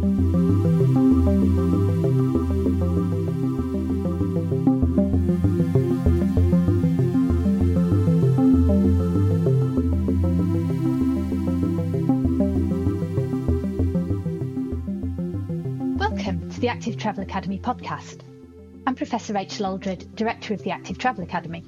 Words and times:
Welcome 0.00 0.12
to 16.48 16.60
the 16.60 16.68
Active 16.68 16.96
Travel 16.96 17.24
Academy 17.24 17.58
podcast. 17.58 18.20
I'm 18.86 18.94
Professor 18.94 19.32
Rachel 19.32 19.66
Aldred, 19.66 20.14
Director 20.14 20.54
of 20.54 20.62
the 20.62 20.70
Active 20.70 20.98
Travel 20.98 21.24
Academy. 21.24 21.64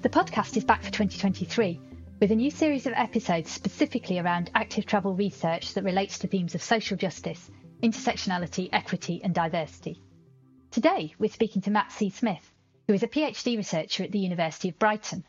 The 0.00 0.08
podcast 0.08 0.56
is 0.56 0.64
back 0.64 0.82
for 0.82 0.90
2023 0.90 1.78
with 2.20 2.32
a 2.32 2.36
new 2.36 2.50
series 2.50 2.84
of 2.84 2.92
episodes 2.96 3.48
specifically 3.48 4.18
around 4.18 4.50
active 4.52 4.84
travel 4.84 5.14
research 5.14 5.74
that 5.74 5.84
relates 5.84 6.18
to 6.18 6.26
themes 6.26 6.56
of 6.56 6.62
social 6.62 6.96
justice, 6.96 7.48
intersectionality, 7.80 8.68
equity, 8.72 9.20
and 9.22 9.32
diversity. 9.32 10.02
Today, 10.72 11.14
we're 11.20 11.30
speaking 11.30 11.62
to 11.62 11.70
Matt 11.70 11.92
C. 11.92 12.10
Smith, 12.10 12.52
who 12.88 12.94
is 12.94 13.04
a 13.04 13.08
PhD 13.08 13.56
researcher 13.56 14.02
at 14.02 14.10
the 14.10 14.18
University 14.18 14.68
of 14.68 14.78
Brighton. 14.80 15.24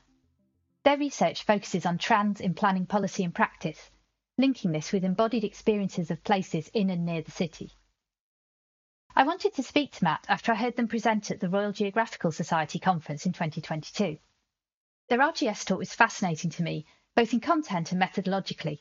Their 0.84 0.98
research 0.98 1.44
focuses 1.44 1.86
on 1.86 2.00
trans 2.00 2.42
in 2.42 2.56
planning 2.56 2.88
policy 2.88 3.24
and 3.24 3.36
practice, 3.36 3.92
linking 4.40 4.72
this 4.72 4.92
with 4.92 5.04
embodied 5.04 5.44
experiences 5.44 6.10
of 6.10 6.24
places 6.24 6.72
in 6.74 6.90
and 6.90 7.06
near 7.06 7.22
the 7.22 7.30
city. 7.30 7.70
I 9.16 9.26
wanted 9.26 9.54
to 9.54 9.64
speak 9.64 9.92
to 9.92 10.04
Matt 10.04 10.26
after 10.28 10.52
I 10.52 10.56
heard 10.56 10.76
them 10.76 10.88
present 10.88 11.30
at 11.30 11.40
the 11.40 11.50
Royal 11.50 11.72
Geographical 11.72 12.32
Society 12.32 12.80
conference 12.80 13.28
in 13.28 13.34
2022. 13.34 14.18
Their 15.10 15.20
RGS 15.20 15.66
talk 15.66 15.80
was 15.80 15.94
fascinating 15.94 16.52
to 16.52 16.64
me, 16.64 16.86
both 17.16 17.34
in 17.34 17.40
content 17.40 17.92
and 17.92 18.02
methodologically, 18.02 18.80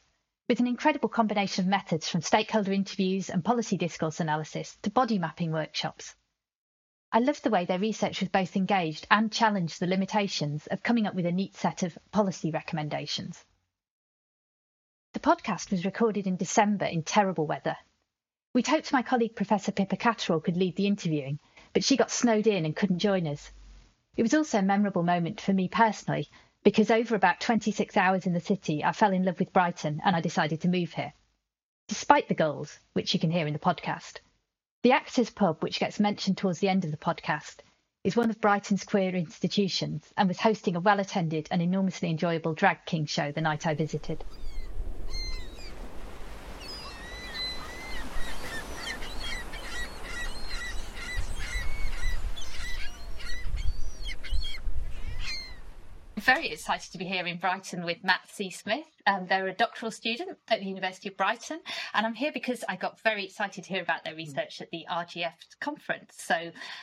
with 0.49 0.61
an 0.61 0.67
incredible 0.67 1.09
combination 1.09 1.65
of 1.65 1.69
methods 1.69 2.09
from 2.09 2.21
stakeholder 2.21 2.73
interviews 2.73 3.31
and 3.31 3.45
policy 3.45 3.77
discourse 3.77 4.21
analysis 4.21 4.77
to 4.83 4.91
body 4.91 5.19
mapping 5.19 5.53
workshops. 5.53 6.15
I 7.11 7.19
loved 7.19 7.43
the 7.43 7.51
way 7.51 7.65
their 7.65 7.79
research 7.79 8.21
was 8.21 8.29
both 8.29 8.57
engaged 8.57 9.07
and 9.11 9.33
challenged 9.33 9.81
the 9.81 9.87
limitations 9.87 10.67
of 10.67 10.83
coming 10.83 11.07
up 11.07 11.15
with 11.15 11.27
a 11.27 11.33
neat 11.33 11.57
set 11.57 11.83
of 11.83 11.99
policy 12.13 12.51
recommendations. 12.51 13.45
The 15.15 15.21
podcast 15.21 15.71
was 15.71 15.85
recorded 15.85 16.27
in 16.27 16.37
December 16.37 16.85
in 16.85 17.03
terrible 17.03 17.47
weather 17.47 17.77
We'd 18.55 18.67
hoped 18.67 18.93
my 18.93 19.03
colleague 19.03 19.37
Professor 19.37 19.73
Pippa 19.73 19.97
Catterall 19.97 20.41
could 20.41 20.57
lead 20.57 20.75
the 20.75 20.87
interviewing, 20.87 21.39
but 21.75 21.85
she 21.85 21.99
got 21.99 22.11
snowed 22.11 22.47
in 22.47 22.65
and 22.65 22.75
couldn't 22.75 22.99
join 22.99 23.27
us. 23.27 23.53
It 24.19 24.25
was 24.25 24.35
also 24.35 24.59
a 24.59 24.63
memorable 24.63 25.05
moment 25.05 25.41
for 25.41 25.53
me 25.53 25.69
personally, 25.69 26.29
because 26.65 26.91
over 26.91 27.15
about 27.15 27.39
26 27.39 27.97
hours 27.97 28.27
in 28.27 28.33
the 28.33 28.41
city, 28.41 28.83
I 28.83 28.91
fell 28.91 29.13
in 29.13 29.23
love 29.23 29.39
with 29.39 29.53
Brighton 29.53 30.01
and 30.05 30.17
I 30.17 30.21
decided 30.21 30.61
to 30.63 30.69
move 30.69 30.95
here. 30.95 31.13
Despite 31.87 32.27
the 32.27 32.35
goals, 32.35 32.81
which 32.95 33.15
you 33.15 33.21
can 33.21 33.31
hear 33.31 33.47
in 33.47 33.53
the 33.53 33.61
podcast, 33.61 34.19
the 34.83 34.91
Actors 34.91 35.31
Pub, 35.31 35.63
which 35.63 35.79
gets 35.79 36.01
mentioned 36.01 36.37
towards 36.37 36.59
the 36.59 36.69
end 36.69 36.85
of 36.85 36.91
the 36.91 36.97
podcast, 36.97 37.59
is 38.03 38.17
one 38.17 38.29
of 38.29 38.41
Brighton's 38.41 38.83
queer 38.83 39.15
institutions 39.15 40.13
and 40.17 40.27
was 40.27 40.41
hosting 40.41 40.75
a 40.75 40.81
well 40.81 40.99
attended 40.99 41.47
and 41.53 41.63
enormously 41.63 42.11
enjoyable 42.11 42.55
drag 42.55 42.85
king 42.87 43.07
show 43.07 43.31
the 43.31 43.41
night 43.41 43.69
I 43.69 43.75
visited. 43.75 44.25
Very 56.29 56.51
excited 56.51 56.93
to 56.93 56.99
be 56.99 57.07
here 57.07 57.27
in 57.27 57.39
Brighton 57.39 57.87
with 57.87 58.05
Matt 58.05 58.29
C. 58.29 58.51
Smith. 58.51 58.85
Um, 59.07 59.25
they're 59.31 59.49
a 59.49 59.55
doctoral 59.55 59.91
student 59.91 60.37
at 60.49 60.61
the 60.61 60.67
University 60.67 61.09
of 61.09 61.17
Brighton, 61.17 61.59
and 61.95 62.05
I'm 62.05 62.13
here 62.13 62.33
because 62.35 62.63
I 62.69 62.77
got 62.77 63.01
very 63.01 63.25
excited 63.25 63.65
to 63.65 63.71
hear 63.71 63.81
about 63.81 64.05
their 64.05 64.15
research 64.15 64.61
at 64.61 64.69
the 64.71 64.85
RGS 64.91 65.33
conference. 65.59 66.17
So, 66.19 66.35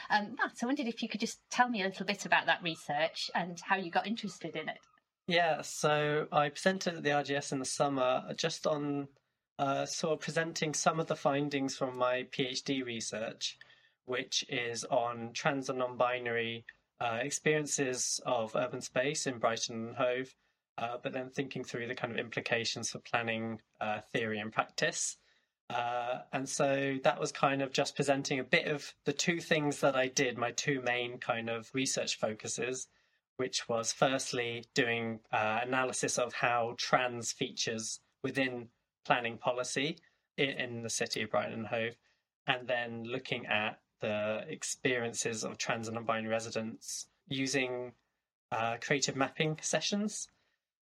um, 0.10 0.36
Matt, 0.36 0.54
I 0.64 0.66
wondered 0.66 0.88
if 0.88 1.04
you 1.04 1.10
could 1.10 1.20
just 1.20 1.48
tell 1.52 1.70
me 1.70 1.84
a 1.84 1.86
little 1.86 2.08
bit 2.08 2.26
about 2.26 2.48
that 2.48 2.64
research 2.64 3.30
and 3.36 3.60
how 3.62 3.76
you 3.76 3.92
got 3.92 4.08
interested 4.08 4.56
in 4.56 4.68
it. 4.68 4.80
Yeah, 5.28 5.62
so 5.62 6.26
I 6.32 6.50
presented 6.50 6.96
at 6.96 7.04
the 7.04 7.12
RGS 7.12 7.52
in 7.52 7.60
the 7.60 7.66
summer 7.66 8.24
just 8.36 8.66
on 8.66 9.10
uh, 9.60 9.86
sort 9.86 10.14
of 10.14 10.22
presenting 10.22 10.74
some 10.74 11.00
of 11.00 11.06
the 11.06 11.16
findings 11.16 11.78
from 11.78 11.96
my 11.96 12.24
PhD 12.36 12.84
research, 12.84 13.60
which 14.06 14.44
is 14.50 14.86
on 14.86 15.34
trans 15.36 15.70
and 15.70 15.78
non 15.78 15.98
binary 15.98 16.66
uh, 17.00 17.20
experiences 17.22 18.20
of 18.26 18.56
urban 18.56 18.82
space 18.82 19.28
in 19.28 19.38
Brighton 19.38 19.88
and 19.88 19.96
Hove, 19.96 20.36
uh, 20.78 20.98
but 21.02 21.14
then 21.14 21.30
thinking 21.30 21.64
through 21.64 21.88
the 21.88 21.96
kind 21.96 22.14
of 22.14 22.20
implications 22.20 22.90
for 22.90 23.00
planning 23.00 23.60
uh, 23.82 24.00
theory 24.14 24.40
and 24.40 24.52
practice. 24.52 25.18
Uh, 25.70 26.20
and 26.32 26.48
so 26.48 26.98
that 27.04 27.20
was 27.20 27.32
kind 27.32 27.62
of 27.62 27.72
just 27.72 27.96
presenting 27.96 28.40
a 28.40 28.44
bit 28.44 28.68
of 28.68 28.94
the 29.06 29.14
two 29.14 29.40
things 29.40 29.80
that 29.80 29.96
I 29.96 30.08
did, 30.08 30.38
my 30.38 30.52
two 30.52 30.82
main 30.82 31.18
kind 31.18 31.50
of 31.50 31.70
research 31.74 32.20
focuses, 32.20 32.88
which 33.38 33.68
was 33.68 33.92
firstly 33.92 34.66
doing 34.74 35.20
uh, 35.32 35.60
analysis 35.64 36.18
of 36.18 36.34
how 36.34 36.76
trans 36.78 37.32
features 37.32 38.00
within 38.24 38.68
planning 39.06 39.38
policy 39.38 39.98
in, 40.38 40.50
in 40.50 40.84
the 40.84 40.90
city 40.90 41.24
of 41.24 41.32
Brighton 41.32 41.54
and 41.54 41.68
Hove, 41.68 41.98
and 42.48 42.68
then 42.68 43.04
looking 43.04 43.46
at 43.48 43.80
the 44.02 44.44
experiences 44.48 45.44
of 45.44 45.58
trans 45.58 45.88
and 45.88 45.96
non-binary 45.96 46.30
residents 46.30 47.08
using 47.28 47.94
uh, 48.52 48.78
creative 48.82 49.16
mapping 49.16 49.58
sessions, 49.62 50.28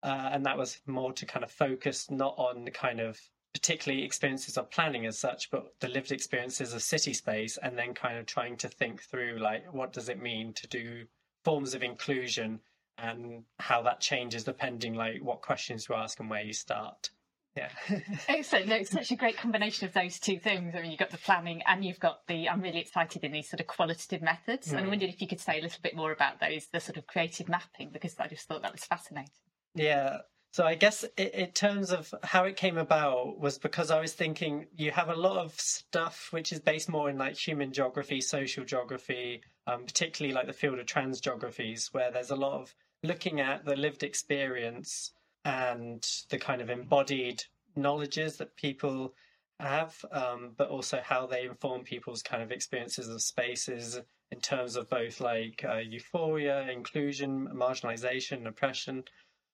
uh, 0.03 0.31
and 0.33 0.47
that 0.47 0.59
was 0.59 0.81
more 0.87 1.13
to 1.13 1.27
kind 1.27 1.45
of 1.45 1.51
focus 1.51 2.11
not 2.11 2.35
on 2.39 2.65
the 2.65 2.71
kind 2.71 3.01
of 3.01 3.21
particularly 3.53 4.05
experiences 4.05 4.57
of 4.57 4.71
planning 4.71 5.07
as 5.07 5.19
such, 5.19 5.51
but 5.51 5.75
the 5.81 5.89
lived 5.89 6.13
experiences 6.13 6.73
of 6.75 6.83
city 6.83 7.13
space, 7.13 7.59
and 7.63 7.77
then 7.77 7.95
kind 7.95 8.19
of 8.19 8.27
trying 8.27 8.57
to 8.57 8.69
think 8.69 9.03
through 9.03 9.39
like 9.39 9.73
what 9.73 9.93
does 9.93 10.09
it 10.09 10.23
mean 10.23 10.53
to 10.53 10.67
do 10.69 11.05
forms 11.45 11.75
of 11.75 11.83
inclusion 11.83 12.61
and 12.99 13.45
how 13.59 13.83
that 13.83 14.01
changes 14.01 14.45
depending 14.45 14.95
like 14.95 15.23
what 15.23 15.41
questions 15.41 15.89
you 15.89 15.95
ask 15.95 16.21
and 16.21 16.29
where 16.29 16.43
you 16.43 16.53
start. 16.53 17.11
Yeah. 17.59 18.01
Excellent. 18.29 18.69
No, 18.69 18.77
it's 18.77 18.91
such 18.91 19.11
a 19.11 19.17
great 19.17 19.37
combination 19.37 19.89
of 19.89 19.95
those 19.95 20.19
two 20.21 20.39
things. 20.39 20.75
I 20.75 20.83
mean, 20.83 20.91
you've 20.91 21.01
got 21.01 21.11
the 21.11 21.19
planning 21.19 21.63
and 21.67 21.85
you've 21.85 21.99
got 21.99 22.27
the, 22.29 22.49
I'm 22.49 22.61
really 22.61 22.79
excited 22.79 23.25
in 23.25 23.33
these 23.33 23.49
sort 23.49 23.61
of 23.61 23.67
qualitative 23.67 24.23
methods. 24.23 24.69
Mm. 24.69 24.79
And 24.79 24.87
I 24.87 24.89
wondered 24.89 25.09
if 25.09 25.21
you 25.21 25.27
could 25.27 25.41
say 25.41 25.59
a 25.59 25.63
little 25.63 25.81
bit 25.83 25.97
more 25.97 26.13
about 26.13 26.41
those, 26.41 26.67
the 26.73 26.81
sort 26.81 26.97
of 26.97 27.07
creative 27.07 27.49
mapping, 27.49 27.91
because 27.93 28.15
I 28.19 28.29
just 28.29 28.47
thought 28.47 28.63
that 28.63 28.73
was 28.73 28.85
fascinating. 28.85 29.31
Yeah. 29.75 30.19
So 30.53 30.65
I 30.65 30.77
guess 30.77 31.05
in 31.17 31.51
terms 31.51 31.93
of 31.93 32.15
how 32.23 32.45
it 32.45 32.57
came 32.57 32.79
about 32.79 33.39
was 33.39 33.59
because 33.59 33.91
I 33.91 34.01
was 34.01 34.15
thinking 34.15 34.67
you 34.75 34.91
have 34.93 35.09
a 35.09 35.15
lot 35.15 35.37
of 35.37 35.53
stuff 35.61 36.29
which 36.31 36.53
is 36.53 36.61
based 36.61 36.89
more 36.89 37.11
in 37.11 37.19
like 37.19 37.37
human 37.37 37.73
geography, 37.73 38.21
social 38.21 38.65
geography, 38.65 39.43
um, 39.67 39.85
particularly 39.85 40.35
like 40.35 40.47
the 40.47 40.53
field 40.53 40.79
of 40.79 40.87
trans 40.87 41.21
geographies, 41.21 41.91
where 41.93 42.11
there's 42.11 42.31
a 42.31 42.37
lot 42.37 42.61
of 42.61 42.75
looking 43.03 43.41
at 43.41 43.65
the 43.65 43.77
lived 43.77 44.03
experience 44.03 45.13
and 45.49 46.07
the 46.29 46.37
kind 46.37 46.61
of 46.61 46.69
embodied 46.69 47.43
knowledges 47.75 48.37
that 48.37 48.55
people 48.57 49.15
have, 49.59 49.97
um, 50.13 50.53
but 50.59 50.69
also 50.69 51.01
how 51.03 51.27
they 51.27 51.47
inform 51.47 51.83
people's 51.83 52.23
kind 52.23 52.43
of 52.43 52.53
experiences 52.53 53.09
of 53.09 53.23
spaces 53.23 53.99
in 54.31 54.41
terms 54.41 54.77
of 54.77 54.91
both 54.91 55.23
like 55.23 55.65
uh, 55.67 55.79
euphoria, 55.79 56.71
inclusion, 56.71 57.49
marginalization, 57.49 58.47
oppression. 58.47 59.05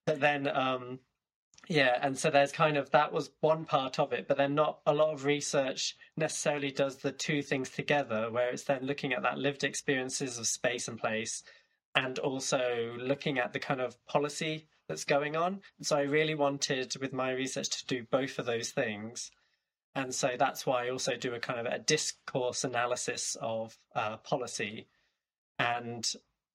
But 0.04 0.18
then, 0.18 0.48
um, 0.48 0.98
yeah, 1.68 1.96
and 2.02 2.18
so 2.18 2.28
there's 2.28 2.50
kind 2.50 2.76
of 2.76 2.90
that 2.90 3.12
was 3.12 3.30
one 3.40 3.64
part 3.64 4.00
of 4.00 4.12
it, 4.12 4.26
but 4.26 4.36
then 4.36 4.56
not 4.56 4.80
a 4.86 4.92
lot 4.92 5.14
of 5.14 5.24
research 5.24 5.96
necessarily 6.16 6.72
does 6.72 6.96
the 6.96 7.12
two 7.12 7.40
things 7.40 7.70
together, 7.70 8.32
where 8.32 8.50
it's 8.50 8.64
then 8.64 8.84
looking 8.84 9.12
at 9.12 9.22
that 9.22 9.38
lived 9.38 9.62
experiences 9.62 10.38
of 10.38 10.48
space 10.48 10.88
and 10.88 10.98
place 10.98 11.44
and 11.94 12.18
also 12.18 12.96
looking 12.98 13.38
at 13.38 13.52
the 13.52 13.60
kind 13.60 13.80
of 13.80 14.04
policy 14.06 14.66
that's 14.88 15.04
going 15.04 15.36
on. 15.36 15.60
So 15.82 15.96
I 15.96 16.02
really 16.02 16.34
wanted 16.34 16.94
with 17.00 17.12
my 17.12 17.32
research 17.32 17.70
to 17.70 17.86
do 17.86 18.06
both 18.10 18.38
of 18.38 18.46
those 18.46 18.70
things. 18.70 19.30
And 19.94 20.14
so 20.14 20.30
that's 20.38 20.66
why 20.66 20.86
I 20.86 20.90
also 20.90 21.16
do 21.16 21.34
a 21.34 21.40
kind 21.40 21.60
of 21.60 21.66
a 21.66 21.78
discourse 21.78 22.64
analysis 22.64 23.36
of 23.40 23.76
uh, 23.94 24.16
policy. 24.18 24.88
And 25.58 26.04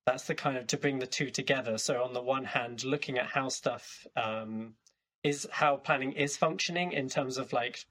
that's 0.06 0.24
the 0.24 0.34
kind 0.34 0.58
of 0.58 0.66
to 0.68 0.76
bring 0.76 0.98
the 0.98 1.06
two 1.06 1.30
together. 1.30 1.78
So 1.78 2.02
on 2.02 2.12
the 2.12 2.22
one 2.22 2.44
hand, 2.44 2.84
looking 2.84 3.18
at 3.18 3.26
how 3.26 3.48
stuff 3.48 4.06
um, 4.16 4.74
is, 5.22 5.48
how 5.50 5.76
planning 5.76 6.12
is 6.12 6.36
functioning 6.36 6.92
in 6.92 7.08
terms 7.08 7.38
of 7.38 7.52
like 7.52 7.84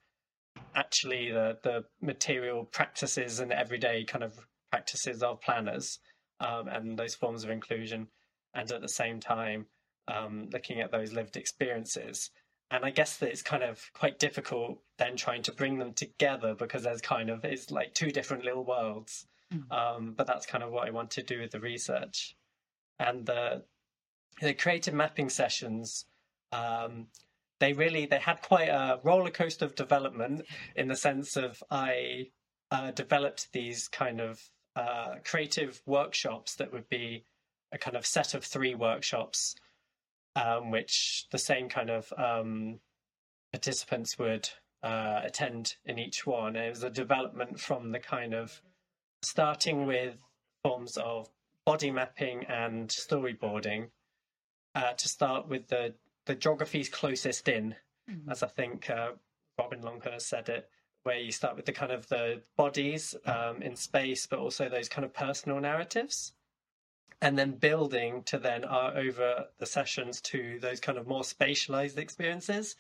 actually 0.76 1.32
the, 1.32 1.58
the 1.64 1.86
material 2.02 2.66
practices 2.66 3.40
and 3.40 3.52
everyday 3.52 4.04
kind 4.04 4.24
of 4.24 4.38
practices 4.72 5.24
of 5.24 5.42
planners 5.42 6.00
um, 6.40 6.68
and 6.68 6.98
those 6.98 7.16
forms 7.16 7.44
of 7.44 7.50
inclusion. 7.50 8.08
And 8.54 8.72
at 8.72 8.82
the 8.82 8.90
same 8.90 9.20
time, 9.20 9.66
um, 10.10 10.50
looking 10.52 10.82
at 10.82 10.92
those 10.92 11.14
lived 11.14 11.38
experiences. 11.38 12.32
And 12.72 12.86
I 12.86 12.92
guess 12.92 13.18
that 13.18 13.30
it's 13.30 13.42
kind 13.42 13.64
of 13.64 13.82
quite 13.94 14.20
difficult 14.20 14.80
then 14.98 15.16
trying 15.16 15.42
to 15.44 15.52
bring 15.52 15.80
them 15.80 15.94
together 15.94 16.54
because 16.54 16.84
there's 16.84 17.02
kind 17.02 17.30
of 17.30 17.44
it's 17.44 17.72
like 17.72 17.94
two 17.94 18.12
different 18.12 18.46
little 18.46 18.64
worlds. 18.64 19.26
Mm. 19.54 19.72
Um, 19.72 20.14
but 20.16 20.28
that's 20.28 20.46
kind 20.46 20.64
of 20.64 20.72
what 20.72 20.88
I 20.88 20.92
want 20.92 21.12
to 21.12 21.24
do 21.24 21.40
with 21.40 21.52
the 21.52 21.60
research. 21.60 22.36
And 23.00 23.26
the 23.26 23.64
the 24.42 24.54
creative 24.54 24.94
mapping 24.94 25.30
sessions, 25.30 26.06
um, 26.52 27.08
they 27.60 27.74
really 27.74 28.06
they 28.06 28.20
had 28.20 28.42
quite 28.42 28.70
a 28.70 29.00
roller 29.04 29.32
coaster 29.32 29.66
of 29.66 29.76
development 29.76 30.46
in 30.76 30.88
the 30.88 30.96
sense 30.96 31.36
of 31.36 31.62
I 31.72 32.28
uh, 32.72 32.92
developed 32.92 33.52
these 33.52 33.88
kind 33.88 34.22
of 34.22 34.42
uh, 34.76 35.16
creative 35.26 35.82
workshops 35.86 36.56
that 36.56 36.72
would 36.72 36.88
be 36.90 37.26
a 37.72 37.78
kind 37.78 37.98
of 37.98 38.06
set 38.06 38.34
of 38.34 38.44
three 38.44 38.76
workshops, 38.76 39.56
um, 40.40 40.72
which 40.72 41.26
the 41.32 41.38
same 41.38 41.70
kind 41.70 41.90
of 41.90 42.12
um, 42.18 42.80
participants 43.52 44.18
would 44.18 44.50
uh, 44.84 45.22
attend 45.24 45.76
in 45.86 46.00
each 46.00 46.26
one. 46.26 46.56
And 46.56 46.66
it 46.66 46.70
was 46.70 46.84
a 46.84 46.90
development 46.90 47.60
from 47.60 47.92
the 47.92 48.00
kind 48.00 48.34
of 48.34 48.62
starting 49.22 49.86
with 49.86 50.16
forms 50.64 50.98
of 50.98 51.30
body 51.66 51.92
mapping 51.92 52.46
and 52.46 52.90
storyboarding 52.90 53.90
uh, 54.76 54.94
to 54.94 55.08
start 55.08 55.48
with 55.48 55.68
the 55.68 55.94
the 56.26 56.36
geographies 56.36 56.90
closest 56.90 57.48
in, 57.48 57.76
mm-hmm. 58.10 58.30
as 58.30 58.44
I 58.44 58.48
think 58.48 58.88
uh, 58.90 59.14
Robyn 59.58 59.82
Longhurst 59.82 60.30
said 60.30 60.48
it, 60.48 60.70
where 61.02 61.18
you 61.18 61.32
start 61.32 61.56
with 61.56 61.66
the 61.66 61.72
kind 61.72 61.92
of 61.92 62.08
the 62.08 62.42
bodies 62.56 63.16
um, 63.26 63.64
in 63.64 63.76
space, 63.76 64.28
but 64.28 64.38
also 64.38 64.70
those 64.70 64.90
kind 64.90 65.06
of 65.06 65.14
personal 65.14 65.60
narratives, 65.60 66.34
and 67.22 67.38
then 67.38 67.52
building 67.52 68.24
to 68.24 68.38
then 68.38 68.64
uh, 68.64 68.92
over 68.96 69.46
the 69.60 69.66
sessions 69.66 70.22
to 70.22 70.60
those 70.62 70.80
kind 70.80 70.98
of 70.98 71.08
more 71.08 71.22
spatialized 71.22 71.98
experiences, 71.98 72.76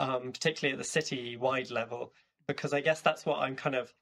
um, 0.00 0.32
particularly 0.32 0.72
at 0.72 0.78
the 0.78 0.84
city-wide 0.84 1.70
level, 1.70 2.12
because 2.46 2.72
I 2.72 2.80
guess 2.80 3.00
that's 3.00 3.26
what 3.26 3.40
I'm 3.40 3.56
kind 3.56 3.76
of 3.76 3.92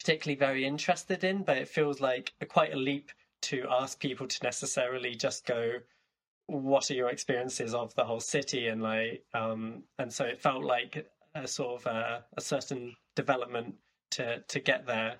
particularly 0.00 0.38
very 0.38 0.64
interested 0.66 1.24
in. 1.24 1.42
But 1.44 1.58
it 1.58 1.68
feels 1.68 2.00
like 2.00 2.32
quite 2.48 2.72
a 2.72 2.78
leap 2.78 3.10
to 3.42 3.66
ask 3.70 4.00
people 4.00 4.26
to 4.26 4.42
necessarily 4.42 5.14
just 5.14 5.46
go 5.46 5.74
what 6.46 6.90
are 6.90 6.94
your 6.94 7.08
experiences 7.08 7.74
of 7.74 7.94
the 7.94 8.04
whole 8.04 8.20
city 8.20 8.68
and 8.68 8.82
like 8.82 9.24
um 9.34 9.82
and 9.98 10.12
so 10.12 10.24
it 10.24 10.40
felt 10.40 10.62
like 10.62 11.08
a 11.34 11.46
sort 11.46 11.80
of 11.80 11.86
a, 11.86 12.24
a 12.36 12.40
certain 12.40 12.94
development 13.14 13.74
to 14.10 14.40
to 14.48 14.60
get 14.60 14.86
there 14.86 15.16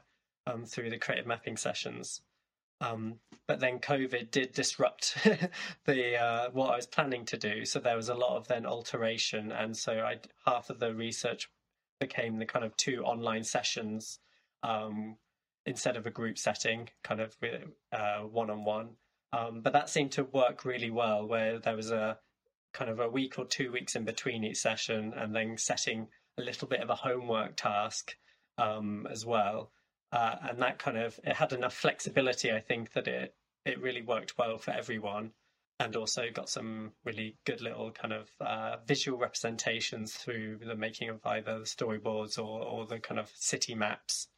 um 0.47 0.65
through 0.65 0.89
the 0.89 0.99
creative 0.99 1.27
mapping 1.27 1.57
sessions 1.57 2.21
um 2.81 3.15
but 3.47 3.61
then 3.61 3.79
covid 3.79 4.31
did 4.31 4.53
disrupt 4.53 5.17
the 5.87 6.17
uh 6.17 6.51
what 6.51 6.73
i 6.73 6.77
was 6.77 6.87
planning 6.87 7.25
to 7.25 7.37
do. 7.37 7.65
So 7.65 7.81
there 7.81 7.97
was 7.97 8.09
a 8.09 8.15
lot 8.15 8.37
of 8.37 8.49
then 8.49 8.67
alteration. 8.67 9.53
And 9.53 9.77
so 9.77 9.93
i 10.01 10.19
half 10.47 10.71
of 10.71 10.79
the 10.79 10.95
research 10.95 11.49
became 12.01 12.39
the 12.39 12.47
kind 12.47 12.65
of 12.65 12.77
two 12.77 13.03
online 13.05 13.45
sessions 13.45 14.19
um 14.63 15.17
instead 15.65 15.97
of 15.97 16.07
a 16.07 16.11
group 16.11 16.39
setting 16.39 16.89
kind 17.03 17.21
of 17.21 17.37
one 18.31 18.51
on 18.51 18.65
one 18.65 18.91
but 19.33 19.73
that 19.73 19.89
seemed 19.91 20.13
to 20.13 20.25
work 20.25 20.65
really 20.65 20.91
well, 20.91 21.27
where 21.27 21.59
there 21.59 21.77
was 21.77 21.91
a 21.91 22.19
kind 22.73 22.91
of 22.91 23.01
a 23.01 23.09
week 23.09 23.39
or 23.39 23.45
two 23.45 23.73
weeks 23.73 23.97
in 23.97 24.05
between 24.05 24.45
each 24.45 24.59
session, 24.59 25.13
and 25.17 25.35
then 25.35 25.57
setting 25.57 26.09
a 26.39 26.43
little 26.43 26.69
bit 26.69 26.81
of 26.81 26.91
a 26.91 26.95
homework 26.95 27.57
task 27.57 28.17
um, 28.59 29.07
as 29.11 29.25
well. 29.25 29.71
Uh, 30.17 30.37
and 30.49 30.63
that 30.63 30.79
kind 30.79 30.97
of 30.97 31.21
it 31.25 31.37
had 31.37 31.53
enough 31.53 31.75
flexibility, 31.75 32.51
I 32.51 32.61
think, 32.61 32.95
that 32.95 33.07
it 33.07 33.35
it 33.67 33.83
really 33.83 34.01
worked 34.01 34.39
well 34.39 34.57
for 34.57 34.71
everyone, 34.71 35.33
and 35.79 35.95
also 35.95 36.23
got 36.33 36.49
some 36.49 36.93
really 37.05 37.37
good 37.45 37.61
little 37.61 37.91
kind 37.91 38.15
of 38.15 38.31
uh, 38.41 38.77
visual 38.87 39.19
representations 39.19 40.15
through 40.15 40.61
the 40.65 40.75
making 40.75 41.11
of 41.11 41.21
either 41.27 41.59
the 41.59 41.67
storyboards 41.67 42.39
or 42.39 42.63
or 42.63 42.87
the 42.87 42.99
kind 42.99 43.21
of 43.21 43.31
city 43.35 43.75
maps. 43.75 44.29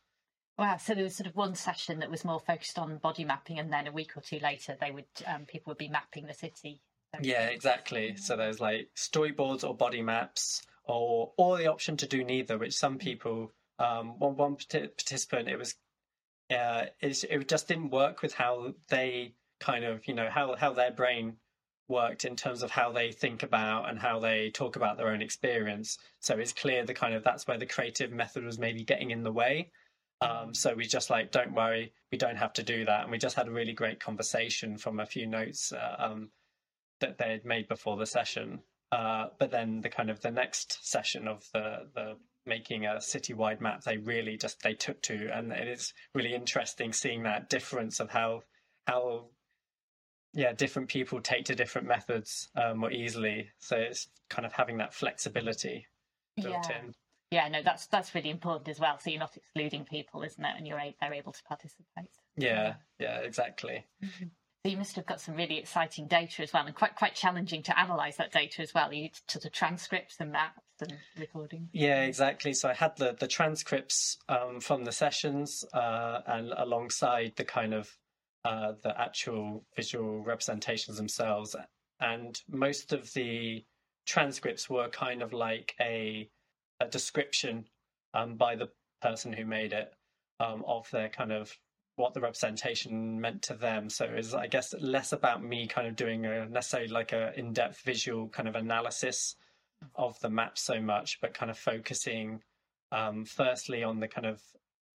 Wow. 0.59 0.79
So 0.79 0.95
there 0.95 1.05
was 1.05 1.15
sort 1.15 1.29
of 1.29 1.37
one 1.37 1.55
session 1.55 2.01
that 2.01 2.11
was 2.11 2.25
more 2.25 2.41
focused 2.41 2.77
on 2.77 2.99
body 2.99 3.25
mapping, 3.25 3.61
and 3.61 3.73
then 3.73 3.87
a 3.87 3.93
week 3.93 4.17
or 4.17 4.21
two 4.21 4.41
later, 4.41 4.77
they 4.81 4.91
would 4.91 5.05
um, 5.29 5.45
people 5.47 5.71
would 5.71 5.79
be 5.79 5.89
mapping 5.89 6.27
the 6.27 6.35
city. 6.35 6.83
Yeah, 7.23 7.47
exactly. 7.47 8.17
So 8.17 8.37
there's 8.37 8.61
like 8.61 8.91
storyboards 8.97 9.63
or 9.63 9.77
body 9.77 10.03
maps, 10.03 10.63
or 10.83 11.33
or 11.37 11.57
the 11.57 11.69
option 11.69 11.97
to 11.99 12.09
do 12.09 12.25
neither. 12.25 12.59
Which 12.59 12.75
some 12.75 12.99
people, 12.99 13.53
um, 13.79 14.19
one 14.19 14.37
one 14.37 14.57
participant, 14.57 15.49
it 15.49 15.57
was, 15.57 15.75
uh, 16.51 16.87
it, 17.01 17.49
just 17.49 17.69
didn't 17.69 17.91
work 17.91 18.23
with 18.23 18.35
how 18.35 18.75
they 18.89 19.35
kind 19.61 19.85
of 19.85 20.07
you 20.07 20.15
know 20.15 20.29
how 20.31 20.55
how 20.57 20.73
their 20.73 20.93
brain 20.93 21.37
worked 21.89 22.25
in 22.25 22.37
terms 22.37 22.63
of 22.63 22.71
how 22.71 22.93
they 22.93 23.11
think 23.11 23.43
about 23.43 23.89
and 23.89 23.99
how 23.99 24.19
they 24.21 24.51
talk 24.51 24.77
about 24.77 24.99
their 24.99 25.09
own 25.09 25.23
experience. 25.23 25.99
So 26.21 26.37
it's 26.37 26.53
clear 26.53 26.85
the 26.85 26.95
kind 26.95 27.15
of 27.15 27.25
that's 27.25 27.47
where 27.47 27.59
the 27.59 27.67
creative 27.67 28.13
method 28.13 28.45
was 28.45 28.59
maybe 28.59 28.85
getting 28.85 29.11
in 29.11 29.23
the 29.23 29.33
way. 29.33 29.71
Um, 30.21 30.53
so 30.53 30.75
we 30.75 30.85
just 30.85 31.11
like, 31.11 31.31
don't 31.31 31.55
worry, 31.55 31.93
we 32.11 32.19
don't 32.19 32.37
have 32.37 32.53
to 32.55 32.63
do 32.63 32.85
that. 32.85 33.03
And 33.03 33.11
we 33.11 33.19
just 33.19 33.37
had 33.37 33.49
a 33.49 33.53
really 33.53 33.73
great 33.73 34.01
conversation 34.01 34.77
from 34.77 35.01
a 35.01 35.07
few 35.07 35.27
notes 35.27 35.73
uh, 35.73 35.97
um, 35.99 36.31
that 37.01 37.19
they 37.19 37.31
had 37.31 37.45
made 37.45 37.69
before 37.69 37.97
the 37.97 38.07
session. 38.07 38.61
Uh, 38.91 39.27
but 39.39 39.51
then 39.51 39.81
the 39.81 39.89
kind 39.89 40.11
of 40.11 40.21
the 40.21 40.31
next 40.31 40.87
session 40.87 41.29
of 41.29 41.45
the 41.53 41.89
the 41.95 42.17
making 42.49 42.87
a 42.87 42.97
citywide 42.97 43.61
map, 43.61 43.85
they 43.85 43.99
really 43.99 44.37
just 44.37 44.62
they 44.62 44.75
took 44.75 45.00
to, 45.03 45.29
and 45.33 45.53
it 45.53 45.69
is 45.69 45.93
really 46.15 46.35
interesting 46.35 46.93
seeing 46.93 47.23
that 47.25 47.49
difference 47.49 48.00
of 48.00 48.11
how 48.11 48.43
how 48.87 49.27
yeah 50.35 50.53
different 50.53 50.89
people 50.89 51.21
take 51.21 51.45
to 51.47 51.55
different 51.55 51.87
methods 51.87 52.49
um, 52.56 52.79
more 52.79 52.91
easily. 52.91 53.50
So 53.59 53.77
it's 53.77 54.09
kind 54.29 54.47
of 54.47 54.53
having 54.53 54.79
that 54.79 54.95
flexibility 54.95 55.87
built 56.37 56.67
yeah. 56.71 56.79
in. 56.79 56.95
Yeah, 57.31 57.49
no, 57.49 57.62
that's 57.62 57.87
that's 57.87 58.15
really 58.15 58.31
important 58.31 58.69
as 58.69 58.81
well. 58.81 58.99
So 58.99 59.11
you're 59.11 59.21
not 59.21 59.37
excluding 59.37 59.85
people, 59.85 60.23
isn't 60.23 60.43
it? 60.43 60.55
And 60.56 60.67
you're 60.67 60.81
they're 61.00 61.15
able 61.15 61.33
to 61.33 61.43
participate. 61.45 62.11
Yeah, 62.37 62.75
yeah, 62.99 63.19
exactly. 63.19 63.87
Mm-hmm. 64.03 64.29
So 64.65 64.71
you 64.71 64.77
must 64.77 64.97
have 64.97 65.06
got 65.06 65.21
some 65.21 65.37
really 65.37 65.59
exciting 65.59 66.09
data 66.09 66.43
as 66.43 66.53
well, 66.53 66.67
and 66.67 66.75
quite 66.75 66.97
quite 66.97 67.15
challenging 67.15 67.62
to 67.65 67.75
analyse 67.81 68.17
that 68.17 68.33
data 68.33 68.62
as 68.62 68.73
well. 68.75 68.93
You 68.93 69.11
to 69.29 69.39
the 69.39 69.50
transcripts 69.50 70.17
and 70.21 70.33
maps 70.33 70.62
and 70.83 70.95
recording. 71.19 71.69
Yeah, 71.73 72.03
exactly. 72.03 72.53
So 72.55 72.69
I 72.69 72.75
had 72.75 72.97
the 72.97 73.17
the 73.19 73.29
transcripts 73.29 74.19
um, 74.29 74.61
from 74.61 74.85
the 74.85 74.93
sessions, 74.93 75.65
uh, 75.73 76.21
and 76.27 76.53
alongside 76.57 77.33
the 77.37 77.45
kind 77.45 77.75
of 77.75 77.97
uh, 78.45 78.73
the 78.83 78.99
actual 79.01 79.65
visual 79.77 80.23
representations 80.23 80.97
themselves, 80.97 81.57
and 82.01 82.41
most 82.49 82.93
of 82.93 83.13
the 83.15 83.65
transcripts 84.07 84.71
were 84.71 84.89
kind 84.89 85.23
of 85.23 85.33
like 85.33 85.75
a 85.81 86.29
a 86.81 86.87
description 86.87 87.65
um, 88.15 88.37
by 88.37 88.57
the 88.57 88.69
person 89.03 89.33
who 89.33 89.45
made 89.45 89.73
it 89.73 89.93
um, 90.41 90.65
of 90.67 90.89
their 90.91 91.09
kind 91.09 91.33
of 91.33 91.57
what 91.97 92.15
the 92.15 92.21
representation 92.21 93.21
meant 93.21 93.43
to 93.43 93.55
them. 93.55 93.91
So 93.91 94.05
it's, 94.05 94.33
I 94.33 94.47
guess, 94.47 94.73
less 94.81 95.13
about 95.13 95.43
me 95.43 95.67
kind 95.67 95.89
of 95.89 95.97
doing 95.97 96.25
a 96.27 96.47
necessarily 96.47 96.89
like 96.89 97.13
a 97.13 97.37
in-depth 97.37 97.81
visual 97.85 98.29
kind 98.29 98.49
of 98.49 98.55
analysis 98.55 99.35
of 99.95 100.19
the 100.21 100.31
map 100.31 100.59
so 100.59 100.81
much, 100.81 101.19
but 101.21 101.35
kind 101.35 101.51
of 101.51 101.59
focusing 101.59 102.43
um, 102.93 103.25
firstly 103.25 103.83
on 103.83 104.01
the 104.01 104.09
kind 104.09 104.27
of 104.27 104.41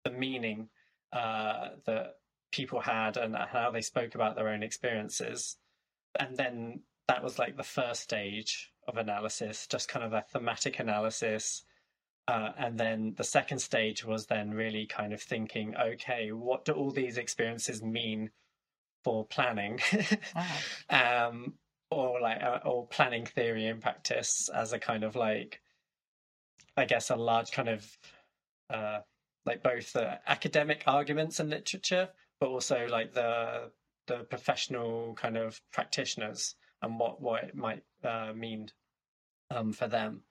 the 0.05 0.11
meaning 0.11 0.69
uh, 1.13 1.71
that 1.87 2.15
people 2.53 2.81
had 2.81 3.17
and 3.17 3.35
how 3.37 3.71
they 3.71 3.83
spoke 3.83 4.15
about 4.15 4.37
their 4.37 4.49
own 4.49 4.63
experiences, 4.63 5.57
and 6.19 6.37
then 6.37 6.81
that 7.09 7.23
was 7.23 7.39
like 7.39 7.57
the 7.57 7.63
first 7.63 8.03
stage 8.03 8.73
of 8.87 8.97
analysis, 8.97 9.67
just 9.67 9.89
kind 9.89 10.05
of 10.05 10.13
a 10.13 10.25
thematic 10.33 10.79
analysis. 10.79 11.65
Uh, 12.29 12.53
and 12.57 12.79
then 12.79 13.15
the 13.17 13.25
second 13.25 13.59
stage 13.59 14.05
was 14.05 14.27
then 14.27 14.51
really 14.51 14.87
kind 14.87 15.13
of 15.13 15.21
thinking, 15.21 15.75
okay, 15.77 16.29
what 16.31 16.65
do 16.65 16.73
all 16.73 16.93
these 16.93 17.19
experiences 17.19 17.83
mean 17.83 18.31
for 19.03 19.27
planning, 19.27 19.81
wow. 20.37 20.47
um, 21.29 21.55
or 21.91 22.21
like 22.21 22.41
or 22.65 22.87
planning 22.87 23.27
theory 23.27 23.67
in 23.67 23.81
practice 23.81 24.49
as 24.55 24.73
a 24.73 24.79
kind 24.79 25.05
of 25.05 25.17
like, 25.17 25.61
I 26.77 26.85
guess, 26.85 27.11
a 27.11 27.17
large 27.17 27.51
kind 27.51 27.69
of 27.69 27.99
uh, 28.71 29.01
like 29.45 29.63
both 29.63 29.93
the 29.93 30.19
academic 30.31 30.85
arguments 30.87 31.41
and 31.41 31.51
literature, 31.51 32.09
but 32.41 32.49
also 32.49 32.87
like 32.89 33.13
the 33.13 33.71
the 34.07 34.25
professional 34.25 35.15
kind 35.15 35.37
of 35.37 35.61
practitioners 35.73 36.55
and 36.83 36.99
what 36.99 37.21
what 37.21 37.45
it 37.45 37.55
might 37.55 37.83
uh, 38.05 38.33
mean 38.35 38.71
um, 39.51 39.73
for 39.73 39.89
them. 39.89 40.23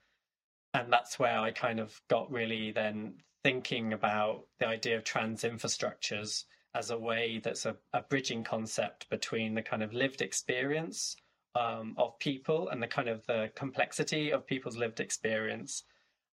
And 0.74 0.94
that's 0.94 1.18
where 1.18 1.40
I 1.40 1.52
kind 1.52 1.80
of 1.80 2.00
got 2.10 2.32
really 2.32 2.72
then 2.72 3.16
thinking 3.44 3.94
about 3.94 4.46
the 4.60 4.68
idea 4.68 4.98
of 4.98 5.04
trans 5.04 5.44
infrastructures 5.44 6.44
as 6.76 6.92
a 6.92 6.98
way 6.98 7.42
that's 7.44 7.66
a, 7.66 7.76
a 7.94 8.02
bridging 8.02 8.44
concept 8.44 9.10
between 9.10 9.56
the 9.56 9.62
kind 9.62 9.82
of 9.82 9.94
lived 9.94 10.22
experience 10.22 11.16
um, 11.56 11.96
of 11.98 12.18
people 12.20 12.70
and 12.70 12.82
the 12.82 12.88
kind 12.88 13.10
of 13.10 13.26
the 13.26 13.52
complexity 13.56 14.32
of 14.32 14.46
people's 14.46 14.78
lived 14.78 15.00
experience 15.00 15.84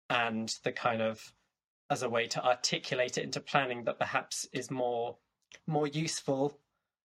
and 0.09 0.55
the 0.63 0.71
kind 0.71 1.01
of 1.01 1.33
as 1.89 2.03
a 2.03 2.09
way 2.09 2.27
to 2.27 2.43
articulate 2.43 3.17
it 3.17 3.23
into 3.23 3.39
planning 3.39 3.83
that 3.83 3.99
perhaps 3.99 4.47
is 4.51 4.71
more 4.71 5.17
more 5.67 5.87
useful 5.87 6.59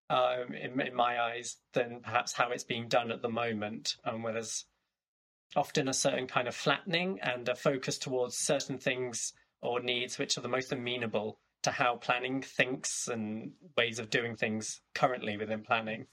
um, 0.08 0.52
in, 0.54 0.80
in, 0.80 0.94
my 0.94 1.20
eyes 1.20 1.58
than 1.72 2.00
perhaps 2.00 2.32
how 2.32 2.50
it's 2.50 2.64
being 2.64 2.88
done 2.88 3.12
at 3.12 3.22
the 3.22 3.28
moment 3.28 3.96
um, 4.04 4.22
where 4.22 4.32
there's 4.32 4.64
often 5.54 5.88
a 5.88 5.94
certain 5.94 6.26
kind 6.26 6.48
of 6.48 6.54
flattening 6.54 7.20
and 7.22 7.48
a 7.48 7.54
focus 7.54 7.96
towards 7.96 8.36
certain 8.36 8.78
things 8.78 9.32
or 9.62 9.80
needs 9.80 10.18
which 10.18 10.36
are 10.36 10.40
the 10.40 10.48
most 10.48 10.72
amenable 10.72 11.38
to 11.62 11.70
how 11.70 11.96
planning 11.96 12.42
thinks 12.42 13.08
and 13.08 13.52
ways 13.76 13.98
of 13.98 14.10
doing 14.10 14.34
things 14.34 14.80
currently 14.94 15.36
within 15.36 15.62
planning. 15.62 16.06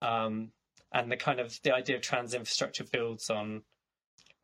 Um, 0.00 0.52
and 0.92 1.10
the 1.10 1.16
kind 1.16 1.40
of 1.40 1.58
the 1.62 1.74
idea 1.74 1.96
of 1.96 2.02
trans 2.02 2.34
infrastructure 2.34 2.84
builds 2.84 3.30
on 3.30 3.62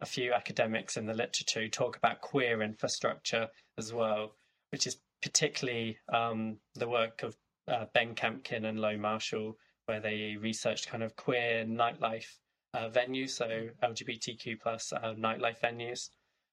a 0.00 0.06
few 0.06 0.32
academics 0.32 0.96
in 0.96 1.06
the 1.06 1.14
literature 1.14 1.60
who 1.60 1.68
talk 1.68 1.96
about 1.96 2.20
queer 2.20 2.60
infrastructure 2.60 3.48
as 3.78 3.92
well, 3.92 4.34
which 4.70 4.86
is 4.86 4.98
particularly 5.22 5.98
um, 6.12 6.58
the 6.74 6.88
work 6.88 7.22
of 7.22 7.36
uh, 7.68 7.86
Ben 7.94 8.14
Campkin 8.14 8.64
and 8.64 8.80
Lo 8.80 8.96
Marshall, 8.96 9.56
where 9.86 10.00
they 10.00 10.36
researched 10.40 10.88
kind 10.88 11.02
of 11.02 11.14
queer 11.14 11.64
nightlife 11.64 12.26
uh, 12.74 12.88
venues, 12.88 13.30
so 13.30 13.68
LGBTQ 13.82 14.60
plus 14.60 14.92
uh, 14.92 15.14
nightlife 15.14 15.60
venues 15.60 16.08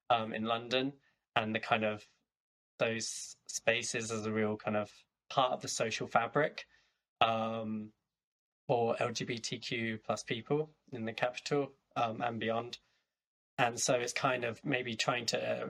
um, 0.09 0.33
in 0.33 0.43
London, 0.43 0.93
and 1.35 1.55
the 1.55 1.59
kind 1.59 1.83
of 1.83 2.05
those 2.77 3.35
spaces 3.47 4.11
as 4.11 4.25
a 4.25 4.31
real 4.31 4.55
kind 4.55 4.77
of 4.77 4.89
part 5.29 5.53
of 5.53 5.61
the 5.61 5.67
social 5.67 6.07
fabric. 6.07 6.65
Um, 7.21 7.91
for 8.69 8.95
LGBTQ 8.97 9.97
plus 10.05 10.21
people 10.21 10.69
in 10.91 11.03
the 11.03 11.11
capital 11.11 11.71
um, 11.95 12.21
and 12.21 12.39
beyond. 12.39 12.77
And 13.57 13.79
so 13.79 13.95
it's 13.95 14.13
kind 14.13 14.43
of 14.43 14.63
maybe 14.63 14.95
trying 14.95 15.25
to 15.27 15.63
uh, 15.63 15.69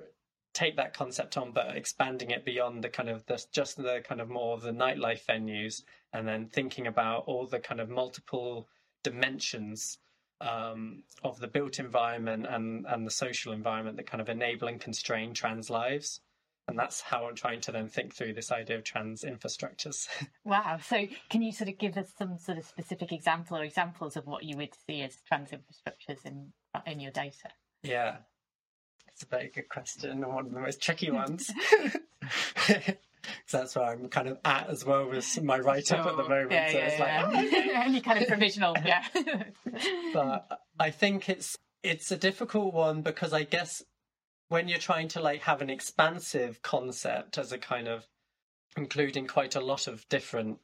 take 0.53 0.75
that 0.75 0.93
concept 0.93 1.37
on, 1.37 1.53
but 1.53 1.77
expanding 1.77 2.31
it 2.31 2.43
beyond 2.43 2.83
the 2.83 2.89
kind 2.89 3.07
of 3.07 3.25
the 3.25 3.41
just 3.53 3.77
the 3.77 4.03
kind 4.05 4.19
of 4.19 4.27
more 4.27 4.53
of 4.53 4.63
the 4.63 4.73
nightlife 4.73 5.25
venues, 5.25 5.83
and 6.11 6.27
then 6.27 6.47
thinking 6.47 6.87
about 6.87 7.23
all 7.25 7.47
the 7.47 7.59
kind 7.59 7.79
of 7.79 7.89
multiple 7.89 8.67
dimensions 9.01 9.99
um, 10.41 11.03
of 11.23 11.39
the 11.39 11.47
built 11.47 11.79
environment 11.79 12.47
and 12.49 12.85
and 12.85 13.07
the 13.07 13.11
social 13.11 13.53
environment 13.53 13.95
that 13.95 14.07
kind 14.07 14.19
of 14.19 14.27
enable 14.27 14.67
and 14.67 14.81
constrain 14.81 15.33
trans 15.33 15.69
lives. 15.69 16.19
And 16.69 16.79
that's 16.79 17.01
how 17.01 17.27
I'm 17.27 17.35
trying 17.35 17.61
to 17.61 17.71
then 17.71 17.87
think 17.87 18.13
through 18.13 18.33
this 18.33 18.51
idea 18.51 18.77
of 18.77 18.83
trans 18.83 19.23
infrastructures. 19.23 20.07
wow. 20.43 20.77
So, 20.83 21.07
can 21.29 21.41
you 21.41 21.51
sort 21.51 21.69
of 21.69 21.77
give 21.77 21.97
us 21.97 22.11
some 22.17 22.37
sort 22.37 22.57
of 22.57 22.65
specific 22.65 23.11
example 23.11 23.57
or 23.57 23.63
examples 23.63 24.15
of 24.15 24.25
what 24.25 24.43
you 24.43 24.57
would 24.57 24.73
see 24.87 25.01
as 25.01 25.17
trans 25.27 25.49
infrastructures 25.49 26.25
in 26.25 26.53
in 26.85 26.99
your 26.99 27.11
data? 27.11 27.49
Yeah, 27.83 28.17
it's 29.07 29.23
a 29.23 29.25
very 29.25 29.49
good 29.53 29.69
question 29.69 30.11
and 30.11 30.25
one 30.25 30.45
of 30.45 30.53
the 30.53 30.59
most 30.59 30.81
tricky 30.81 31.11
ones. 31.11 31.51
that's 33.51 33.75
where 33.75 33.85
I'm 33.85 34.09
kind 34.09 34.27
of 34.27 34.37
at 34.45 34.69
as 34.69 34.85
well 34.85 35.09
with 35.09 35.41
my 35.43 35.59
write 35.59 35.91
up 35.91 36.05
at 36.05 36.17
the 36.17 36.23
moment. 36.23 36.51
Yeah, 36.51 36.71
so 36.71 36.77
yeah, 36.77 36.85
it's 36.85 36.99
yeah. 36.99 37.25
like 37.25 37.75
oh, 37.77 37.85
Only 37.85 38.01
kind 38.01 38.21
of 38.21 38.27
provisional, 38.27 38.75
yeah. 38.85 39.03
but 40.13 40.61
I 40.79 40.91
think 40.91 41.29
it's 41.29 41.57
it's 41.83 42.11
a 42.11 42.17
difficult 42.17 42.73
one 42.73 43.01
because 43.01 43.33
I 43.33 43.43
guess 43.43 43.81
when 44.49 44.67
you're 44.67 44.79
trying 44.79 45.07
to 45.07 45.21
like 45.21 45.41
have 45.41 45.61
an 45.61 45.69
expansive 45.69 46.61
concept 46.61 47.37
as 47.37 47.51
a 47.51 47.57
kind 47.57 47.87
of 47.87 48.05
including 48.75 49.27
quite 49.27 49.55
a 49.55 49.61
lot 49.61 49.87
of 49.87 50.07
different 50.09 50.59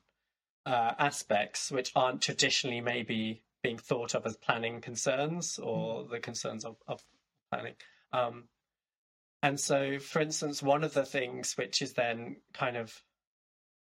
uh, 0.65 0.93
aspects 0.97 1.71
which 1.71 1.91
aren't 1.95 2.21
traditionally 2.21 2.81
maybe 2.81 3.43
being 3.63 3.77
thought 3.77 4.13
of 4.13 4.25
as 4.25 4.35
planning 4.37 4.81
concerns 4.81 5.59
or 5.59 6.03
mm. 6.03 6.09
the 6.09 6.19
concerns 6.19 6.65
of, 6.65 6.75
of 6.87 7.03
planning. 7.51 7.73
Um, 8.13 8.45
and 9.41 9.59
so, 9.59 9.99
for 9.99 10.21
instance, 10.21 10.63
one 10.63 10.83
of 10.83 10.93
the 10.93 11.05
things 11.05 11.53
which 11.55 11.81
is 11.81 11.93
then 11.93 12.37
kind 12.53 12.77
of 12.77 13.03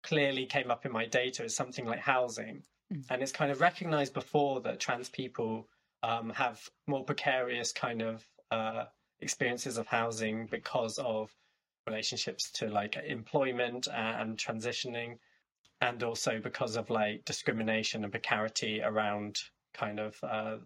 clearly 0.03 0.47
came 0.47 0.71
up 0.71 0.87
in 0.87 0.93
my 0.93 1.07
data 1.07 1.45
is 1.45 1.55
something 1.55 1.85
like 1.85 2.01
housing. 2.01 2.63
Mm. 2.93 3.05
And 3.11 3.23
it's 3.23 3.33
kind 3.33 3.51
of 3.51 3.61
recognized 3.61 4.15
before 4.15 4.61
that 4.63 4.81
trans 4.81 5.09
people 5.09 5.69
um, 6.03 6.31
have 6.31 6.61
more 6.87 7.05
precarious 7.05 7.73
kind 7.73 8.03
of 8.03 8.25
uh, 8.51 8.85
experiences 9.21 9.79
of 9.79 9.87
housing 9.87 10.47
because 10.47 10.99
of 10.99 11.31
relationships 11.87 12.51
to 12.53 12.69
like 12.69 12.97
employment 12.97 13.89
and 13.95 14.37
transitioning, 14.37 15.19
and 15.81 16.03
also 16.03 16.41
because 16.41 16.77
of 16.77 16.91
like 16.91 17.25
discrimination 17.25 18.05
and 18.05 18.13
precarity 18.13 18.81
around 18.83 19.39
kind 19.75 19.99
of 20.01 20.17
uh, 20.23 20.57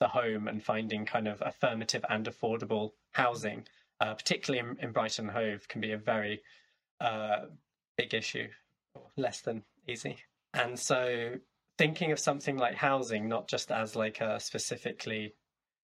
the 0.00 0.08
home 0.08 0.48
and 0.48 0.62
finding 0.62 1.04
kind 1.04 1.28
of 1.28 1.42
affirmative 1.44 2.04
and 2.08 2.26
affordable 2.26 2.92
housing 3.12 3.64
uh, 4.00 4.14
particularly 4.14 4.58
in, 4.58 4.84
in, 4.84 4.92
Brighton 4.92 5.28
Hove, 5.28 5.66
can 5.68 5.80
be 5.80 5.92
a 5.92 5.98
very 5.98 6.42
uh, 7.00 7.46
big 7.96 8.14
issue, 8.14 8.48
less 9.16 9.40
than 9.40 9.62
easy. 9.88 10.18
And 10.52 10.78
so, 10.78 11.34
thinking 11.78 12.12
of 12.12 12.18
something 12.18 12.56
like 12.56 12.74
housing, 12.74 13.28
not 13.28 13.48
just 13.48 13.70
as 13.70 13.96
like 13.96 14.20
a 14.20 14.40
specifically 14.40 15.34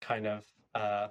kind 0.02 0.28
of, 0.28 0.46
uh, 0.76 1.08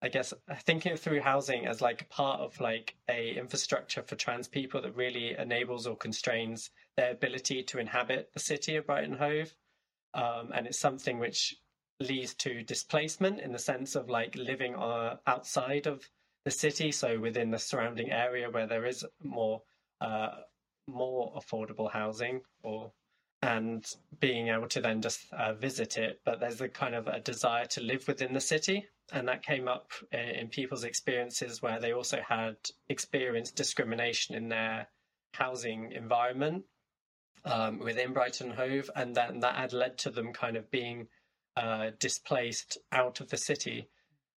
I 0.00 0.08
guess, 0.08 0.32
thinking 0.60 0.96
through 0.96 1.20
housing 1.22 1.66
as 1.66 1.80
like 1.80 2.08
part 2.08 2.40
of 2.40 2.60
like 2.60 2.94
a 3.10 3.34
infrastructure 3.36 4.02
for 4.02 4.14
trans 4.14 4.46
people 4.46 4.80
that 4.82 4.94
really 4.94 5.36
enables 5.36 5.86
or 5.86 5.96
constrains 5.96 6.70
their 6.96 7.10
ability 7.10 7.64
to 7.64 7.78
inhabit 7.78 8.30
the 8.32 8.40
city 8.40 8.76
of 8.76 8.86
Brighton 8.86 9.16
Hove. 9.16 9.54
Um, 10.14 10.52
and 10.54 10.66
it's 10.66 10.78
something 10.78 11.18
which 11.18 11.56
leads 12.00 12.34
to 12.34 12.62
displacement 12.62 13.40
in 13.40 13.52
the 13.52 13.58
sense 13.58 13.96
of 13.96 14.08
like 14.08 14.36
living 14.36 14.76
uh, 14.76 15.16
outside 15.26 15.86
of 15.86 16.08
the 16.44 16.50
city, 16.50 16.92
so 16.92 17.18
within 17.18 17.50
the 17.50 17.58
surrounding 17.58 18.10
area 18.10 18.48
where 18.50 18.66
there 18.66 18.86
is 18.86 19.04
more 19.22 19.62
uh, 20.00 20.28
more 20.86 21.34
affordable 21.34 21.90
housing, 21.90 22.40
or 22.62 22.92
and 23.42 23.84
being 24.20 24.48
able 24.48 24.68
to 24.68 24.80
then 24.80 25.02
just 25.02 25.20
uh, 25.32 25.52
visit 25.54 25.98
it. 25.98 26.20
But 26.24 26.40
there's 26.40 26.60
a 26.60 26.68
kind 26.68 26.94
of 26.94 27.08
a 27.08 27.20
desire 27.20 27.66
to 27.66 27.82
live 27.82 28.06
within 28.06 28.32
the 28.32 28.40
city, 28.40 28.86
and 29.12 29.28
that 29.28 29.42
came 29.42 29.68
up 29.68 29.92
in 30.12 30.48
people's 30.48 30.84
experiences 30.84 31.62
where 31.62 31.80
they 31.80 31.92
also 31.92 32.20
had 32.26 32.56
experienced 32.88 33.56
discrimination 33.56 34.34
in 34.34 34.48
their 34.48 34.88
housing 35.32 35.92
environment 35.92 36.64
um, 37.44 37.78
within 37.78 38.12
Brighton 38.12 38.50
Hove, 38.50 38.90
and 38.94 39.14
then 39.14 39.40
that 39.40 39.56
had 39.56 39.72
led 39.72 39.98
to 39.98 40.10
them 40.10 40.32
kind 40.32 40.56
of 40.56 40.70
being 40.70 41.08
uh, 41.56 41.90
displaced 41.98 42.78
out 42.92 43.20
of 43.20 43.30
the 43.30 43.36
city 43.36 43.88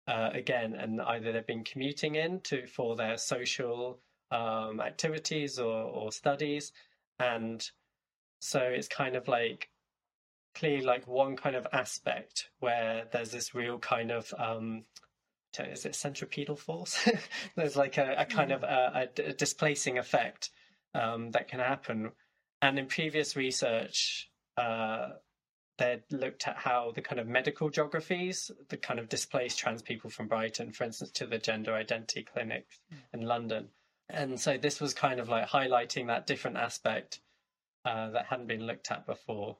uh, 0.07 0.29
again, 0.33 0.73
and 0.73 1.01
either 1.01 1.31
they've 1.31 1.45
been 1.45 1.63
commuting 1.63 2.15
in 2.15 2.39
to 2.41 2.65
for 2.67 2.95
their 2.95 3.17
social 3.17 3.99
um, 4.31 4.79
activities 4.79 5.59
or, 5.59 5.83
or 5.83 6.11
studies, 6.11 6.71
and 7.19 7.69
so 8.39 8.59
it's 8.59 8.87
kind 8.87 9.15
of 9.15 9.27
like 9.27 9.69
clearly 10.53 10.83
like 10.83 11.07
one 11.07 11.35
kind 11.35 11.55
of 11.55 11.67
aspect 11.71 12.49
where 12.59 13.05
there's 13.11 13.31
this 13.31 13.53
real 13.55 13.79
kind 13.79 14.11
of 14.11 14.33
um, 14.37 14.83
is 15.59 15.85
it 15.85 15.95
centripetal 15.95 16.55
force? 16.55 17.09
there's 17.55 17.75
like 17.75 17.97
a, 17.97 18.15
a 18.17 18.25
kind 18.25 18.51
of 18.51 18.63
a, 18.63 19.09
a, 19.17 19.33
displacing 19.33 19.97
effect 19.97 20.49
um, 20.95 21.31
that 21.31 21.47
can 21.47 21.59
happen, 21.59 22.11
and 22.61 22.79
in 22.79 22.87
previous 22.87 23.35
research. 23.35 24.29
Uh, 24.57 25.09
they'd 25.77 26.03
looked 26.11 26.47
at 26.47 26.57
how 26.57 26.91
the 26.93 27.01
kind 27.01 27.19
of 27.19 27.27
medical 27.27 27.69
geographies, 27.69 28.51
the 28.69 28.77
kind 28.77 28.99
of 28.99 29.09
displaced 29.09 29.57
trans 29.57 29.81
people 29.81 30.09
from 30.09 30.27
Brighton, 30.27 30.71
for 30.71 30.83
instance, 30.83 31.09
to 31.11 31.25
the 31.25 31.39
gender 31.39 31.73
identity 31.73 32.23
clinics 32.23 32.79
mm. 32.93 32.97
in 33.13 33.25
London. 33.25 33.69
And 34.07 34.39
so 34.39 34.57
this 34.57 34.79
was 34.79 34.93
kind 34.93 35.19
of 35.19 35.29
like 35.29 35.47
highlighting 35.47 36.07
that 36.07 36.27
different 36.27 36.57
aspect 36.57 37.21
uh, 37.85 38.11
that 38.11 38.25
hadn't 38.25 38.47
been 38.47 38.67
looked 38.67 38.91
at 38.91 39.07
before. 39.07 39.57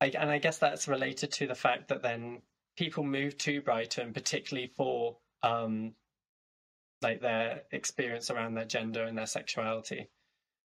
And 0.00 0.30
I 0.30 0.38
guess 0.38 0.58
that's 0.58 0.88
related 0.88 1.30
to 1.32 1.46
the 1.46 1.54
fact 1.54 1.88
that 1.88 2.02
then 2.02 2.40
people 2.76 3.04
move 3.04 3.36
to 3.38 3.60
Brighton, 3.60 4.12
particularly 4.12 4.68
for 4.76 5.18
um, 5.42 5.92
like 7.02 7.20
their 7.20 7.62
experience 7.72 8.30
around 8.30 8.54
their 8.54 8.64
gender 8.64 9.04
and 9.04 9.16
their 9.16 9.26
sexuality. 9.26 10.08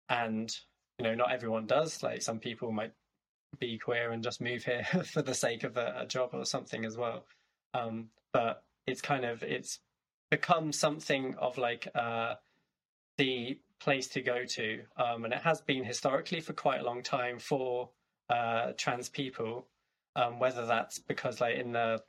And, 0.10 0.50
you 0.98 1.04
know, 1.04 1.16
not 1.16 1.32
everyone 1.32 1.66
does. 1.66 2.02
Like 2.02 2.22
some 2.22 2.40
people 2.40 2.72
might 2.72 2.94
be 3.60 3.78
queer 3.78 4.12
and 4.12 4.24
just 4.24 4.42
move 4.42 4.64
here 4.64 4.84
for 5.06 5.22
the 5.22 5.34
sake 5.34 5.64
of 5.64 5.78
a, 5.78 6.02
a 6.02 6.06
job 6.06 6.30
or 6.34 6.46
something 6.46 6.86
as 6.86 6.98
well. 6.98 7.26
Um, 7.74 8.10
but 8.34 8.64
it's 8.86 9.02
kind 9.02 9.26
of 9.26 9.44
it's 9.44 9.80
become 10.32 10.72
something 10.72 11.36
of 11.38 11.58
like 11.58 11.88
uh, 11.96 12.36
the 13.18 13.60
place 13.80 14.08
to 14.10 14.22
go 14.22 14.46
to, 14.46 14.82
um, 14.98 15.26
and 15.26 15.34
it 15.34 15.42
has 15.42 15.62
been 15.62 15.84
historically 15.84 16.40
for 16.42 16.54
quite 16.54 16.82
a 16.82 16.84
long 16.84 17.04
time 17.04 17.40
for 17.40 17.90
uh, 18.30 18.74
trans 18.78 19.10
people. 19.10 19.68
Um, 20.16 20.40
whether 20.40 20.66
that's 20.66 20.98
because 20.98 21.40
like 21.40 21.58
in 21.58 21.72
the 21.72 22.02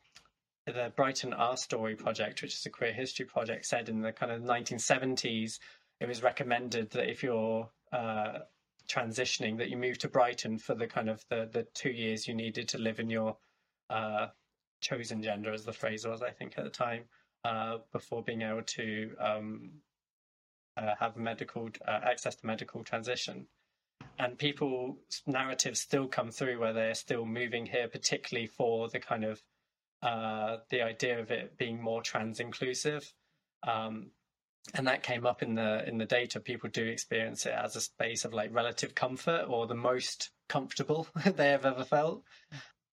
the 0.66 0.92
Brighton 0.96 1.32
Ourstory 1.32 1.96
project, 1.96 2.42
which 2.42 2.54
is 2.54 2.66
a 2.66 2.70
queer 2.70 2.92
history 2.92 3.26
project, 3.26 3.66
said 3.66 3.88
in 3.88 4.00
the 4.00 4.12
kind 4.12 4.32
of 4.32 4.42
1970s, 4.42 5.58
it 6.00 6.08
was 6.08 6.22
recommended 6.22 6.90
that 6.90 7.10
if 7.10 7.22
you're 7.22 7.68
uh, 7.92 8.38
transitioning 8.88 9.58
that 9.58 9.68
you 9.68 9.76
move 9.76 9.98
to 9.98 10.08
Brighton 10.08 10.58
for 10.58 10.74
the 10.74 10.86
kind 10.86 11.08
of 11.08 11.24
the 11.28 11.48
the 11.52 11.66
two 11.74 11.90
years 11.90 12.26
you 12.26 12.34
needed 12.34 12.68
to 12.68 12.78
live 12.78 12.98
in 12.98 13.10
your 13.10 13.36
uh, 13.90 14.28
chosen 14.80 15.22
gender, 15.22 15.52
as 15.52 15.64
the 15.64 15.72
phrase 15.72 16.06
was, 16.06 16.22
I 16.22 16.30
think 16.30 16.54
at 16.56 16.64
the 16.64 16.70
time, 16.70 17.04
uh, 17.44 17.78
before 17.92 18.22
being 18.22 18.42
able 18.42 18.62
to 18.62 19.14
um, 19.20 19.70
uh, 20.76 20.94
have 20.98 21.16
medical 21.16 21.68
uh, 21.86 22.00
access 22.02 22.36
to 22.36 22.46
medical 22.46 22.84
transition. 22.84 23.46
And 24.18 24.36
people's 24.36 25.22
narratives 25.26 25.80
still 25.80 26.08
come 26.08 26.30
through 26.30 26.58
where 26.58 26.72
they're 26.72 26.94
still 26.94 27.24
moving 27.24 27.66
here, 27.66 27.88
particularly 27.88 28.48
for 28.48 28.88
the 28.88 28.98
kind 28.98 29.24
of 29.24 29.42
uh, 30.02 30.58
the 30.70 30.82
idea 30.82 31.20
of 31.20 31.30
it 31.30 31.56
being 31.56 31.82
more 31.82 32.02
trans 32.02 32.40
inclusive. 32.40 33.12
Um, 33.66 34.10
and 34.74 34.86
that 34.86 35.02
came 35.02 35.26
up 35.26 35.42
in 35.42 35.54
the 35.54 35.88
in 35.88 35.98
the 35.98 36.04
data. 36.04 36.40
People 36.40 36.68
do 36.70 36.84
experience 36.84 37.46
it 37.46 37.54
as 37.54 37.76
a 37.76 37.80
space 37.80 38.24
of 38.24 38.34
like 38.34 38.54
relative 38.54 38.94
comfort 38.94 39.46
or 39.48 39.66
the 39.66 39.74
most 39.74 40.30
comfortable 40.48 41.06
they 41.36 41.50
have 41.50 41.64
ever 41.64 41.84
felt. 41.84 42.22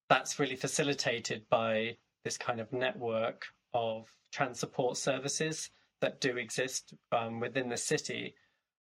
That's 0.09 0.39
really 0.39 0.55
facilitated 0.55 1.45
by 1.49 1.97
this 2.23 2.37
kind 2.37 2.59
of 2.59 2.71
network 2.71 3.45
of 3.73 4.07
trans 4.31 4.59
support 4.59 4.97
services 4.97 5.69
that 6.01 6.21
do 6.21 6.37
exist 6.37 6.93
um, 7.11 7.39
within 7.39 7.69
the 7.69 7.77
city, 7.77 8.35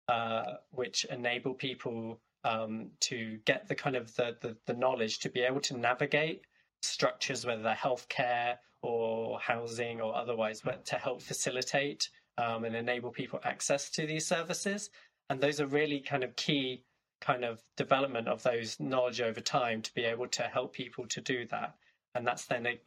uh, 0.07 0.55
which 0.71 1.05
enable 1.05 1.53
people 1.53 2.19
um, 2.43 2.91
to 3.01 3.39
get 3.45 3.67
the 3.67 3.75
kind 3.75 3.95
of 3.95 4.15
the, 4.15 4.37
the, 4.41 4.55
the 4.67 4.73
knowledge 4.73 5.19
to 5.19 5.29
be 5.29 5.41
able 5.41 5.61
to 5.61 5.77
navigate 5.77 6.41
structures, 6.83 7.45
whether 7.45 7.63
they're 7.63 7.73
healthcare 7.73 8.57
or 8.81 9.39
housing 9.39 9.99
or 9.99 10.15
otherwise, 10.15 10.61
but 10.61 10.85
to 10.85 10.95
help 10.95 11.21
facilitate 11.21 12.09
um, 12.37 12.63
and 12.65 12.75
enable 12.75 13.09
people 13.09 13.39
access 13.43 13.89
to 13.89 14.05
these 14.05 14.27
services. 14.27 14.89
And 15.29 15.41
those 15.41 15.59
are 15.59 15.65
really 15.65 15.99
kind 16.01 16.23
of 16.23 16.35
key 16.35 16.83
kind 17.21 17.43
of 17.43 17.63
development 17.77 18.27
of 18.27 18.43
those 18.43 18.79
knowledge 18.79 19.21
over 19.21 19.41
time 19.41 19.81
to 19.81 19.93
be 19.95 20.03
able 20.03 20.27
to 20.27 20.43
help 20.43 20.73
people 20.73 21.07
to 21.07 21.21
do 21.21 21.47
that. 21.47 21.75
And 22.13 22.27
that's 22.27 22.45
then 22.45 22.67
a, 22.67 22.79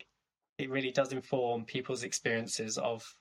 it 0.59 0.71
really 0.71 0.93
does 0.93 1.13
inform 1.13 1.65
people's 1.65 2.05
experiences 2.05 2.79
of 2.79 3.17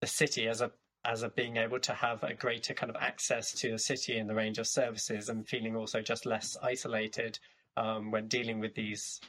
the 0.00 0.06
city 0.06 0.46
as 0.46 0.60
a 0.60 0.72
as 1.04 1.22
of 1.22 1.34
being 1.36 1.56
able 1.56 1.78
to 1.78 1.92
have 1.92 2.22
a 2.22 2.34
greater 2.34 2.74
kind 2.74 2.90
of 2.90 2.96
access 2.96 3.52
to 3.52 3.70
the 3.70 3.78
city 3.78 4.16
and 4.18 4.28
the 4.28 4.34
range 4.34 4.58
of 4.58 4.66
services 4.66 5.28
and 5.28 5.46
feeling 5.46 5.76
also 5.76 6.00
just 6.00 6.26
less 6.26 6.56
isolated 6.62 7.38
um, 7.76 8.10
when 8.10 8.28
dealing 8.28 8.60
with 8.60 8.74
these 8.74 9.20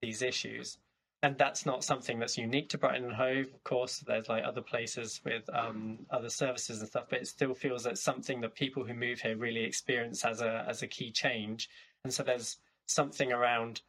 these 0.00 0.22
issues 0.22 0.78
and 1.22 1.38
that's 1.38 1.64
not 1.64 1.84
something 1.84 2.18
that's 2.18 2.36
unique 2.36 2.68
to 2.70 2.78
Brighton 2.78 3.04
and 3.04 3.14
Hove. 3.14 3.46
Of 3.54 3.62
course, 3.62 4.00
there's 4.00 4.28
like 4.28 4.44
other 4.44 4.60
places 4.60 5.20
with 5.24 5.48
um, 5.52 6.00
other 6.10 6.28
services 6.28 6.80
and 6.80 6.88
stuff, 6.88 7.06
but 7.08 7.20
it 7.20 7.28
still 7.28 7.54
feels 7.54 7.84
that 7.84 7.96
something 7.96 8.40
that 8.40 8.56
people 8.56 8.84
who 8.84 8.92
move 8.92 9.20
here 9.20 9.36
really 9.36 9.62
experience 9.62 10.24
as 10.24 10.40
a 10.40 10.64
as 10.68 10.82
a 10.82 10.88
key 10.88 11.12
change. 11.12 11.70
And 12.02 12.12
so 12.12 12.24
there's 12.24 12.56
something 12.86 13.32
around 13.32 13.82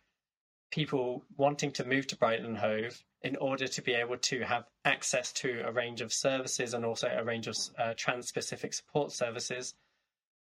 people 0.72 1.24
wanting 1.36 1.72
to 1.72 1.84
move 1.84 2.06
to 2.08 2.16
Brighton 2.16 2.46
and 2.46 2.58
Hove 2.58 3.04
in 3.24 3.36
order 3.38 3.68
to 3.68 3.82
be 3.82 3.94
able 3.94 4.18
to 4.18 4.42
have 4.42 4.66
access 4.84 5.32
to 5.32 5.62
a 5.66 5.72
range 5.72 6.02
of 6.02 6.12
services 6.12 6.74
and 6.74 6.84
also 6.84 7.08
a 7.08 7.24
range 7.24 7.48
of 7.48 7.56
uh, 7.78 7.94
trans-specific 7.96 8.74
support 8.74 9.12
services 9.12 9.74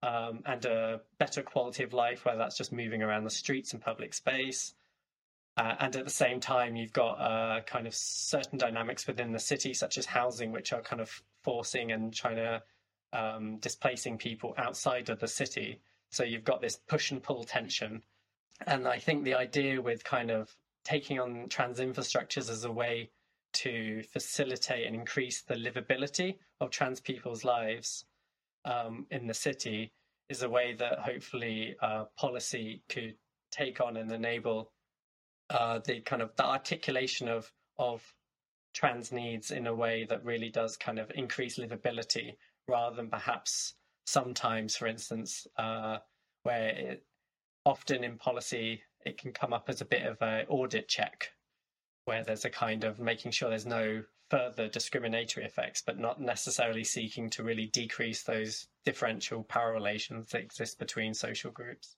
um, 0.01 0.41
and 0.45 0.65
a 0.65 1.01
better 1.19 1.43
quality 1.43 1.83
of 1.83 1.93
life, 1.93 2.25
whether 2.25 2.39
that's 2.39 2.57
just 2.57 2.71
moving 2.71 3.03
around 3.03 3.23
the 3.23 3.29
streets 3.29 3.73
and 3.73 3.81
public 3.81 4.13
space 4.13 4.73
uh, 5.57 5.75
and 5.79 5.95
at 5.95 6.05
the 6.05 6.11
same 6.11 6.39
time, 6.39 6.75
you've 6.75 6.93
got 6.93 7.13
uh, 7.19 7.61
kind 7.61 7.85
of 7.85 7.93
certain 7.93 8.57
dynamics 8.57 9.05
within 9.05 9.31
the 9.31 9.39
city, 9.39 9.73
such 9.73 9.97
as 9.97 10.05
housing, 10.05 10.51
which 10.51 10.71
are 10.71 10.81
kind 10.81 11.01
of 11.01 11.21
forcing 11.43 11.91
and 11.91 12.13
trying 12.13 12.38
to 12.38 12.63
um, 13.13 13.57
displacing 13.57 14.17
people 14.17 14.53
outside 14.57 15.09
of 15.09 15.19
the 15.19 15.27
city. 15.27 15.81
So 16.09 16.23
you've 16.23 16.45
got 16.45 16.61
this 16.61 16.77
push 16.77 17.11
and 17.11 17.21
pull 17.21 17.43
tension. 17.43 18.01
And 18.65 18.88
I 18.88 19.00
think 19.00 19.23
the 19.23 19.35
idea 19.35 19.81
with 19.81 20.03
kind 20.03 20.31
of 20.31 20.55
taking 20.83 21.19
on 21.19 21.47
trans 21.50 21.79
infrastructures 21.79 22.50
as 22.50 22.63
a 22.63 22.71
way 22.71 23.09
to 23.53 24.01
facilitate 24.03 24.88
and 24.88 24.95
increase 24.95 25.41
the 25.41 25.55
livability 25.55 26.35
of 26.59 26.69
trans 26.69 27.00
people's 27.00 27.43
lives 27.43 28.05
um, 28.65 29.05
in 29.11 29.27
the 29.27 29.33
city 29.33 29.91
is 30.29 30.43
a 30.43 30.50
way 30.50 30.73
that 30.73 31.00
hopefully 31.00 31.75
uh, 31.81 32.05
policy 32.17 32.81
could 32.88 33.15
take 33.51 33.81
on 33.81 33.97
and 33.97 34.11
enable 34.11 34.71
uh, 35.50 35.79
the 35.85 36.00
kind 36.01 36.21
of 36.21 36.33
the 36.38 36.45
articulation 36.45 37.27
of 37.27 37.51
of 37.77 38.01
trans 38.73 39.11
needs 39.11 39.51
in 39.51 39.67
a 39.67 39.75
way 39.75 40.05
that 40.05 40.23
really 40.23 40.50
does 40.50 40.77
kind 40.77 40.97
of 40.97 41.11
increase 41.15 41.59
livability 41.59 42.35
rather 42.67 42.95
than 42.95 43.09
perhaps 43.09 43.73
sometimes, 44.05 44.75
for 44.75 44.88
instance, 44.88 45.45
uh, 45.57 45.97
where 46.43 46.69
it, 46.69 47.05
often 47.65 48.03
in 48.03 48.17
policy 48.17 48.81
it 49.05 49.17
can 49.17 49.31
come 49.31 49.53
up 49.53 49.70
as 49.70 49.81
a 49.81 49.86
bit 49.86 50.05
of 50.05 50.22
an 50.22 50.46
audit 50.48 50.88
check, 50.88 51.31
where 52.05 52.24
there's 52.24 52.46
a 52.46 52.50
kind 52.50 52.84
of 52.84 53.00
making 53.00 53.31
sure 53.31 53.50
there's 53.50 53.65
no 53.65 54.03
further 54.29 54.67
discriminatory 54.67 55.46
effects, 55.46 55.84
but 55.86 56.00
not 56.00 56.22
necessarily 56.22 56.84
seeking 56.84 57.29
to 57.29 57.43
really 57.43 57.67
decrease 57.67 58.24
those 58.24 58.67
differential 58.86 59.43
power 59.43 59.74
relations 59.74 60.29
that 60.29 60.41
exist 60.41 60.79
between 60.79 61.13
social 61.13 61.51
groups. 61.51 61.98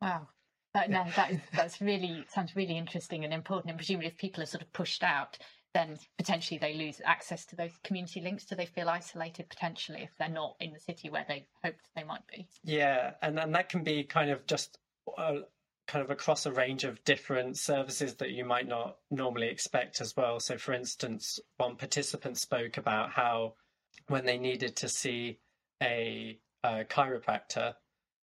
Wow. 0.00 0.28
Uh, 0.74 0.82
no, 0.88 1.04
that 1.16 1.32
is, 1.32 1.40
that's 1.54 1.80
really 1.80 2.24
sounds 2.28 2.54
really 2.54 2.76
interesting 2.76 3.24
and 3.24 3.34
important. 3.34 3.70
And 3.70 3.78
presumably, 3.78 4.06
if 4.06 4.16
people 4.16 4.42
are 4.42 4.46
sort 4.46 4.62
of 4.62 4.72
pushed 4.72 5.02
out, 5.02 5.38
then 5.74 5.98
potentially 6.16 6.58
they 6.58 6.74
lose 6.74 7.00
access 7.04 7.44
to 7.46 7.56
those 7.56 7.72
community 7.82 8.20
links. 8.20 8.44
Do 8.44 8.54
they 8.54 8.66
feel 8.66 8.88
isolated 8.88 9.48
potentially 9.48 10.02
if 10.02 10.10
they're 10.18 10.28
not 10.28 10.54
in 10.60 10.72
the 10.72 10.78
city 10.78 11.10
where 11.10 11.24
they 11.26 11.46
hoped 11.64 11.88
they 11.96 12.04
might 12.04 12.26
be? 12.28 12.46
Yeah, 12.62 13.12
and 13.20 13.38
and 13.38 13.54
that 13.54 13.68
can 13.68 13.82
be 13.82 14.04
kind 14.04 14.30
of 14.30 14.46
just 14.46 14.78
uh, 15.16 15.40
kind 15.88 16.04
of 16.04 16.10
across 16.10 16.46
a 16.46 16.52
range 16.52 16.84
of 16.84 17.02
different 17.04 17.56
services 17.56 18.14
that 18.16 18.30
you 18.30 18.44
might 18.44 18.68
not 18.68 18.98
normally 19.10 19.48
expect 19.48 20.00
as 20.00 20.14
well. 20.16 20.38
So, 20.38 20.56
for 20.56 20.72
instance, 20.72 21.40
one 21.56 21.74
participant 21.74 22.38
spoke 22.38 22.76
about 22.76 23.10
how 23.10 23.54
when 24.06 24.24
they 24.26 24.38
needed 24.38 24.76
to 24.76 24.88
see 24.88 25.40
a, 25.82 26.38
a 26.62 26.84
chiropractor 26.84 27.74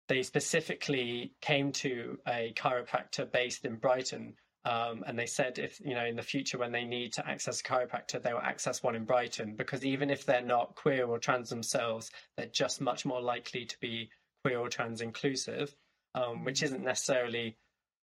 they 0.08 0.22
specifically 0.24 1.34
came 1.42 1.72
to 1.72 2.20
a 2.28 2.54
chiropractor 2.56 3.32
based 3.32 3.66
in 3.66 3.76
Brighton. 3.76 4.36
Um, 4.66 5.04
and 5.06 5.18
they 5.18 5.28
said 5.28 5.60
if 5.60 5.80
you 5.80 5.94
know 5.94 6.06
in 6.06 6.16
the 6.16 6.24
future 6.24 6.58
when 6.58 6.72
they 6.72 6.86
need 6.86 7.14
to 7.14 7.28
access 7.28 7.60
a 7.60 7.64
chiropractor 7.64 8.20
they 8.20 8.34
will 8.34 8.40
access 8.42 8.82
one 8.82 8.96
in 8.96 9.06
brighton 9.06 9.54
because 9.56 9.86
even 9.86 10.10
if 10.10 10.26
they're 10.26 10.42
not 10.42 10.74
queer 10.74 11.06
or 11.06 11.20
trans 11.20 11.50
themselves 11.52 12.10
they're 12.36 12.48
just 12.48 12.82
much 12.82 13.06
more 13.06 13.22
likely 13.22 13.64
to 13.66 13.80
be 13.80 14.10
queer 14.44 14.58
or 14.58 14.68
trans 14.68 15.02
inclusive 15.02 15.76
um, 16.16 16.44
which 16.44 16.64
isn't 16.64 16.84
necessarily 16.84 17.56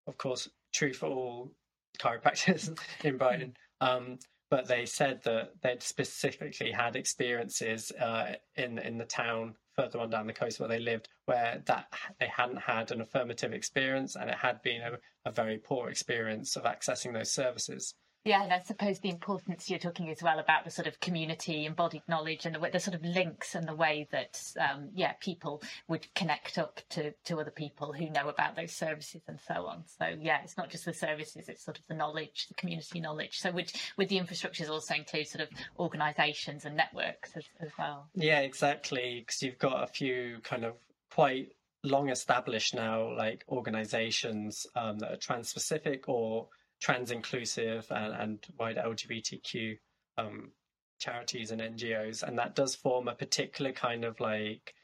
of 0.07 0.16
course 0.16 0.48
true 0.72 0.92
for 0.92 1.07
all 1.07 1.51
chiropractors 1.98 2.79
in 3.05 3.16
brighton 3.18 3.55
um, 3.81 4.18
but 4.51 4.68
they 4.68 4.87
said 4.87 5.20
that 5.25 5.53
they'd 5.62 5.83
specifically 5.83 6.70
had 6.70 6.94
experiences 6.94 7.90
uh, 7.92 8.35
in 8.55 8.79
in 8.79 8.98
the 8.98 9.05
town 9.05 9.55
further 9.75 9.98
on 9.98 10.11
down 10.11 10.27
the 10.27 10.33
coast 10.33 10.61
where 10.61 10.68
they 10.68 10.79
lived, 10.79 11.09
where 11.25 11.62
that 11.66 11.87
they 12.20 12.27
hadn't 12.27 12.61
had 12.61 12.90
an 12.90 13.01
affirmative 13.01 13.53
experience 13.53 14.16
and 14.16 14.29
it 14.29 14.37
had 14.37 14.61
been 14.62 14.83
a, 14.83 14.98
a 15.25 15.33
very 15.33 15.59
poor 15.59 15.88
experience 15.88 16.57
of 16.57 16.64
accessing 16.64 17.12
those 17.12 17.33
services. 17.33 17.94
Yeah, 18.25 18.45
and 18.45 18.53
I 18.53 18.61
suppose 18.63 19.01
the 19.01 19.09
importance 19.09 19.69
you're 19.69 19.81
talking 19.81 20.09
as 20.09 20.23
well 20.23 20.39
about 20.39 20.65
the 20.65 20.71
sort 20.71 20.87
of 20.87 21.01
community 21.01 21.67
embodied 21.67 22.03
knowledge 22.07 22.47
and 22.47 22.55
the, 22.55 22.71
the 22.73 22.79
sort 22.79 22.95
of 22.95 23.05
links 23.05 23.57
and 23.57 23.67
the 23.67 23.75
way 23.75 24.07
that, 24.13 24.41
um, 24.61 24.91
yeah, 24.95 25.15
people 25.15 25.61
would 25.89 26.07
connect 26.15 26.57
up 26.57 26.81
to, 26.91 27.13
to 27.25 27.41
other 27.41 27.51
people 27.51 27.93
who 27.93 28.09
know 28.11 28.29
about 28.29 28.55
those 28.55 28.71
services 28.71 29.23
and 29.27 29.41
so 29.49 29.67
on. 29.67 29.83
So, 29.99 30.07
yeah, 30.21 30.39
it's 30.45 30.57
not 30.57 30.71
just 30.71 30.85
the 30.85 30.93
services, 30.93 31.49
it's 31.49 31.65
sort 31.65 31.79
of 31.79 31.85
the 31.89 31.95
knowledge, 31.95 32.47
the 32.47 32.55
community 32.55 33.01
knowledge. 33.01 33.41
So, 33.41 33.51
would, 33.51 33.73
would 33.97 34.09
the 34.09 34.21
infrastructures 34.21 34.71
also 34.71 34.95
include 34.95 35.27
sort 35.27 35.43
of 35.43 35.49
organisations 35.81 36.65
and 36.65 36.77
networks 36.77 37.37
as, 37.37 37.45
as 37.61 37.71
well? 37.77 38.09
Yeah, 38.15 38.41
exactly. 38.41 39.25
Because 39.27 39.43
you've 39.43 39.59
got 39.59 39.83
a 39.83 39.89
few 39.89 40.39
kind 40.45 40.65
of 40.65 40.75
quite 41.11 41.49
long 41.83 42.09
established 42.09 42.75
now, 42.75 43.17
like 43.17 43.45
organisations 43.49 44.65
um, 44.77 45.01
that 45.01 45.13
are 45.13 45.17
trans 45.17 45.49
specific 45.49 46.09
or 46.09 46.47
trans 46.83 47.12
inclusive 47.12 47.87
and, 47.90 48.12
and 48.12 48.38
wider 48.59 48.83
LGBTQ 48.85 49.79
um, 50.18 50.51
charities 50.99 51.53
and 51.53 51.61
NGOs, 51.61 52.25
and 52.25 52.38
that 52.38 52.57
does 52.57 52.75
form 52.75 53.07
a 53.07 53.14
particular 53.14 53.71
kind 53.73 54.05
of 54.05 54.18
like 54.18 54.75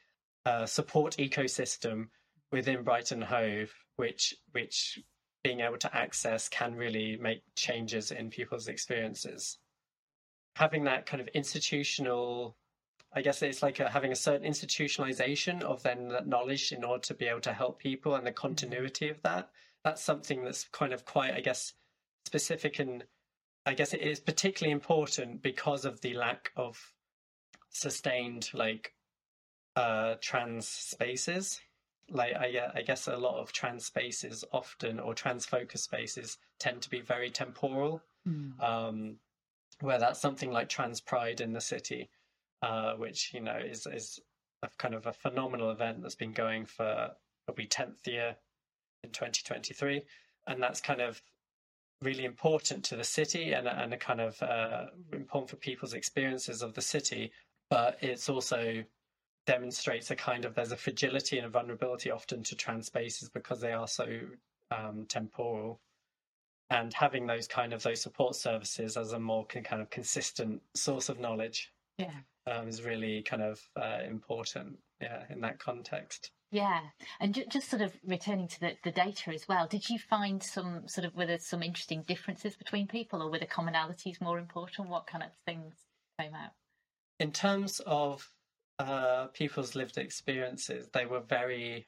uh, 0.46 0.64
support 0.64 1.16
ecosystem 1.16 2.06
within 2.52 2.84
Brighton 2.84 3.20
Hove, 3.20 3.74
which 3.96 4.34
which 4.52 5.00
being 5.42 5.60
able 5.60 5.78
to 5.78 5.96
access 5.96 6.48
can 6.48 6.74
really 6.74 7.16
make 7.16 7.42
changes 7.56 8.12
in 8.12 8.30
people's 8.30 8.68
experiences. 8.68 9.58
Having 10.56 10.84
that 10.84 11.06
kind 11.06 11.20
of 11.20 11.28
institutional, 11.28 12.56
I 13.12 13.22
guess 13.22 13.42
it's 13.42 13.62
like 13.62 13.80
a, 13.80 13.88
having 13.88 14.12
a 14.12 14.16
certain 14.16 14.48
institutionalization 14.48 15.62
of 15.62 15.82
then 15.82 16.08
that 16.08 16.26
knowledge 16.26 16.72
in 16.72 16.84
order 16.84 17.02
to 17.02 17.14
be 17.14 17.26
able 17.26 17.40
to 17.42 17.52
help 17.52 17.78
people 17.80 18.14
and 18.14 18.26
the 18.26 18.32
continuity 18.32 19.08
of 19.08 19.20
that. 19.22 19.50
That's 19.84 20.02
something 20.02 20.44
that's 20.44 20.64
kind 20.72 20.92
of 20.92 21.04
quite, 21.04 21.34
I 21.34 21.40
guess, 21.40 21.72
specific 22.28 22.78
and 22.78 23.04
I 23.64 23.74
guess 23.74 23.92
it 23.92 24.02
is 24.02 24.20
particularly 24.20 24.72
important 24.72 25.42
because 25.42 25.84
of 25.84 26.00
the 26.00 26.14
lack 26.14 26.52
of 26.56 26.78
sustained 27.70 28.50
like 28.54 28.92
uh, 29.76 30.14
trans 30.20 30.68
spaces. 30.68 31.60
Like 32.10 32.34
I, 32.34 32.70
I 32.74 32.82
guess 32.82 33.06
a 33.06 33.16
lot 33.16 33.40
of 33.40 33.52
trans 33.52 33.84
spaces 33.84 34.44
often 34.52 34.98
or 34.98 35.14
trans 35.14 35.44
focus 35.44 35.82
spaces 35.82 36.38
tend 36.58 36.82
to 36.82 36.90
be 36.90 37.00
very 37.00 37.30
temporal. 37.30 38.02
Mm. 38.26 38.62
Um, 38.62 39.16
where 39.80 39.98
that's 39.98 40.20
something 40.20 40.50
like 40.50 40.68
Trans 40.68 41.00
Pride 41.00 41.40
in 41.40 41.52
the 41.52 41.60
city, 41.60 42.10
uh, 42.62 42.94
which 42.94 43.32
you 43.32 43.40
know 43.40 43.56
is 43.56 43.86
is 43.86 44.18
a 44.62 44.68
kind 44.78 44.94
of 44.94 45.06
a 45.06 45.12
phenomenal 45.12 45.70
event 45.70 46.02
that's 46.02 46.16
been 46.16 46.32
going 46.32 46.64
for 46.64 47.10
it'll 47.46 47.56
be 47.56 47.66
tenth 47.66 48.06
year 48.06 48.36
in 49.04 49.10
2023, 49.10 50.02
and 50.46 50.62
that's 50.62 50.80
kind 50.80 51.00
of 51.00 51.22
really 52.02 52.24
important 52.24 52.84
to 52.84 52.96
the 52.96 53.04
city 53.04 53.52
and, 53.52 53.66
and 53.66 53.92
a 53.92 53.96
kind 53.96 54.20
of 54.20 54.40
uh, 54.42 54.86
important 55.12 55.50
for 55.50 55.56
people's 55.56 55.94
experiences 55.94 56.62
of 56.62 56.74
the 56.74 56.82
city, 56.82 57.32
but 57.70 57.98
it's 58.00 58.28
also 58.28 58.84
demonstrates 59.46 60.10
a 60.10 60.16
kind 60.16 60.44
of 60.44 60.54
there's 60.54 60.72
a 60.72 60.76
fragility 60.76 61.38
and 61.38 61.46
a 61.46 61.50
vulnerability 61.50 62.10
often 62.10 62.42
to 62.42 62.54
trans 62.54 62.86
spaces 62.86 63.30
because 63.30 63.60
they 63.60 63.72
are 63.72 63.88
so 63.88 64.06
um, 64.70 65.06
temporal. 65.08 65.80
and 66.70 66.92
having 66.92 67.26
those 67.26 67.48
kind 67.48 67.72
of 67.72 67.82
those 67.82 68.02
support 68.02 68.36
services 68.36 68.96
as 68.98 69.12
a 69.12 69.18
more 69.18 69.46
kind 69.46 69.80
of 69.80 69.88
consistent 69.88 70.60
source 70.74 71.08
of 71.08 71.18
knowledge 71.18 71.72
yeah 71.96 72.10
um, 72.46 72.68
is 72.68 72.82
really 72.82 73.22
kind 73.22 73.42
of 73.42 73.60
uh, 73.80 74.00
important 74.06 74.78
yeah 75.00 75.22
in 75.30 75.40
that 75.40 75.58
context 75.58 76.30
yeah, 76.50 76.80
and 77.20 77.34
ju- 77.34 77.44
just 77.48 77.68
sort 77.68 77.82
of 77.82 77.92
returning 78.06 78.48
to 78.48 78.60
the, 78.60 78.72
the 78.82 78.90
data 78.90 79.30
as 79.30 79.46
well, 79.46 79.66
did 79.66 79.88
you 79.88 79.98
find 79.98 80.42
some 80.42 80.88
sort 80.88 81.06
of 81.06 81.14
were 81.14 81.26
there 81.26 81.38
some 81.38 81.62
interesting 81.62 82.02
differences 82.02 82.56
between 82.56 82.86
people, 82.86 83.22
or 83.22 83.30
were 83.30 83.38
the 83.38 83.46
commonalities 83.46 84.20
more 84.20 84.38
important? 84.38 84.88
What 84.88 85.06
kind 85.06 85.22
of 85.22 85.30
things 85.44 85.74
came 86.18 86.34
out? 86.34 86.52
In 87.20 87.32
terms 87.32 87.80
of 87.86 88.26
uh, 88.78 89.26
people's 89.26 89.74
lived 89.74 89.98
experiences, 89.98 90.88
they 90.92 91.04
were 91.04 91.20
very, 91.20 91.86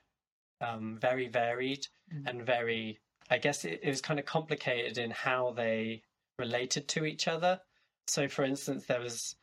um, 0.60 0.98
very 1.00 1.28
varied 1.28 1.86
mm. 2.14 2.28
and 2.28 2.44
very. 2.44 3.00
I 3.30 3.38
guess 3.38 3.64
it, 3.64 3.80
it 3.82 3.88
was 3.88 4.00
kind 4.00 4.18
of 4.18 4.26
complicated 4.26 4.98
in 4.98 5.10
how 5.12 5.52
they 5.52 6.02
related 6.38 6.88
to 6.88 7.04
each 7.04 7.28
other. 7.28 7.60
So, 8.08 8.28
for 8.28 8.44
instance, 8.44 8.86
there 8.86 9.00
was 9.00 9.36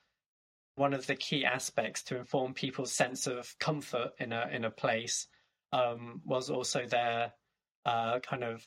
one 0.78 0.94
of 0.94 1.08
the 1.08 1.16
key 1.16 1.44
aspects 1.44 2.04
to 2.04 2.18
inform 2.18 2.54
people's 2.54 2.92
sense 2.92 3.26
of 3.26 3.58
comfort 3.60 4.12
in 4.20 4.32
a 4.32 4.48
in 4.52 4.64
a 4.64 4.72
place 4.72 5.28
um, 5.74 6.22
was 6.24 6.50
also 6.50 6.86
their 6.86 7.34
uh, 7.86 8.20
kind 8.20 8.44
of 8.44 8.66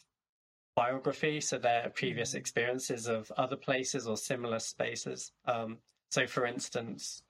biography, 0.74 1.40
so 1.40 1.56
their 1.56 1.90
previous 1.94 2.32
mm. 2.32 2.38
experiences 2.38 3.06
of 3.06 3.30
other 3.36 3.56
places 3.56 4.06
or 4.08 4.16
similar 4.16 4.58
spaces. 4.58 5.32
Um, 5.46 5.78
so, 6.10 6.26
for 6.26 6.44
instance, 6.46 7.22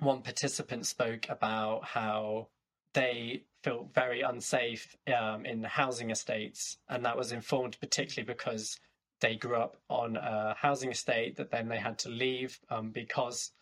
one 0.00 0.20
participant 0.20 0.86
spoke 0.86 1.26
about 1.30 1.84
how 1.84 2.48
they 2.92 3.44
felt 3.62 3.94
very 3.94 4.20
unsafe 4.20 4.96
um, 5.18 5.46
in 5.46 5.62
housing 5.62 6.10
estates, 6.10 6.76
and 6.88 7.04
that 7.06 7.16
was 7.16 7.32
informed 7.32 7.78
particularly 7.80 8.26
because 8.26 8.78
they 9.20 9.34
grew 9.34 9.56
up 9.56 9.78
on 9.88 10.16
a 10.16 10.54
housing 10.58 10.90
estate 10.90 11.36
that 11.36 11.50
then 11.50 11.68
they 11.68 11.78
had 11.78 11.98
to 12.00 12.10
leave 12.10 12.60
um, 12.68 12.90
because 12.90 13.52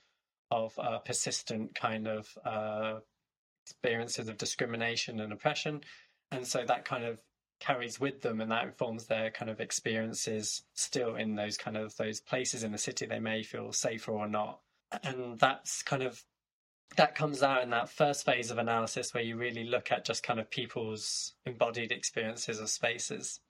of 0.55 0.79
uh, 0.79 0.99
persistent 0.99 1.75
kind 1.75 2.07
of 2.07 2.29
uh, 2.45 3.01
experiences 3.67 4.29
of 4.29 4.39
discrimination 4.39 5.21
and 5.21 5.33
oppression. 5.33 5.81
And 6.31 6.47
so 6.47 6.65
that 6.67 6.85
kind 6.85 7.05
of 7.05 7.21
carries 7.61 7.99
with 7.99 8.21
them 8.23 8.41
and 8.41 8.51
that 8.51 8.65
informs 8.65 9.07
their 9.07 9.31
kind 9.31 9.51
of 9.51 9.61
experiences 9.61 10.63
still 10.75 11.17
in 11.17 11.35
those 11.35 11.57
kind 11.57 11.77
of 11.77 11.97
those 11.97 12.21
places 12.21 12.63
in 12.63 12.73
the 12.73 12.79
city 12.79 13.07
they 13.07 13.21
may 13.21 13.43
feel 13.43 13.73
safer 13.73 14.13
or 14.13 14.29
not. 14.29 14.61
And 15.03 15.39
that's 15.39 15.83
kind 15.83 16.03
of 16.03 16.23
that 16.97 17.17
comes 17.17 17.43
out 17.43 17.63
in 17.63 17.71
that 17.71 17.89
first 17.89 18.25
phase 18.25 18.51
of 18.51 18.59
analysis 18.59 19.13
where 19.13 19.25
you 19.25 19.37
really 19.37 19.65
look 19.65 19.91
at 19.91 20.05
just 20.05 20.23
kind 20.23 20.39
of 20.39 20.51
people's 20.51 21.33
embodied 21.47 21.91
experiences 21.91 22.61
of 22.61 22.71
spaces 22.71 23.41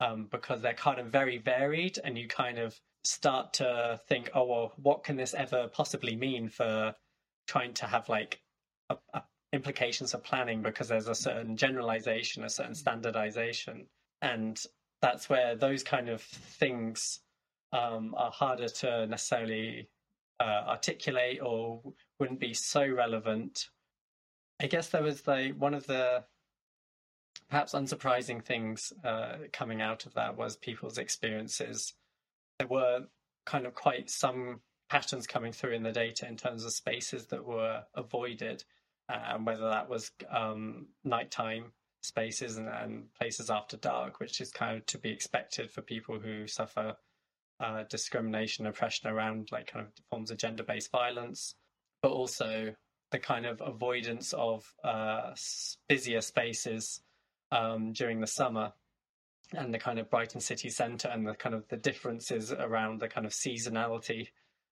um, 0.00 0.28
because 0.30 0.60
they're 0.60 0.74
kind 0.74 1.00
of 1.00 1.06
very 1.06 1.38
varied 1.38 1.98
and 2.04 2.16
you 2.16 2.28
kind 2.28 2.58
of 2.58 2.78
start 3.04 3.52
to 3.54 4.00
think, 4.08 4.30
oh 4.34 4.46
well, 4.46 4.72
what 4.76 5.04
can 5.04 5.16
this 5.16 5.34
ever 5.34 5.68
possibly 5.68 6.16
mean 6.16 6.48
for 6.48 6.94
trying 7.46 7.74
to 7.74 7.86
have 7.86 8.08
like 8.08 8.40
a, 8.90 8.96
a 9.12 9.22
implications 9.52 10.14
of 10.14 10.24
planning 10.24 10.62
because 10.62 10.88
there's 10.88 11.08
a 11.08 11.14
certain 11.14 11.56
generalization, 11.56 12.42
a 12.42 12.50
certain 12.50 12.74
standardization, 12.74 13.86
and 14.22 14.64
that's 15.00 15.28
where 15.28 15.54
those 15.54 15.82
kind 15.82 16.08
of 16.08 16.22
things 16.22 17.20
um, 17.72 18.14
are 18.16 18.30
harder 18.30 18.68
to 18.68 19.06
necessarily 19.06 19.88
uh, 20.40 20.64
articulate 20.68 21.40
or 21.42 21.82
wouldn't 22.18 22.40
be 22.40 22.54
so 22.54 22.86
relevant. 22.86 23.68
I 24.60 24.66
guess 24.66 24.88
there 24.88 25.02
was 25.02 25.26
like 25.26 25.56
one 25.56 25.74
of 25.74 25.86
the 25.86 26.24
perhaps 27.50 27.74
unsurprising 27.74 28.42
things 28.42 28.92
uh, 29.04 29.36
coming 29.52 29.82
out 29.82 30.06
of 30.06 30.14
that 30.14 30.36
was 30.36 30.56
people's 30.56 30.98
experiences 30.98 31.92
there 32.64 32.78
were 32.78 33.00
kind 33.46 33.66
of 33.66 33.74
quite 33.74 34.10
some 34.10 34.60
patterns 34.88 35.26
coming 35.26 35.52
through 35.52 35.72
in 35.72 35.82
the 35.82 35.92
data 35.92 36.26
in 36.26 36.36
terms 36.36 36.64
of 36.64 36.72
spaces 36.72 37.26
that 37.26 37.44
were 37.44 37.82
avoided, 37.94 38.64
and 39.08 39.46
whether 39.46 39.68
that 39.68 39.88
was 39.88 40.10
um, 40.30 40.86
nighttime 41.04 41.72
spaces 42.02 42.56
and, 42.56 42.68
and, 42.68 43.04
places 43.14 43.50
after 43.50 43.76
dark, 43.76 44.20
which 44.20 44.40
is 44.40 44.50
kind 44.50 44.76
of 44.76 44.86
to 44.86 44.98
be 44.98 45.10
expected 45.10 45.70
for 45.70 45.80
people 45.80 46.18
who 46.18 46.46
suffer 46.46 46.94
uh, 47.60 47.84
discrimination, 47.88 48.66
oppression 48.66 49.08
around 49.08 49.48
like 49.52 49.66
kind 49.72 49.86
of 49.86 49.92
forms 50.10 50.30
of 50.30 50.36
gender-based 50.36 50.90
violence, 50.90 51.54
but 52.02 52.12
also 52.12 52.74
the 53.10 53.18
kind 53.18 53.46
of 53.46 53.62
avoidance 53.64 54.34
of 54.34 54.64
uh, 54.84 55.32
busier 55.88 56.20
spaces 56.20 57.00
um, 57.52 57.92
during 57.92 58.20
the 58.20 58.26
summer 58.26 58.72
and 59.56 59.72
the 59.72 59.78
kind 59.78 59.98
of 59.98 60.10
Brighton 60.10 60.40
city 60.40 60.70
centre 60.70 61.08
and 61.08 61.26
the 61.26 61.34
kind 61.34 61.54
of 61.54 61.66
the 61.68 61.76
differences 61.76 62.52
around 62.52 63.00
the 63.00 63.08
kind 63.08 63.26
of 63.26 63.32
seasonality 63.32 64.28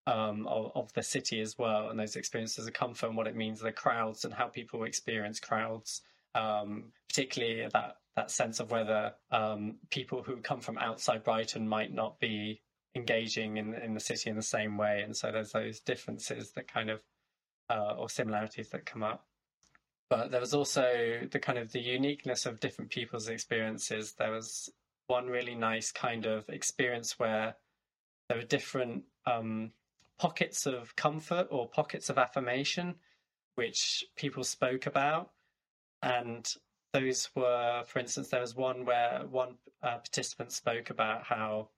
um, 0.07 0.47
of, 0.47 0.73
of, 0.75 0.93
the 0.95 1.03
city 1.03 1.41
as 1.41 1.57
well, 1.57 1.89
and 1.89 1.99
those 1.99 2.17
experiences 2.17 2.67
of 2.67 2.73
comfort 2.73 3.07
and 3.07 3.17
what 3.17 3.29
it 3.29 3.37
means, 3.37 3.61
the 3.61 3.71
crowds 3.71 4.25
and 4.25 4.35
how 4.35 4.47
people 4.47 4.83
experience 4.85 5.39
crowds, 5.39 6.03
um, 6.35 6.93
particularly 7.09 7.69
that 7.73 7.97
that 8.17 8.31
sense 8.31 8.61
of 8.61 8.71
whether 8.71 9.15
um, 9.31 9.77
people 9.91 10.23
who 10.23 10.37
come 10.37 10.61
from 10.61 10.77
outside 10.79 11.25
Brighton 11.25 11.67
might 11.69 11.95
not 11.95 12.19
be 12.19 12.61
engaging 12.95 13.59
in 13.59 13.75
in 13.75 13.95
the 13.95 14.01
city 14.01 14.29
in 14.29 14.37
the 14.37 14.43
same 14.43 14.77
way, 14.77 15.03
and 15.03 15.17
so 15.17 15.31
there's 15.31 15.53
those 15.53 15.81
differences 15.81 16.51
that 16.53 16.67
kind 16.67 16.91
of 16.91 17.01
uh, 17.71 17.95
or 17.97 18.11
similarities 18.11 18.71
that 18.71 18.85
come 18.85 19.05
up 19.05 19.25
but 20.13 20.31
there 20.31 20.41
was 20.41 20.53
also 20.53 21.27
the 21.31 21.39
kind 21.39 21.57
of 21.57 21.73
the 21.73 21.81
uniqueness 21.81 22.45
of 22.45 22.61
different 22.61 22.91
people's 22.91 23.31
experiences. 23.31 24.13
There 24.13 24.31
was 24.31 24.69
one 25.07 25.27
really 25.27 25.55
nice 25.55 25.91
kind 25.91 26.27
of 26.27 26.47
experience 26.51 27.19
where 27.19 27.57
there 28.29 28.37
were 28.37 28.45
different 28.45 29.05
um, 29.25 29.71
pockets 30.19 30.67
of 30.67 30.95
comfort 30.97 31.47
or 31.51 31.67
pockets 31.67 32.11
of 32.11 32.19
affirmation 32.19 32.97
which 33.55 34.05
people 34.15 34.45
spoke 34.45 34.85
about. 34.85 35.31
And 36.03 36.47
those 36.93 37.31
were, 37.35 37.83
for 37.87 37.99
instance, 37.99 38.29
there 38.29 38.43
was 38.43 38.55
one 38.55 38.85
where 38.85 39.23
one 39.31 39.55
uh, 39.83 39.97
participant 39.97 40.53
spoke 40.53 40.91
about 40.91 41.25
how 41.25 41.71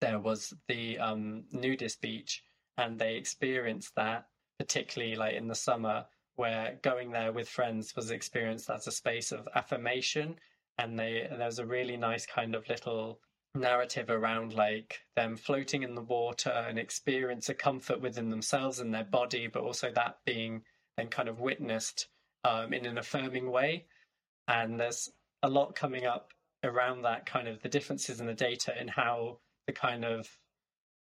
there 0.00 0.18
was 0.18 0.54
the 0.68 0.98
um, 1.00 1.44
nudist 1.52 2.00
beach 2.00 2.42
and 2.78 2.98
they 2.98 3.16
experienced 3.16 3.94
that, 3.96 4.24
particularly 4.58 5.16
like 5.16 5.34
in 5.34 5.48
the 5.48 5.54
summer, 5.54 6.06
where 6.38 6.78
going 6.82 7.10
there 7.10 7.32
with 7.32 7.48
friends 7.48 7.94
was 7.96 8.10
experienced 8.10 8.70
as 8.70 8.86
a 8.86 8.92
space 8.92 9.32
of 9.32 9.48
affirmation. 9.54 10.36
And 10.78 10.98
they 10.98 11.22
and 11.22 11.40
there 11.40 11.46
was 11.46 11.58
a 11.58 11.66
really 11.66 11.96
nice 11.96 12.24
kind 12.26 12.54
of 12.54 12.68
little 12.68 13.20
narrative 13.54 14.08
around 14.08 14.54
like 14.54 15.00
them 15.16 15.36
floating 15.36 15.82
in 15.82 15.96
the 15.96 16.02
water 16.02 16.50
and 16.50 16.78
experience 16.78 17.48
a 17.48 17.54
comfort 17.54 18.00
within 18.00 18.30
themselves 18.30 18.78
and 18.78 18.94
their 18.94 19.04
body 19.04 19.48
but 19.48 19.62
also 19.62 19.90
that 19.90 20.18
being 20.24 20.62
then 20.96 21.08
kind 21.08 21.28
of 21.28 21.40
witnessed 21.40 22.06
um, 22.44 22.72
in 22.72 22.86
an 22.86 22.98
affirming 22.98 23.50
way. 23.50 23.86
And 24.46 24.78
there's 24.78 25.10
a 25.42 25.48
lot 25.48 25.74
coming 25.74 26.06
up 26.06 26.32
around 26.62 27.02
that 27.02 27.26
kind 27.26 27.48
of 27.48 27.62
the 27.62 27.68
differences 27.68 28.20
in 28.20 28.26
the 28.26 28.34
data 28.34 28.72
and 28.78 28.90
how 28.90 29.38
the 29.66 29.72
kind 29.72 30.04
of 30.04 30.28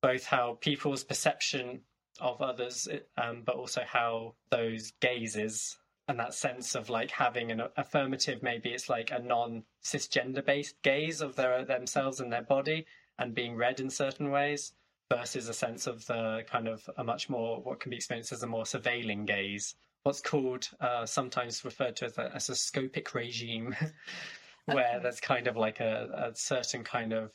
both 0.01 0.25
how 0.25 0.57
people's 0.61 1.03
perception 1.03 1.81
of 2.19 2.41
others, 2.41 2.87
um, 3.17 3.43
but 3.45 3.55
also 3.55 3.83
how 3.85 4.35
those 4.49 4.91
gazes 4.99 5.77
and 6.07 6.19
that 6.19 6.33
sense 6.33 6.75
of 6.75 6.89
like 6.89 7.11
having 7.11 7.51
an 7.51 7.61
affirmative, 7.77 8.43
maybe 8.43 8.69
it's 8.69 8.89
like 8.89 9.11
a 9.11 9.19
non 9.19 9.63
cisgender 9.83 10.45
based 10.45 10.81
gaze 10.81 11.21
of 11.21 11.35
their 11.35 11.63
themselves 11.63 12.19
and 12.19 12.31
their 12.31 12.41
body 12.41 12.85
and 13.17 13.35
being 13.35 13.55
read 13.55 13.79
in 13.79 13.89
certain 13.89 14.31
ways 14.31 14.73
versus 15.11 15.47
a 15.47 15.53
sense 15.53 15.87
of 15.87 16.05
the 16.07 16.43
kind 16.49 16.67
of 16.67 16.89
a 16.97 17.03
much 17.03 17.29
more 17.29 17.61
what 17.61 17.79
can 17.79 17.89
be 17.89 17.97
experienced 17.97 18.31
as 18.31 18.43
a 18.43 18.47
more 18.47 18.63
surveilling 18.63 19.25
gaze. 19.25 19.75
What's 20.03 20.21
called 20.21 20.69
uh, 20.81 21.05
sometimes 21.05 21.63
referred 21.63 21.95
to 21.97 22.05
as 22.05 22.17
a, 22.17 22.31
as 22.35 22.49
a 22.49 22.53
scopic 22.53 23.13
regime, 23.13 23.75
where 24.65 24.99
there's 25.01 25.21
kind 25.21 25.47
of 25.47 25.55
like 25.55 25.79
a, 25.79 26.31
a 26.31 26.35
certain 26.35 26.83
kind 26.83 27.13
of 27.13 27.31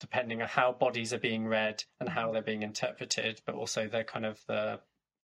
depending 0.00 0.42
on 0.42 0.48
how 0.48 0.72
bodies 0.72 1.12
are 1.12 1.18
being 1.18 1.46
read 1.46 1.84
and 2.00 2.08
how 2.08 2.32
they're 2.32 2.42
being 2.42 2.62
interpreted, 2.62 3.40
but 3.44 3.54
also 3.54 3.88
the 3.88 4.04
kind 4.04 4.24
of 4.24 4.40
the, 4.46 4.80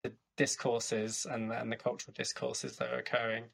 the 0.03 0.11
discourses 0.37 1.25
and, 1.29 1.51
and 1.51 1.71
the 1.71 1.75
cultural 1.75 2.13
discourses 2.15 2.77
that 2.77 2.91
are 2.91 2.99
occurring. 2.99 3.45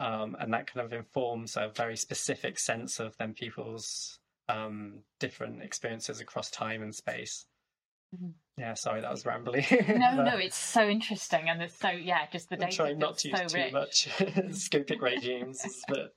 Um, 0.00 0.36
and 0.40 0.52
that 0.52 0.66
kind 0.66 0.84
of 0.84 0.92
informs 0.92 1.56
a 1.56 1.70
very 1.74 1.96
specific 1.96 2.58
sense 2.58 3.00
of 3.00 3.16
then 3.16 3.32
people's 3.32 4.18
um, 4.48 5.00
different 5.20 5.62
experiences 5.62 6.20
across 6.20 6.50
time 6.50 6.82
and 6.82 6.94
space. 6.94 7.46
Mm-hmm. 8.14 8.30
Yeah, 8.56 8.74
sorry, 8.74 9.00
that 9.00 9.10
was 9.10 9.26
rambling. 9.26 9.66
no, 9.70 10.22
no, 10.22 10.36
it's 10.38 10.56
so 10.56 10.88
interesting, 10.88 11.48
and 11.48 11.60
it's 11.60 11.76
so 11.76 11.88
yeah, 11.88 12.26
just 12.30 12.48
the 12.48 12.56
data. 12.56 12.76
Trying 12.76 12.98
not 12.98 13.18
to 13.18 13.36
so 13.36 13.42
use 13.42 13.52
too 13.52 13.70
much 13.72 14.08
scopic 14.52 15.02
regimes, 15.02 15.60
but 15.88 16.14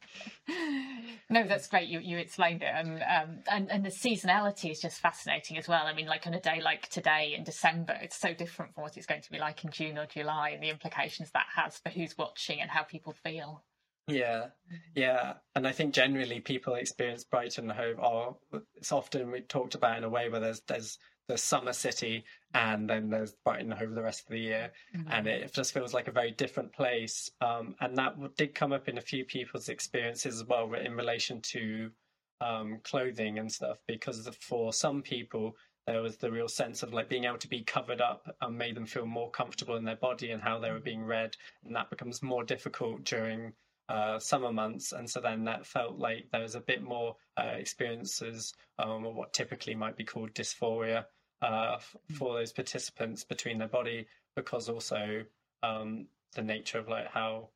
no, 1.31 1.47
that's 1.47 1.67
great. 1.67 1.89
You 1.89 1.99
you 1.99 2.19
explained 2.19 2.62
it, 2.62 2.71
and 2.71 3.01
um, 3.01 3.39
and 3.49 3.71
and 3.71 3.83
the 3.83 3.89
seasonality 3.89 4.69
is 4.69 4.79
just 4.79 4.99
fascinating 4.99 5.57
as 5.57 5.67
well. 5.67 5.88
I 5.88 5.93
mean, 5.93 6.05
like 6.05 6.27
on 6.27 6.36
a 6.36 6.39
day 6.39 6.62
like 6.63 6.88
today 6.89 7.33
in 7.36 7.43
December, 7.43 7.97
it's 8.01 8.17
so 8.17 8.36
different 8.36 8.75
from 8.75 8.83
what 8.83 8.97
it's 8.97 9.07
going 9.07 9.21
to 9.21 9.31
be 9.31 9.39
like 9.39 9.63
in 9.63 9.71
June 9.71 9.97
or 9.97 10.05
July, 10.05 10.49
and 10.49 10.62
the 10.62 10.69
implications 10.69 11.31
that 11.31 11.47
has 11.55 11.79
for 11.79 11.89
who's 11.89 12.15
watching 12.19 12.62
and 12.62 12.69
how 12.69 12.83
people 12.83 13.13
feel. 13.13 13.63
Yeah, 14.07 14.47
yeah, 14.95 15.33
and 15.55 15.67
I 15.67 15.71
think 15.71 15.93
generally 15.93 16.39
people 16.39 16.75
experience 16.75 17.23
Brighton 17.23 17.71
and 17.71 17.79
Hove 17.79 17.99
are 17.99 18.36
it's 18.75 18.91
often 18.91 19.31
we 19.31 19.41
talked 19.41 19.73
about 19.73 19.97
in 19.97 20.03
a 20.03 20.10
way 20.10 20.29
where 20.29 20.39
there's 20.39 20.62
there's 20.67 20.99
the 21.28 21.38
summer 21.38 21.74
city 21.74 22.24
and 22.54 22.90
then 22.90 23.10
there's 23.10 23.36
Brighton 23.44 23.74
over 23.74 23.94
the 23.94 24.02
rest 24.02 24.22
of 24.22 24.30
the 24.30 24.40
year, 24.40 24.72
mm-hmm. 24.96 25.12
and 25.12 25.28
it 25.28 25.54
just 25.54 25.74
feels 25.74 25.94
like 25.94 26.08
a 26.08 26.12
very 26.12 26.32
different 26.32 26.72
place. 26.74 27.30
Um, 27.42 27.76
and 27.82 27.98
that 27.98 28.16
did 28.38 28.56
come 28.56 28.72
up 28.72 28.88
in 28.88 28.98
a 28.98 29.02
few 29.02 29.26
people's 29.26 29.70
experiences 29.70 30.42
as 30.42 30.48
well 30.48 30.74
in 30.74 30.96
relation 30.96 31.42
to 31.54 31.92
um, 32.40 32.80
clothing 32.84 33.40
and 33.40 33.52
stuff, 33.52 33.78
because 33.88 34.30
for 34.40 34.72
some 34.72 35.02
people 35.02 35.56
there 35.86 36.02
was 36.02 36.18
the 36.18 36.32
real 36.32 36.50
sense 36.50 36.84
of 36.84 36.94
like 36.94 37.08
being 37.08 37.24
able 37.24 37.38
to 37.38 37.48
be 37.48 37.63
covered 37.63 38.02
up 38.02 38.30
and 38.42 38.58
made 38.58 38.76
them 38.76 38.86
feel 38.86 39.06
more 39.06 39.32
comfortable 39.32 39.78
in 39.78 39.86
their 39.86 39.96
body 39.96 40.32
and 40.32 40.42
how 40.42 40.60
they 40.60 40.72
were 40.72 40.80
being 40.80 41.04
read, 41.04 41.36
and 41.66 41.76
that 41.76 41.90
becomes 41.90 42.24
more 42.24 42.44
difficult 42.44 43.04
during 43.04 43.54
uh, 43.90 44.20
summer 44.20 44.52
months, 44.52 44.92
and 44.92 45.10
so 45.10 45.20
then 45.22 45.46
that 45.46 45.66
felt 45.66 45.98
like 45.98 46.28
there 46.32 46.42
was 46.42 46.56
a 46.56 46.62
bit 46.62 46.82
more 46.82 47.16
uh, 47.38 47.54
experiences 47.58 48.54
um, 48.80 49.06
of 49.06 49.16
what 49.16 49.34
typically 49.34 49.76
might 49.76 49.96
be 49.96 50.04
called 50.04 50.34
dysphoria 50.34 51.06
uh, 51.41 51.78
hmm. 52.08 52.13
for 52.15 52.34
those 52.34 52.52
participants 52.52 53.23
between 53.23 53.58
their 53.58 53.67
body, 53.67 54.08
because 54.36 54.69
also 54.69 55.23
um, 55.63 56.08
the 56.36 56.41
nature 56.41 56.80
of 56.80 56.88
like 56.88 57.08
how 57.08 57.50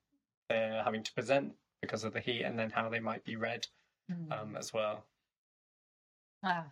they're 0.50 0.84
having 0.84 1.04
to 1.04 1.14
present 1.14 1.54
because 1.82 2.04
of 2.04 2.14
the 2.14 2.20
heat, 2.20 2.44
and 2.44 2.58
then 2.58 2.70
how 2.70 2.90
they 2.90 3.00
might 3.00 3.24
be 3.24 3.36
read 3.36 3.66
mm. 4.12 4.40
um, 4.40 4.56
as 4.56 4.72
well. 4.72 5.06
Wow. 6.44 6.66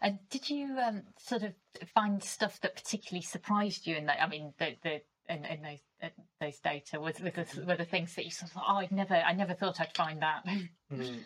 And 0.00 0.18
did 0.30 0.48
you 0.48 0.78
um, 0.78 1.02
sort 1.18 1.42
of 1.42 1.52
find 1.94 2.22
stuff 2.22 2.60
that 2.60 2.76
particularly 2.76 3.22
surprised 3.22 3.86
you 3.86 3.96
in 3.96 4.06
that? 4.06 4.22
I 4.22 4.28
mean, 4.28 4.52
the, 4.58 4.76
the 4.82 5.00
in, 5.28 5.44
in 5.44 5.62
those 5.62 5.78
in 6.02 6.10
those 6.40 6.58
data 6.58 7.00
was 7.00 7.20
with 7.20 7.34
the, 7.34 7.64
were 7.66 7.76
the 7.76 7.84
things 7.84 8.14
that 8.14 8.24
you 8.24 8.30
sort 8.30 8.50
of 8.52 8.58
oh 8.58 8.76
I 8.76 8.88
never 8.90 9.14
I 9.14 9.32
never 9.32 9.54
thought 9.54 9.80
I'd 9.80 9.96
find 9.96 10.22
that. 10.22 10.46
Mm. 10.92 11.18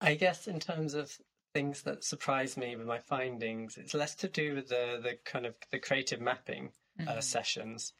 I 0.00 0.14
guess 0.14 0.46
in 0.46 0.60
terms 0.60 0.94
of 0.94 1.16
things 1.56 1.80
that 1.84 2.04
surprised 2.04 2.58
me 2.58 2.76
with 2.76 2.86
my 2.86 2.98
findings, 2.98 3.78
it's 3.78 3.94
less 3.94 4.14
to 4.14 4.28
do 4.28 4.54
with 4.56 4.68
the 4.68 5.00
the 5.02 5.14
kind 5.24 5.46
of 5.46 5.54
the 5.72 5.78
creative 5.78 6.20
mapping 6.20 6.66
uh, 6.66 7.02
mm-hmm. 7.02 7.18
uh, 7.18 7.20
sessions, 7.22 7.94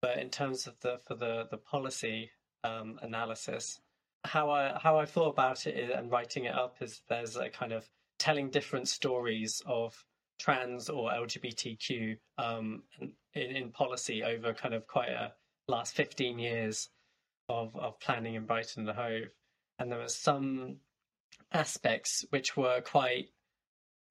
but 0.00 0.16
in 0.16 0.30
terms 0.30 0.68
of 0.68 0.78
the 0.80 1.00
for 1.08 1.16
the 1.16 1.48
the 1.50 1.56
policy 1.56 2.30
um, 2.62 3.00
analysis, 3.02 3.80
how 4.24 4.50
I 4.50 4.78
how 4.80 4.96
I 4.96 5.06
thought 5.06 5.30
about 5.30 5.66
it 5.66 5.90
and 5.90 6.08
writing 6.08 6.44
it 6.44 6.54
up 6.54 6.76
is 6.80 7.02
there's 7.08 7.34
a 7.34 7.48
kind 7.48 7.72
of 7.72 7.90
telling 8.20 8.48
different 8.48 8.86
stories 8.86 9.60
of 9.66 10.04
trans 10.38 10.88
or 10.88 11.10
LGBTQ 11.10 12.16
um, 12.38 12.84
in, 13.34 13.56
in, 13.56 13.70
policy 13.72 14.22
over 14.22 14.54
kind 14.54 14.74
of 14.74 14.86
quite 14.86 15.08
a 15.08 15.32
last 15.68 15.94
15 15.96 16.38
years 16.38 16.90
of, 17.48 17.74
of 17.76 17.98
planning 17.98 18.34
in 18.36 18.46
Brighton 18.46 18.80
and 18.80 18.88
the 18.88 18.92
Hove. 18.92 19.32
And 19.78 19.90
there 19.90 19.98
were 19.98 20.08
some 20.08 20.76
aspects 21.52 22.24
which 22.30 22.56
were 22.56 22.80
quite, 22.80 23.26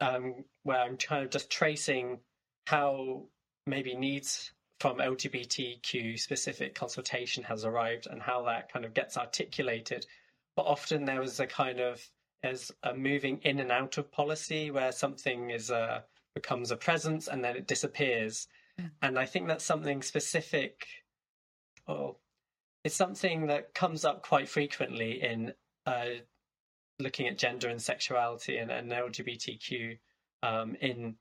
um, 0.02 0.46
where 0.64 0.80
I'm 0.80 0.98
kind 0.98 1.24
of 1.24 1.32
just 1.32 1.50
tracing 1.50 2.20
how 2.66 3.26
maybe 3.66 3.96
needs 3.96 4.52
from 4.80 4.98
LGBTQ 4.98 6.20
specific 6.20 6.74
consultation 6.74 7.44
has 7.44 7.66
arrived 7.66 8.08
and 8.10 8.22
how 8.22 8.44
that 8.44 8.72
kind 8.72 8.86
of 8.86 8.94
gets 8.94 9.18
articulated. 9.18 10.06
But 10.56 10.66
often 10.66 11.06
there 11.06 11.20
was 11.20 11.40
a 11.40 11.48
kind 11.48 11.80
of 11.80 12.02
as 12.44 12.72
a 12.84 12.94
moving 12.94 13.40
in 13.44 13.60
and 13.60 13.72
out 13.72 13.98
of 13.98 14.12
policy 14.12 14.72
where 14.72 14.92
something 14.92 15.50
is 15.50 15.70
a 15.70 16.04
becomes 16.34 16.72
a 16.72 16.78
presence 16.78 17.28
and 17.28 17.44
then 17.44 17.56
it 17.56 17.68
disappears. 17.68 18.48
Mm. 18.80 18.92
And 19.02 19.20
I 19.20 19.26
think 19.26 19.48
that's 19.48 19.66
something 19.66 20.02
specific, 20.02 20.86
or 21.88 22.16
it's 22.84 22.96
something 22.96 23.48
that 23.48 23.74
comes 23.74 24.06
up 24.06 24.24
quite 24.24 24.48
frequently 24.48 25.22
in 25.22 25.54
uh, 25.86 26.06
looking 27.00 27.28
at 27.28 27.38
gender 27.38 27.70
and 27.70 27.82
sexuality 27.82 28.58
and, 28.58 28.72
and 28.72 28.92
LGBTQ 28.92 29.98
um, 30.44 30.76
in 30.82 31.16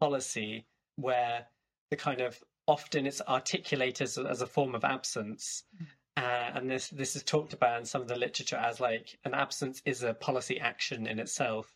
policy, 0.00 0.66
where 0.96 1.46
the 1.90 1.96
kind 1.96 2.20
of 2.20 2.42
often 2.66 3.06
it's 3.06 3.20
articulated 3.28 4.02
as, 4.02 4.18
as 4.18 4.42
a 4.42 4.46
form 4.46 4.74
of 4.74 4.84
absence. 4.84 5.64
Mm. 5.80 5.86
Uh, 6.16 6.50
and 6.54 6.70
this 6.70 6.90
this 6.90 7.16
is 7.16 7.24
talked 7.24 7.52
about 7.52 7.80
in 7.80 7.84
some 7.84 8.00
of 8.00 8.08
the 8.08 8.16
literature 8.16 8.56
as 8.56 8.78
like 8.80 9.18
an 9.24 9.34
absence 9.34 9.82
is 9.84 10.02
a 10.04 10.14
policy 10.14 10.60
action 10.60 11.06
in 11.06 11.18
itself. 11.18 11.74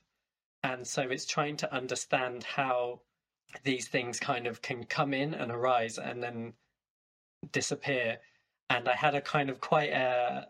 And 0.63 0.87
so 0.87 1.03
it's 1.03 1.27
trying 1.27 1.57
to 1.59 1.75
understand 1.75 2.45
how 2.45 3.01
these 3.65 3.89
things 3.89 4.21
kind 4.21 4.47
of 4.47 4.63
can 4.63 4.85
come 4.85 5.15
in 5.15 5.35
and 5.35 5.51
arise 5.51 5.99
and 5.99 6.23
then 6.23 6.53
disappear. 7.53 8.19
And 8.71 8.89
I 8.89 8.95
had 8.95 9.15
a 9.15 9.21
kind 9.21 9.51
of 9.51 9.61
quite 9.61 9.91
a 9.91 10.49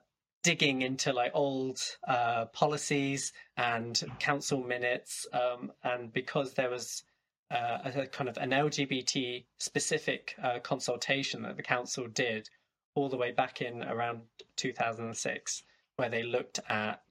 digging 0.49 0.81
into 0.81 1.13
like 1.13 1.31
old 1.35 1.79
uh, 2.09 2.47
policies 2.55 3.35
and 3.59 4.03
council 4.19 4.65
minutes. 4.65 5.27
Um, 5.31 5.73
and 5.85 6.11
because 6.11 6.55
there 6.55 6.71
was 6.71 7.03
uh, 7.51 7.81
a 7.85 8.07
kind 8.07 8.31
of 8.31 8.39
an 8.39 8.53
LGBT 8.53 9.45
specific 9.59 10.35
uh, 10.43 10.59
consultation 10.61 11.43
that 11.43 11.59
the 11.59 11.63
council 11.63 12.07
did 12.07 12.49
all 12.95 13.11
the 13.11 13.17
way 13.19 13.31
back 13.31 13.61
in 13.61 13.83
around 13.83 14.23
2006, 14.57 15.65
where 15.97 16.09
they 16.09 16.23
looked 16.23 16.61
at 16.67 17.03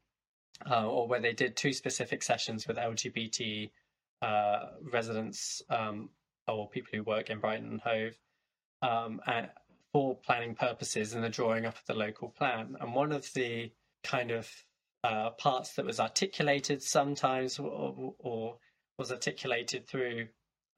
uh, 0.68 0.88
or 0.88 1.08
where 1.08 1.22
they 1.22 1.34
did 1.34 1.56
two 1.56 1.74
specific 1.74 2.24
sessions 2.24 2.68
with 2.68 2.78
LGBT 2.78 3.70
uh, 4.24 4.60
residents 4.92 5.62
um, 5.70 6.10
or 6.48 6.68
people 6.72 6.90
who 6.92 7.04
work 7.04 7.30
in 7.30 7.40
Brighton 7.40 7.70
and 7.70 7.82
Hove 7.82 8.18
um, 8.82 9.22
at, 9.28 9.54
for 9.98 10.16
planning 10.16 10.54
purposes 10.54 11.16
and 11.16 11.24
the 11.24 11.30
drawing 11.30 11.66
up 11.66 11.74
of 11.74 11.86
the 11.88 11.94
local 11.96 12.30
plan. 12.30 12.76
And 12.80 12.94
one 12.94 13.12
of 13.12 13.34
the 13.34 13.72
kind 14.04 14.30
of 14.30 14.48
uh, 15.04 15.32
parts 15.32 15.74
that 15.74 15.88
was 15.88 16.00
articulated 16.00 16.84
sometimes 16.84 17.58
or, 17.58 18.14
or 18.20 18.58
was 19.00 19.12
articulated 19.12 19.88
through 19.88 20.28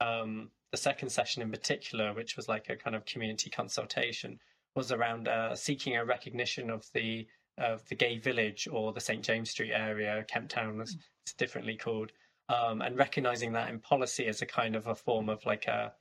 um, 0.00 0.48
the 0.70 0.78
second 0.78 1.10
session 1.10 1.42
in 1.42 1.50
particular, 1.50 2.14
which 2.14 2.34
was 2.34 2.48
like 2.48 2.70
a 2.70 2.76
kind 2.76 2.96
of 2.96 3.04
community 3.04 3.50
consultation, 3.50 4.38
was 4.74 4.90
around 4.90 5.28
uh, 5.28 5.54
seeking 5.54 5.98
a 5.98 6.04
recognition 6.06 6.70
of 6.70 6.86
the 6.94 7.26
of 7.58 7.86
the 7.90 7.96
gay 7.96 8.16
village 8.16 8.68
or 8.72 8.94
the 8.94 9.00
St 9.00 9.22
James 9.22 9.50
Street 9.50 9.72
area, 9.74 10.24
Kemp 10.28 10.48
Town, 10.48 10.80
as 10.80 10.96
it's 11.24 11.34
differently 11.34 11.76
called, 11.76 12.10
um, 12.48 12.80
and 12.80 12.96
recognizing 12.96 13.52
that 13.52 13.68
in 13.68 13.80
policy 13.80 14.28
as 14.28 14.40
a 14.40 14.46
kind 14.46 14.74
of 14.74 14.86
a 14.86 14.94
form 14.94 15.28
of 15.28 15.44
like 15.44 15.66
a 15.66 15.92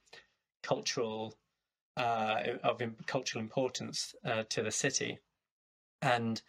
cultural 0.63 1.35
uh, 1.99 2.57
of 2.63 2.81
cultural 3.05 3.43
importance 3.43 4.15
uh, 4.25 4.43
to 4.49 4.63
the 4.63 4.71
city, 4.71 5.19
and 6.01 6.41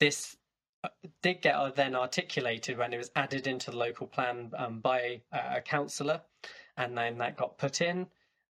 this 0.00 0.36
uh, 0.84 0.88
did 1.22 1.42
get 1.42 1.56
then 1.76 1.94
articulated 1.94 2.78
when 2.78 2.92
it 2.92 2.98
was 2.98 3.10
added 3.16 3.46
into 3.46 3.70
the 3.70 3.76
local 3.76 4.06
plan 4.06 4.50
um, 4.56 4.80
by 4.80 5.20
a 5.32 5.60
councillor, 5.60 6.20
and 6.76 6.96
then 6.96 7.18
that 7.18 7.36
got 7.36 7.58
put 7.58 7.80
in, 7.80 8.06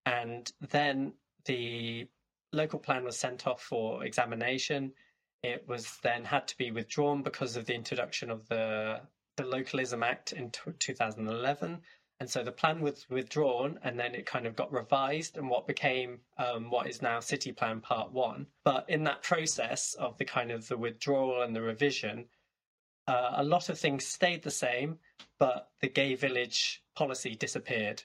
and 0.07 0.52
then 0.61 1.14
the 1.46 2.07
local 2.52 2.78
plan 2.78 3.04
was 3.04 3.18
sent 3.18 3.46
off 3.46 3.62
for 3.62 4.04
examination. 4.04 4.92
It 5.42 5.66
was 5.68 5.98
then 6.02 6.24
had 6.24 6.46
to 6.48 6.57
be 6.57 6.70
withdrawn 6.70 7.22
because 7.22 7.57
of 7.57 7.66
the 7.66 7.74
introduction 7.74 8.30
of 8.30 8.48
the 8.48 9.00
the 9.37 9.44
Localism 9.44 10.02
Act 10.02 10.33
in 10.33 10.50
t- 10.50 10.61
2011. 10.78 11.80
And 12.20 12.31
so 12.31 12.42
the 12.42 12.53
plan 12.53 12.81
was 12.81 13.07
withdrawn 13.11 13.79
and 13.83 13.98
then 13.98 14.14
it 14.14 14.24
kind 14.24 14.46
of 14.46 14.57
got 14.57 14.72
revised 14.72 15.37
and 15.37 15.50
what 15.50 15.66
became 15.66 16.20
um, 16.38 16.70
what 16.70 16.87
is 16.87 17.03
now 17.03 17.20
City 17.20 17.53
Plan 17.53 17.81
Part 17.81 18.12
1. 18.12 18.46
But 18.64 18.88
in 18.88 19.05
that 19.05 19.22
process 19.22 19.94
of 19.94 20.16
the 20.16 20.24
kind 20.24 20.50
of 20.50 20.68
the 20.68 20.77
withdrawal 20.77 21.42
and 21.42 21.55
the 21.55 21.62
revision, 21.62 22.27
uh, 23.07 23.33
a 23.37 23.44
lot 23.44 23.68
of 23.68 23.79
things 23.79 24.07
stayed 24.07 24.42
the 24.42 24.50
same, 24.50 24.98
but 25.38 25.70
the 25.81 25.88
gay 25.88 26.14
village 26.14 26.83
policy 26.94 27.35
disappeared 27.35 28.05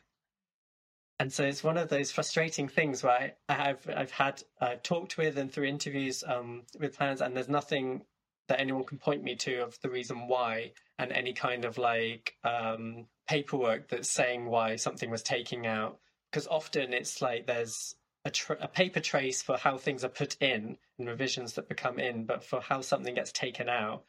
and 1.19 1.32
so 1.34 1.43
it's 1.43 1.63
one 1.63 1.78
of 1.78 1.89
those 1.89 2.12
frustrating 2.12 2.69
things 2.69 3.04
where 3.04 3.34
I, 3.50 3.54
have 3.54 3.89
I've 3.93 4.12
had 4.12 4.41
uh, 4.62 4.76
talked 4.82 5.17
with 5.17 5.38
and 5.38 5.52
through 5.52 5.65
interviews 5.65 6.24
um, 6.26 6.63
with 6.80 6.98
planners, 6.98 7.19
and 7.19 7.36
there's 7.36 7.50
nothing 7.50 8.06
that 8.49 8.59
anyone 8.59 8.83
can 8.83 8.97
point 8.97 9.23
me 9.23 9.35
to 9.35 9.63
of 9.63 9.79
the 9.81 9.89
reason 9.89 10.27
why, 10.27 10.73
and 10.97 11.12
any 11.12 11.33
kind 11.33 11.63
of 11.63 11.77
like 11.77 12.35
um, 12.43 13.05
paperwork 13.27 13.88
that's 13.88 14.09
saying 14.09 14.45
why 14.45 14.75
something 14.75 15.09
was 15.09 15.23
taken 15.23 15.65
out. 15.65 15.99
Because 16.29 16.47
often 16.47 16.93
it's 16.93 17.21
like 17.21 17.47
there's 17.47 17.95
a, 18.25 18.31
a, 18.59 18.67
paper 18.67 18.99
trace 18.99 19.41
for 19.41 19.57
how 19.57 19.77
things 19.77 20.03
are 20.03 20.09
put 20.09 20.35
in 20.41 20.77
and 20.97 21.07
revisions 21.07 21.53
that 21.53 21.69
become 21.69 21.99
in, 21.99 22.25
but 22.25 22.43
for 22.43 22.59
how 22.59 22.81
something 22.81 23.15
gets 23.15 23.31
taken 23.31 23.69
out, 23.69 24.03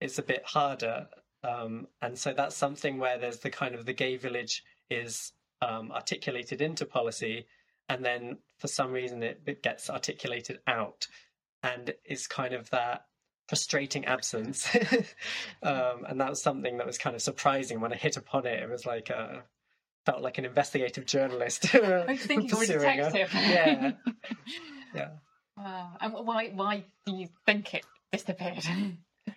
it's 0.00 0.18
a 0.18 0.22
bit 0.22 0.42
harder. 0.44 1.06
Um, 1.42 1.86
and 2.00 2.18
so 2.18 2.32
that's 2.32 2.56
something 2.56 2.98
where 2.98 3.18
there's 3.18 3.38
the 3.38 3.50
kind 3.50 3.74
of 3.74 3.86
the 3.86 3.92
gay 3.92 4.16
village 4.16 4.64
is 4.90 5.32
um, 5.62 5.92
articulated 5.92 6.62
into 6.62 6.86
policy, 6.86 7.46
and 7.88 8.04
then 8.04 8.38
for 8.58 8.68
some 8.68 8.92
reason 8.92 9.22
it, 9.22 9.42
it 9.46 9.62
gets 9.62 9.90
articulated 9.90 10.60
out, 10.66 11.06
and 11.62 11.94
it's 12.04 12.26
kind 12.26 12.54
of 12.54 12.70
that 12.70 13.06
frustrating 13.48 14.04
absence. 14.06 14.68
um, 15.62 16.04
and 16.08 16.20
that 16.20 16.30
was 16.30 16.42
something 16.42 16.78
that 16.78 16.86
was 16.86 16.98
kind 16.98 17.14
of 17.14 17.22
surprising 17.22 17.80
when 17.80 17.92
I 17.92 17.96
hit 17.96 18.16
upon 18.16 18.46
it. 18.46 18.62
It 18.62 18.70
was 18.70 18.86
like 18.86 19.10
a, 19.10 19.44
felt 20.06 20.22
like 20.22 20.38
an 20.38 20.44
investigative 20.44 21.06
journalist. 21.06 21.74
I 21.74 22.04
was 22.06 22.20
thinking 22.20 22.50
a 22.50 22.66
detective. 22.66 23.30
A, 23.34 23.36
yeah, 23.48 23.92
yeah. 24.94 25.08
Uh, 25.58 25.86
and 26.00 26.12
why 26.12 26.50
why 26.54 26.84
do 27.06 27.14
you 27.14 27.28
think 27.46 27.74
it 27.74 27.84
disappeared? 28.12 28.64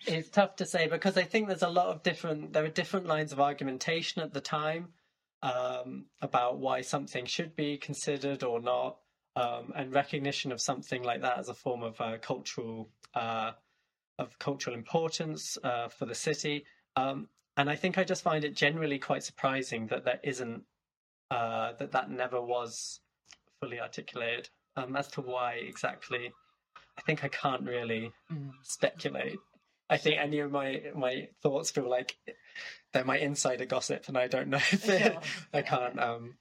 it's 0.06 0.28
tough 0.28 0.56
to 0.56 0.66
say 0.66 0.86
because 0.86 1.16
I 1.16 1.22
think 1.22 1.48
there's 1.48 1.62
a 1.62 1.68
lot 1.68 1.86
of 1.86 2.02
different 2.02 2.52
there 2.52 2.64
are 2.64 2.68
different 2.68 3.06
lines 3.06 3.32
of 3.32 3.40
argumentation 3.40 4.22
at 4.22 4.32
the 4.32 4.40
time 4.40 4.88
um, 5.42 6.06
about 6.20 6.58
why 6.58 6.80
something 6.80 7.26
should 7.26 7.54
be 7.54 7.76
considered 7.76 8.42
or 8.42 8.60
not, 8.60 8.98
um, 9.36 9.72
and 9.76 9.92
recognition 9.92 10.52
of 10.52 10.60
something 10.60 11.02
like 11.02 11.22
that 11.22 11.38
as 11.38 11.48
a 11.48 11.54
form 11.54 11.82
of 11.82 12.00
uh, 12.00 12.18
cultural 12.20 12.90
uh, 13.14 13.52
of 14.18 14.38
cultural 14.38 14.74
importance 14.74 15.58
uh, 15.62 15.88
for 15.88 16.06
the 16.06 16.14
city. 16.14 16.64
Um, 16.96 17.28
and 17.56 17.68
I 17.68 17.76
think 17.76 17.98
I 17.98 18.04
just 18.04 18.22
find 18.22 18.44
it 18.44 18.54
generally 18.54 18.98
quite 18.98 19.22
surprising 19.22 19.88
that 19.88 20.04
there 20.04 20.20
isn't 20.22 20.62
uh, 21.30 21.72
that 21.78 21.92
that 21.92 22.10
never 22.10 22.40
was 22.40 23.00
fully 23.60 23.80
articulated 23.80 24.48
um, 24.76 24.96
as 24.96 25.08
to 25.08 25.20
why 25.20 25.54
exactly. 25.54 26.32
I 26.96 27.00
think 27.02 27.22
I 27.22 27.28
can't 27.28 27.62
really 27.62 28.12
mm. 28.32 28.50
speculate. 28.62 29.38
I 29.90 29.96
think 29.96 30.18
any 30.18 30.40
of 30.40 30.50
my 30.50 30.82
my 30.94 31.28
thoughts 31.42 31.70
feel 31.70 31.88
like 31.88 32.16
they're 32.92 33.04
my 33.04 33.18
insider 33.18 33.66
gossip, 33.66 34.08
and 34.08 34.18
I 34.18 34.26
don't 34.26 34.48
know 34.48 34.58
if 34.58 34.84
sure. 34.84 35.20
I 35.52 35.62
can't 35.62 35.98
um, 36.00 36.34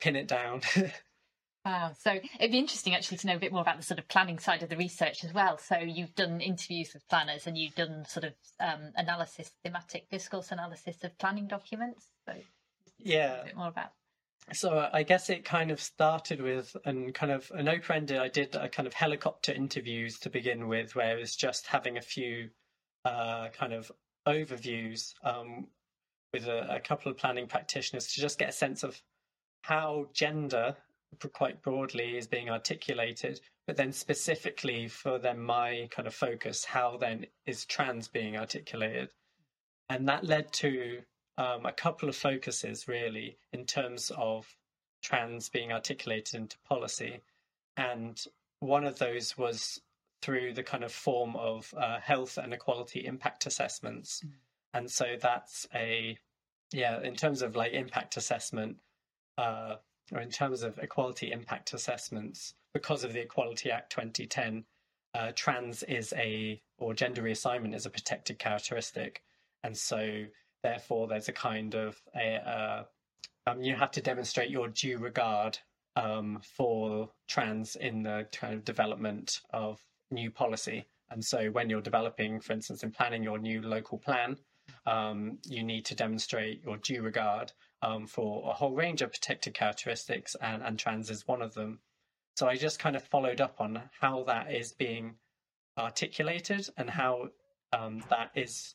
pin 0.00 0.16
it 0.16 0.28
down. 0.28 0.62
Wow. 1.64 1.92
So 1.98 2.12
it'd 2.38 2.52
be 2.52 2.58
interesting 2.58 2.94
actually 2.94 3.18
to 3.18 3.26
know 3.26 3.36
a 3.36 3.38
bit 3.38 3.52
more 3.52 3.62
about 3.62 3.78
the 3.78 3.82
sort 3.82 3.98
of 3.98 4.06
planning 4.08 4.38
side 4.38 4.62
of 4.62 4.68
the 4.68 4.76
research 4.76 5.24
as 5.24 5.32
well. 5.32 5.56
So 5.56 5.78
you've 5.78 6.14
done 6.14 6.40
interviews 6.40 6.92
with 6.92 7.08
planners 7.08 7.46
and 7.46 7.56
you've 7.56 7.74
done 7.74 8.04
sort 8.06 8.24
of 8.24 8.34
um, 8.60 8.92
analysis, 8.96 9.50
thematic 9.64 10.10
discourse 10.10 10.52
analysis 10.52 11.02
of 11.02 11.16
planning 11.18 11.46
documents. 11.46 12.08
So 12.28 12.34
yeah, 12.98 13.40
a 13.40 13.44
bit 13.46 13.56
more 13.56 13.68
about. 13.68 13.92
So 14.52 14.90
I 14.92 15.04
guess 15.04 15.30
it 15.30 15.46
kind 15.46 15.70
of 15.70 15.80
started 15.80 16.42
with 16.42 16.76
and 16.84 17.14
kind 17.14 17.32
of 17.32 17.50
an 17.54 17.66
open 17.66 17.96
ended. 17.96 18.18
I 18.18 18.28
did 18.28 18.54
a 18.54 18.68
kind 18.68 18.86
of 18.86 18.92
helicopter 18.92 19.52
interviews 19.52 20.18
to 20.18 20.30
begin 20.30 20.68
with, 20.68 20.94
where 20.94 21.16
it 21.16 21.20
was 21.20 21.34
just 21.34 21.66
having 21.66 21.96
a 21.96 22.02
few 22.02 22.50
uh, 23.06 23.48
kind 23.48 23.72
of 23.72 23.90
overviews 24.28 25.14
um, 25.24 25.68
with 26.34 26.46
a, 26.46 26.74
a 26.74 26.80
couple 26.80 27.10
of 27.10 27.16
planning 27.16 27.46
practitioners 27.46 28.08
to 28.08 28.20
just 28.20 28.38
get 28.38 28.50
a 28.50 28.52
sense 28.52 28.82
of 28.82 29.00
how 29.62 30.08
gender 30.12 30.76
quite 31.32 31.62
broadly 31.62 32.16
is 32.16 32.26
being 32.26 32.50
articulated, 32.50 33.40
but 33.66 33.76
then 33.76 33.92
specifically 33.92 34.88
for 34.88 35.18
then 35.18 35.40
my 35.40 35.88
kind 35.90 36.06
of 36.06 36.14
focus, 36.14 36.64
how 36.64 36.96
then 36.96 37.26
is 37.46 37.64
trans 37.64 38.08
being 38.08 38.36
articulated? 38.36 39.10
And 39.88 40.08
that 40.08 40.24
led 40.24 40.52
to 40.54 41.00
um, 41.36 41.66
a 41.66 41.72
couple 41.72 42.08
of 42.08 42.16
focuses 42.16 42.88
really 42.88 43.38
in 43.52 43.66
terms 43.66 44.10
of 44.16 44.56
trans 45.02 45.48
being 45.48 45.72
articulated 45.72 46.34
into 46.34 46.56
policy. 46.68 47.20
And 47.76 48.22
one 48.60 48.84
of 48.84 48.98
those 48.98 49.36
was 49.36 49.80
through 50.22 50.54
the 50.54 50.62
kind 50.62 50.84
of 50.84 50.92
form 50.92 51.36
of 51.36 51.72
uh, 51.76 52.00
health 52.00 52.38
and 52.38 52.54
equality 52.54 53.04
impact 53.04 53.46
assessments. 53.46 54.22
Mm. 54.24 54.30
And 54.72 54.90
so 54.90 55.16
that's 55.20 55.68
a, 55.74 56.16
yeah, 56.72 57.02
in 57.02 57.14
terms 57.14 57.42
of 57.42 57.56
like 57.56 57.72
impact 57.72 58.16
assessment, 58.16 58.78
uh, 59.36 59.76
or 60.12 60.20
in 60.20 60.30
terms 60.30 60.62
of 60.62 60.78
equality 60.78 61.32
impact 61.32 61.72
assessments, 61.72 62.54
because 62.72 63.04
of 63.04 63.12
the 63.12 63.20
Equality 63.20 63.70
Act 63.70 63.90
2010, 63.92 64.64
uh, 65.14 65.32
trans 65.34 65.82
is 65.84 66.12
a, 66.16 66.60
or 66.78 66.92
gender 66.92 67.22
reassignment 67.22 67.74
is 67.74 67.86
a 67.86 67.90
protected 67.90 68.38
characteristic. 68.38 69.22
And 69.62 69.76
so, 69.76 70.24
therefore, 70.62 71.06
there's 71.06 71.28
a 71.28 71.32
kind 71.32 71.74
of 71.74 71.96
a, 72.14 72.36
uh, 72.36 72.84
um, 73.46 73.62
you 73.62 73.76
have 73.76 73.92
to 73.92 74.02
demonstrate 74.02 74.50
your 74.50 74.68
due 74.68 74.98
regard 74.98 75.58
um, 75.96 76.40
for 76.42 77.10
trans 77.28 77.76
in 77.76 78.02
the 78.02 78.26
kind 78.32 78.54
of 78.54 78.64
development 78.64 79.40
of 79.50 79.80
new 80.10 80.30
policy. 80.30 80.86
And 81.10 81.24
so, 81.24 81.46
when 81.50 81.70
you're 81.70 81.80
developing, 81.80 82.40
for 82.40 82.52
instance, 82.52 82.82
in 82.82 82.90
planning 82.90 83.22
your 83.22 83.38
new 83.38 83.62
local 83.62 83.98
plan, 83.98 84.36
um, 84.86 85.38
you 85.44 85.62
need 85.62 85.84
to 85.86 85.94
demonstrate 85.94 86.62
your 86.64 86.76
due 86.78 87.02
regard 87.02 87.52
um, 87.82 88.06
for 88.06 88.48
a 88.50 88.54
whole 88.54 88.74
range 88.74 89.02
of 89.02 89.12
protected 89.12 89.54
characteristics, 89.54 90.36
and, 90.40 90.62
and 90.62 90.78
trans 90.78 91.10
is 91.10 91.28
one 91.28 91.42
of 91.42 91.54
them. 91.54 91.80
So 92.36 92.48
I 92.48 92.56
just 92.56 92.78
kind 92.78 92.96
of 92.96 93.04
followed 93.04 93.40
up 93.40 93.60
on 93.60 93.82
how 94.00 94.24
that 94.24 94.52
is 94.52 94.72
being 94.72 95.16
articulated 95.78 96.68
and 96.76 96.90
how 96.90 97.28
um, 97.72 98.02
that 98.10 98.30
is 98.34 98.74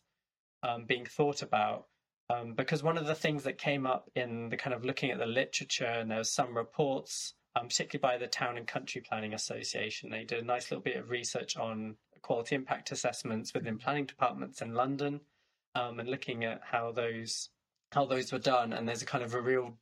um, 0.63 0.85
being 0.85 1.05
thought 1.05 1.41
about. 1.41 1.88
Um, 2.29 2.53
because 2.53 2.83
one 2.83 2.97
of 2.97 3.07
the 3.07 3.15
things 3.15 3.43
that 3.43 3.57
came 3.57 3.88
up 3.88 4.09
in 4.15 4.49
the 4.49 4.57
kind 4.57 4.75
of 4.75 4.85
looking 4.85 5.09
at 5.09 5.17
the 5.17 5.25
literature, 5.25 5.85
and 5.85 6.12
there 6.12 6.19
was 6.19 6.31
some 6.31 6.55
reports, 6.55 7.33
um, 7.55 7.67
particularly 7.67 8.01
by 8.01 8.23
the 8.23 8.29
Town 8.29 8.55
and 8.55 8.67
Country 8.67 9.01
Planning 9.01 9.33
Association, 9.33 10.12
they 10.12 10.25
did 10.25 10.43
a 10.43 10.45
nice 10.45 10.69
little 10.69 10.83
bit 10.83 10.97
of 10.97 11.09
research 11.09 11.57
on 11.57 11.95
quality 12.21 12.53
impact 12.53 12.91
assessments 12.91 13.53
within 13.53 13.79
planning 13.79 14.05
departments 14.05 14.62
in 14.62 14.75
London, 14.75 15.21
um, 15.73 15.99
and 15.99 16.09
looking 16.09 16.43
at 16.43 16.62
how 16.71 16.91
those 16.91 17.49
how 17.91 18.06
those 18.06 18.32
were 18.32 18.39
done, 18.39 18.73
and 18.73 18.88
there's 18.88 19.02
a 19.02 19.06
kind 19.06 19.23
of 19.23 19.34
a 19.34 19.41
real 19.41 19.78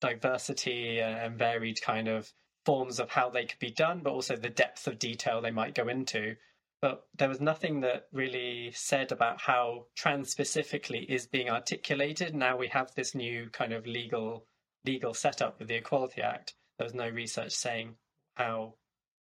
diversity 0.00 1.00
and 1.00 1.38
varied 1.38 1.80
kind 1.82 2.08
of 2.08 2.32
forms 2.64 3.00
of 3.00 3.10
how 3.10 3.30
they 3.30 3.44
could 3.44 3.58
be 3.58 3.70
done, 3.70 4.00
but 4.02 4.12
also 4.12 4.36
the 4.36 4.48
depth 4.48 4.86
of 4.86 4.98
detail 4.98 5.40
they 5.40 5.50
might 5.50 5.74
go 5.74 5.88
into. 5.88 6.36
But 6.82 7.06
there 7.18 7.28
was 7.28 7.40
nothing 7.40 7.80
that 7.80 8.06
really 8.12 8.70
said 8.72 9.12
about 9.12 9.40
how 9.40 9.86
trans 9.96 10.30
specifically 10.30 11.00
is 11.00 11.26
being 11.26 11.50
articulated. 11.50 12.34
Now 12.34 12.56
we 12.56 12.68
have 12.68 12.94
this 12.94 13.14
new 13.14 13.50
kind 13.50 13.72
of 13.72 13.86
legal 13.86 14.46
legal 14.84 15.12
setup 15.12 15.58
with 15.58 15.68
the 15.68 15.74
Equality 15.74 16.22
Act. 16.22 16.54
There 16.78 16.86
was 16.86 16.94
no 16.94 17.08
research 17.08 17.52
saying 17.52 17.96
how 18.34 18.76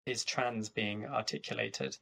is 0.08 0.26
trans 0.26 0.70
being 0.70 1.06
articulated. 1.06 1.98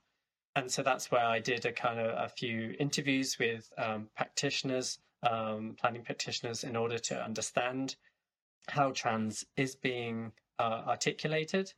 And 0.55 0.71
so 0.71 0.83
that's 0.83 1.11
where 1.11 1.25
I 1.25 1.39
did 1.39 1.65
a 1.65 1.73
kind 1.73 1.99
of 1.99 2.17
a 2.17 2.29
few 2.29 2.75
interviews 2.79 3.37
with 3.37 3.71
um, 3.77 4.07
practitioners 4.15 4.99
um, 5.23 5.75
planning 5.79 6.03
practitioners 6.03 6.63
in 6.63 6.75
order 6.75 6.97
to 6.97 7.23
understand 7.23 7.95
how 8.67 8.91
trans 8.91 9.45
is 9.57 9.75
being 9.75 10.31
uh, 10.59 10.83
articulated. 10.87 11.73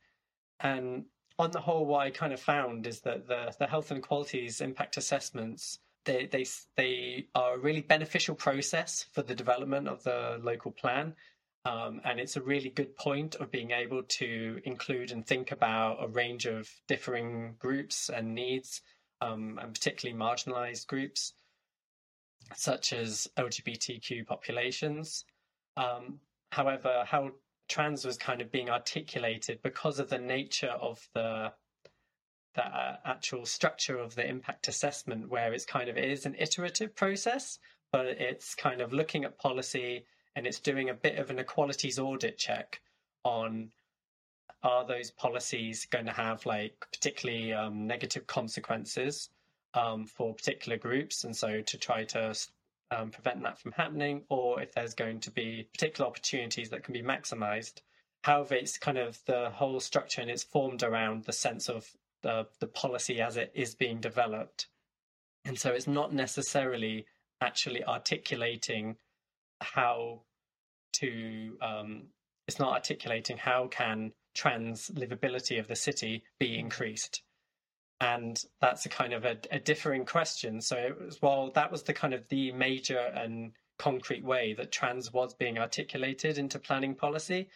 And 0.60 1.06
on 1.38 1.50
the 1.50 1.60
whole, 1.60 1.86
what 1.86 2.06
I 2.06 2.10
kind 2.10 2.32
of 2.32 2.40
found 2.40 2.86
is 2.86 3.00
that 3.00 3.26
the, 3.26 3.54
the 3.58 3.66
health 3.66 3.90
and 3.90 4.02
qualities 4.02 4.60
impact 4.60 4.96
assessments 4.96 5.78
they, 6.04 6.26
they 6.26 6.46
they 6.76 7.26
are 7.34 7.54
a 7.54 7.58
really 7.58 7.80
beneficial 7.80 8.34
process 8.34 9.06
for 9.12 9.22
the 9.22 9.34
development 9.34 9.88
of 9.88 10.02
the 10.04 10.38
local 10.42 10.70
plan. 10.70 11.14
Um, 11.66 12.02
and 12.04 12.20
it's 12.20 12.36
a 12.36 12.42
really 12.42 12.68
good 12.68 12.94
point 12.94 13.36
of 13.36 13.50
being 13.50 13.70
able 13.70 14.02
to 14.02 14.60
include 14.64 15.10
and 15.12 15.26
think 15.26 15.50
about 15.50 16.04
a 16.04 16.08
range 16.08 16.44
of 16.44 16.68
differing 16.88 17.54
groups 17.58 18.10
and 18.10 18.34
needs, 18.34 18.82
um, 19.22 19.58
and 19.62 19.72
particularly 19.72 20.18
marginalized 20.18 20.86
groups 20.86 21.32
such 22.54 22.92
as 22.92 23.28
LGBTQ 23.36 24.26
populations. 24.26 25.24
Um, 25.76 26.20
however, 26.50 27.04
how 27.06 27.30
trans 27.68 28.04
was 28.04 28.16
kind 28.16 28.40
of 28.40 28.52
being 28.52 28.70
articulated 28.70 29.62
because 29.62 29.98
of 29.98 30.10
the 30.10 30.18
nature 30.18 30.74
of 30.80 31.08
the 31.14 31.52
the 32.54 32.64
uh, 32.64 32.96
actual 33.04 33.44
structure 33.44 33.98
of 33.98 34.14
the 34.14 34.24
impact 34.24 34.68
assessment, 34.68 35.28
where 35.28 35.52
it's 35.52 35.64
kind 35.64 35.88
of 35.88 35.96
it 35.96 36.04
is 36.04 36.24
an 36.24 36.36
iterative 36.38 36.94
process, 36.94 37.58
but 37.90 38.06
it's 38.06 38.54
kind 38.54 38.80
of 38.80 38.92
looking 38.92 39.24
at 39.24 39.38
policy 39.38 40.06
and 40.36 40.46
it's 40.46 40.60
doing 40.60 40.88
a 40.88 40.94
bit 40.94 41.18
of 41.18 41.30
an 41.30 41.38
equalities 41.38 41.98
audit 41.98 42.38
check 42.38 42.80
on 43.24 43.70
are 44.62 44.86
those 44.86 45.10
policies 45.10 45.86
going 45.90 46.06
to 46.06 46.12
have 46.12 46.46
like 46.46 46.74
particularly 46.92 47.52
um, 47.52 47.86
negative 47.86 48.26
consequences 48.26 49.28
um, 49.74 50.06
for 50.06 50.34
particular 50.34 50.78
groups, 50.78 51.24
and 51.24 51.36
so 51.36 51.60
to 51.60 51.78
try 51.78 52.04
to 52.04 52.34
um, 52.90 53.10
prevent 53.10 53.42
that 53.42 53.58
from 53.58 53.72
happening, 53.72 54.22
or 54.28 54.60
if 54.62 54.72
there's 54.72 54.94
going 54.94 55.20
to 55.20 55.30
be 55.30 55.68
particular 55.72 56.08
opportunities 56.08 56.70
that 56.70 56.84
can 56.84 56.92
be 56.92 57.02
maximized. 57.02 57.80
However, 58.22 58.54
it's 58.54 58.78
kind 58.78 58.98
of 58.98 59.18
the 59.26 59.50
whole 59.50 59.80
structure 59.80 60.20
and 60.20 60.30
it's 60.30 60.42
formed 60.42 60.82
around 60.82 61.24
the 61.24 61.32
sense 61.32 61.68
of 61.68 61.86
the, 62.22 62.46
the 62.60 62.66
policy 62.66 63.20
as 63.20 63.36
it 63.36 63.52
is 63.54 63.74
being 63.74 64.00
developed. 64.00 64.68
And 65.44 65.58
so 65.58 65.72
it's 65.72 65.86
not 65.86 66.14
necessarily 66.14 67.06
actually 67.40 67.84
articulating 67.84 68.96
how 69.60 70.22
to, 70.94 71.58
um, 71.60 72.04
it's 72.48 72.58
not 72.58 72.72
articulating 72.72 73.36
how 73.36 73.66
can 73.66 74.12
trans 74.34 74.90
livability 74.90 75.58
of 75.58 75.68
the 75.68 75.76
city 75.76 76.24
be 76.38 76.58
increased 76.58 77.22
and 78.00 78.42
that's 78.60 78.86
a 78.86 78.88
kind 78.88 79.12
of 79.12 79.24
a, 79.24 79.36
a 79.50 79.58
differing 79.58 80.04
question. 80.04 80.60
So 80.60 80.94
was, 81.00 81.22
while 81.22 81.50
that 81.52 81.70
was 81.70 81.82
the 81.82 81.92
kind 81.92 82.14
of 82.14 82.28
the 82.28 82.52
major 82.52 82.98
and 82.98 83.52
concrete 83.78 84.24
way 84.24 84.54
that 84.54 84.72
trans 84.72 85.12
was 85.12 85.34
being 85.34 85.58
articulated 85.58 86.38
into 86.38 86.58
planning 86.58 86.94
policy, 86.94 87.48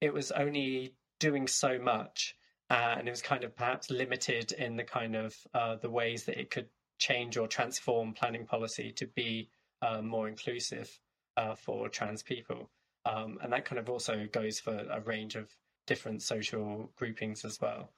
it 0.00 0.12
was 0.12 0.32
only 0.32 0.94
doing 1.20 1.46
so 1.46 1.78
much, 1.78 2.34
uh, 2.70 2.96
and 2.98 3.06
it 3.06 3.10
was 3.10 3.22
kind 3.22 3.44
of 3.44 3.54
perhaps 3.54 3.90
limited 3.90 4.52
in 4.52 4.76
the 4.76 4.84
kind 4.84 5.14
of 5.14 5.34
uh, 5.54 5.76
the 5.76 5.90
ways 5.90 6.24
that 6.24 6.38
it 6.38 6.50
could 6.50 6.68
change 6.98 7.36
or 7.36 7.46
transform 7.46 8.12
planning 8.12 8.46
policy 8.46 8.92
to 8.92 9.06
be 9.06 9.48
uh, 9.82 10.00
more 10.00 10.28
inclusive 10.28 10.90
uh, 11.36 11.54
for 11.54 11.88
trans 11.88 12.22
people. 12.22 12.70
Um, 13.04 13.38
and 13.42 13.52
that 13.52 13.64
kind 13.64 13.78
of 13.78 13.88
also 13.88 14.26
goes 14.30 14.60
for 14.60 14.72
a 14.72 15.00
range 15.00 15.34
of 15.34 15.48
different 15.86 16.22
social 16.22 16.90
groupings 16.96 17.44
as 17.44 17.60
well. 17.60 17.90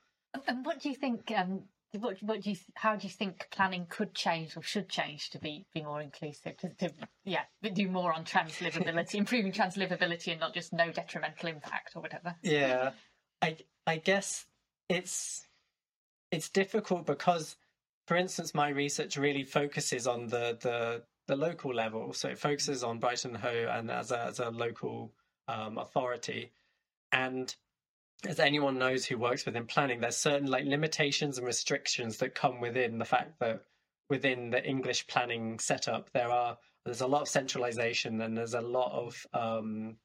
And 0.47 0.65
what 0.65 0.81
do 0.81 0.89
you 0.89 0.95
think? 0.95 1.31
Um, 1.37 1.63
what, 1.99 2.23
what 2.23 2.43
do 2.43 2.51
you? 2.51 2.57
How 2.75 2.97
do 2.97 3.07
you 3.07 3.13
think 3.13 3.49
planning 3.51 3.87
could 3.89 4.15
change 4.15 4.57
or 4.57 4.63
should 4.63 4.89
change 4.89 5.31
to 5.31 5.39
be 5.39 5.67
be 5.75 5.83
more 5.83 6.01
inclusive? 6.01 6.57
To, 6.59 6.69
to 6.81 6.91
yeah, 7.25 7.43
do 7.73 7.89
more 7.89 8.13
on 8.13 8.25
translivability, 8.25 9.15
improving 9.15 9.53
translivability, 9.53 10.33
and 10.33 10.41
not 10.41 10.55
just 10.55 10.73
no 10.73 10.91
detrimental 10.91 11.49
impact 11.49 11.93
or 11.95 12.03
whatever. 12.03 12.35
Yeah, 12.43 12.91
I 13.43 13.57
I 13.87 13.97
guess 13.99 14.47
it's 14.89 15.47
it's 16.31 16.49
difficult 16.49 17.07
because, 17.07 17.57
for 18.07 18.17
instance, 18.17 18.55
my 18.55 18.69
research 18.69 19.17
really 19.17 19.45
focuses 19.45 20.07
on 20.07 20.29
the 20.29 20.59
the 20.61 21.03
the 21.27 21.37
local 21.37 21.75
level. 21.75 22.13
So 22.13 22.29
it 22.29 22.39
focuses 22.39 22.85
on 22.85 22.99
Brighton 22.99 23.35
Hove 23.35 23.69
and 23.69 23.91
as 23.91 24.11
a 24.11 24.25
as 24.25 24.41
a 24.41 24.51
local 24.51 25.13
um, 25.49 25.79
authority, 25.79 26.53
and 27.13 27.55
as 28.27 28.41
anyone 28.41 28.79
knows 28.79 29.05
who 29.05 29.19
works 29.19 29.45
within 29.45 29.67
planning, 29.67 30.01
there's 30.01 30.17
certain 30.17 30.49
like 30.49 30.65
limitations 30.65 31.39
and 31.39 31.47
restrictions 31.47 32.19
that 32.19 32.35
come 32.35 32.61
within 32.61 32.99
the 32.99 33.05
fact 33.05 33.39
that 33.41 33.63
within 34.09 34.51
the 34.51 34.65
English 34.65 35.07
planning 35.07 35.59
setup 35.59 36.11
there 36.13 36.31
are 36.31 36.59
there's 36.85 37.01
a 37.01 37.07
lot 37.07 37.23
of 37.23 37.29
centralization 37.29 38.21
and 38.21 38.37
there's 38.37 38.55
a 38.55 38.61
lot 38.61 38.93
of 38.93 39.27
um, 39.33 39.97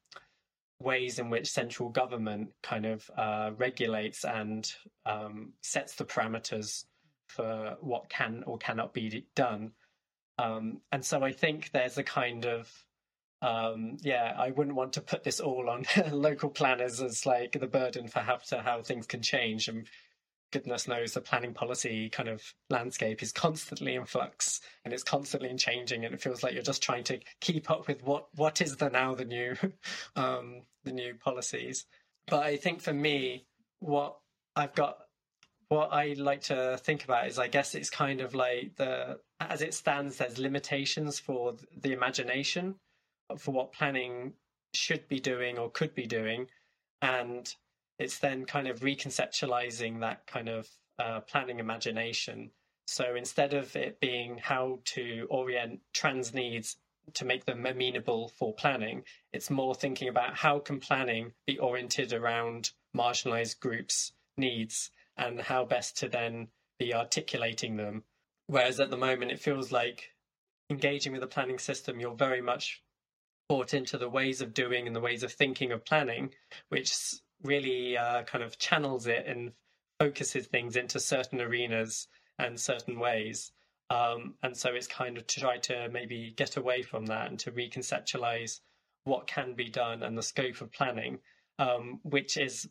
ways 0.80 1.18
in 1.18 1.28
which 1.28 1.50
central 1.50 1.90
government 1.90 2.48
kind 2.62 2.86
of 2.86 3.10
uh, 3.16 3.50
regulates 3.58 4.24
and 4.24 4.72
um, 5.04 5.52
sets 5.60 5.94
the 5.96 6.04
parameters 6.04 6.84
for 7.28 7.76
what 7.80 8.08
can 8.08 8.42
or 8.46 8.56
cannot 8.56 8.94
be 8.94 9.26
done. 9.36 9.72
Um, 10.38 10.80
and 10.90 11.04
so 11.04 11.22
I 11.22 11.32
think 11.32 11.70
there's 11.70 11.98
a 11.98 12.02
kind 12.02 12.46
of 12.46 12.72
um, 13.42 13.96
yeah, 14.02 14.34
I 14.38 14.50
wouldn't 14.50 14.76
want 14.76 14.92
to 14.94 15.00
put 15.00 15.24
this 15.24 15.40
all 15.40 15.70
on 15.70 15.86
local 16.10 16.50
planners 16.50 17.00
as 17.00 17.24
like 17.24 17.56
the 17.58 17.66
burden 17.66 18.08
for 18.08 18.20
how 18.20 18.36
to 18.48 18.60
how 18.60 18.82
things 18.82 19.06
can 19.06 19.22
change. 19.22 19.68
And 19.68 19.86
goodness 20.52 20.86
knows 20.86 21.14
the 21.14 21.20
planning 21.20 21.54
policy 21.54 22.10
kind 22.10 22.28
of 22.28 22.42
landscape 22.68 23.22
is 23.22 23.32
constantly 23.32 23.94
in 23.94 24.04
flux 24.04 24.60
and 24.84 24.92
it's 24.92 25.02
constantly 25.02 25.54
changing, 25.54 26.04
and 26.04 26.14
it 26.14 26.20
feels 26.20 26.42
like 26.42 26.52
you're 26.52 26.62
just 26.62 26.82
trying 26.82 27.04
to 27.04 27.18
keep 27.40 27.70
up 27.70 27.88
with 27.88 28.02
what 28.02 28.26
what 28.34 28.60
is 28.60 28.76
the 28.76 28.90
now 28.90 29.14
the 29.14 29.24
new 29.24 29.54
um, 30.16 30.62
the 30.84 30.92
new 30.92 31.14
policies. 31.14 31.86
But 32.26 32.42
I 32.44 32.56
think 32.56 32.82
for 32.82 32.92
me, 32.92 33.46
what 33.80 34.16
I've 34.54 34.74
got 34.74 34.98
what 35.68 35.92
I 35.92 36.14
like 36.18 36.42
to 36.42 36.78
think 36.82 37.04
about 37.04 37.28
is 37.28 37.38
I 37.38 37.48
guess 37.48 37.74
it's 37.74 37.90
kind 37.90 38.20
of 38.20 38.34
like 38.34 38.76
the 38.76 39.18
as 39.38 39.62
it 39.62 39.72
stands 39.72 40.18
there's 40.18 40.38
limitations 40.38 41.18
for 41.18 41.54
the 41.80 41.92
imagination 41.92 42.74
for 43.36 43.52
what 43.52 43.72
planning 43.72 44.34
should 44.74 45.08
be 45.08 45.20
doing 45.20 45.58
or 45.58 45.70
could 45.70 45.94
be 45.94 46.06
doing. 46.06 46.46
And 47.02 47.52
it's 47.98 48.18
then 48.18 48.44
kind 48.44 48.68
of 48.68 48.80
reconceptualizing 48.80 50.00
that 50.00 50.26
kind 50.26 50.48
of 50.48 50.68
uh, 50.98 51.20
planning 51.20 51.58
imagination. 51.58 52.50
So 52.86 53.14
instead 53.14 53.54
of 53.54 53.76
it 53.76 54.00
being 54.00 54.38
how 54.38 54.80
to 54.86 55.26
orient 55.30 55.80
trans 55.92 56.34
needs 56.34 56.76
to 57.14 57.24
make 57.24 57.44
them 57.44 57.66
amenable 57.66 58.32
for 58.36 58.54
planning, 58.54 59.04
it's 59.32 59.50
more 59.50 59.74
thinking 59.74 60.08
about 60.08 60.36
how 60.36 60.58
can 60.58 60.80
planning 60.80 61.32
be 61.46 61.58
oriented 61.58 62.12
around 62.12 62.72
marginalized 62.96 63.60
groups' 63.60 64.12
needs 64.36 64.90
and 65.16 65.40
how 65.40 65.64
best 65.64 65.96
to 65.98 66.08
then 66.08 66.48
be 66.78 66.94
articulating 66.94 67.76
them. 67.76 68.04
Whereas 68.46 68.80
at 68.80 68.90
the 68.90 68.96
moment, 68.96 69.30
it 69.30 69.38
feels 69.38 69.70
like 69.70 70.10
engaging 70.70 71.12
with 71.12 71.20
the 71.20 71.26
planning 71.26 71.58
system, 71.58 72.00
you're 72.00 72.14
very 72.14 72.40
much 72.40 72.82
brought 73.50 73.74
into 73.74 73.98
the 73.98 74.08
ways 74.08 74.40
of 74.40 74.54
doing 74.54 74.86
and 74.86 74.94
the 74.94 75.00
ways 75.00 75.24
of 75.24 75.32
thinking 75.32 75.72
of 75.72 75.84
planning, 75.84 76.30
which 76.68 77.16
really 77.42 77.98
uh, 77.98 78.22
kind 78.22 78.44
of 78.44 78.56
channels 78.58 79.08
it 79.08 79.26
and 79.26 79.50
focuses 79.98 80.46
things 80.46 80.76
into 80.76 81.00
certain 81.00 81.40
arenas 81.40 82.06
and 82.38 82.60
certain 82.60 83.00
ways. 83.00 83.50
Um, 83.90 84.34
and 84.44 84.56
so 84.56 84.70
it's 84.70 84.86
kind 84.86 85.18
of 85.18 85.26
to 85.26 85.40
try 85.40 85.56
to 85.58 85.88
maybe 85.88 86.32
get 86.36 86.56
away 86.56 86.82
from 86.82 87.06
that 87.06 87.28
and 87.28 87.40
to 87.40 87.50
reconceptualize 87.50 88.60
what 89.02 89.26
can 89.26 89.54
be 89.54 89.68
done 89.68 90.04
and 90.04 90.16
the 90.16 90.22
scope 90.22 90.60
of 90.60 90.70
planning, 90.70 91.18
um, 91.58 91.98
which 92.04 92.36
is 92.36 92.68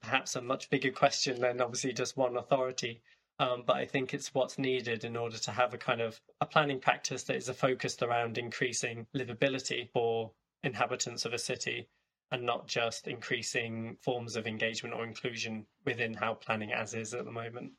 perhaps 0.00 0.36
a 0.36 0.40
much 0.40 0.70
bigger 0.70 0.92
question 0.92 1.40
than 1.40 1.60
obviously 1.60 1.92
just 1.92 2.16
one 2.16 2.36
authority. 2.36 3.02
Um, 3.40 3.62
but 3.66 3.76
I 3.76 3.86
think 3.86 4.12
it's 4.12 4.34
what's 4.34 4.58
needed 4.58 5.02
in 5.02 5.16
order 5.16 5.38
to 5.38 5.50
have 5.50 5.72
a 5.72 5.78
kind 5.78 6.02
of 6.02 6.20
a 6.42 6.46
planning 6.46 6.78
practice 6.78 7.22
that 7.22 7.36
is 7.36 7.48
focused 7.48 8.02
around 8.02 8.36
increasing 8.36 9.06
livability 9.16 9.88
for 9.88 10.32
inhabitants 10.62 11.24
of 11.24 11.32
a 11.32 11.38
city 11.38 11.88
and 12.30 12.44
not 12.44 12.68
just 12.68 13.08
increasing 13.08 13.96
forms 14.02 14.36
of 14.36 14.46
engagement 14.46 14.94
or 14.94 15.04
inclusion 15.04 15.64
within 15.86 16.12
how 16.12 16.34
planning 16.34 16.70
as 16.74 16.92
is 16.92 17.14
at 17.14 17.24
the 17.24 17.32
moment. 17.32 17.72